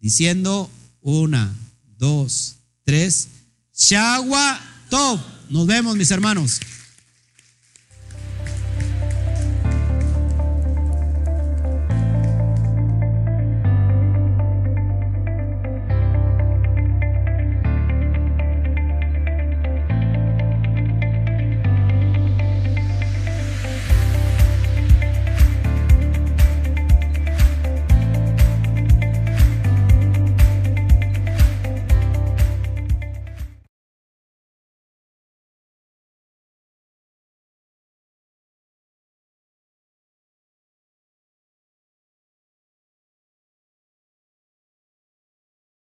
diciendo 0.00 0.68
una, 1.00 1.54
dos, 1.96 2.56
tres. 2.84 3.28
Shagua 3.76 4.60
Top. 4.88 5.20
Nos 5.50 5.66
vemos, 5.66 5.96
mis 5.96 6.10
hermanos. 6.10 6.60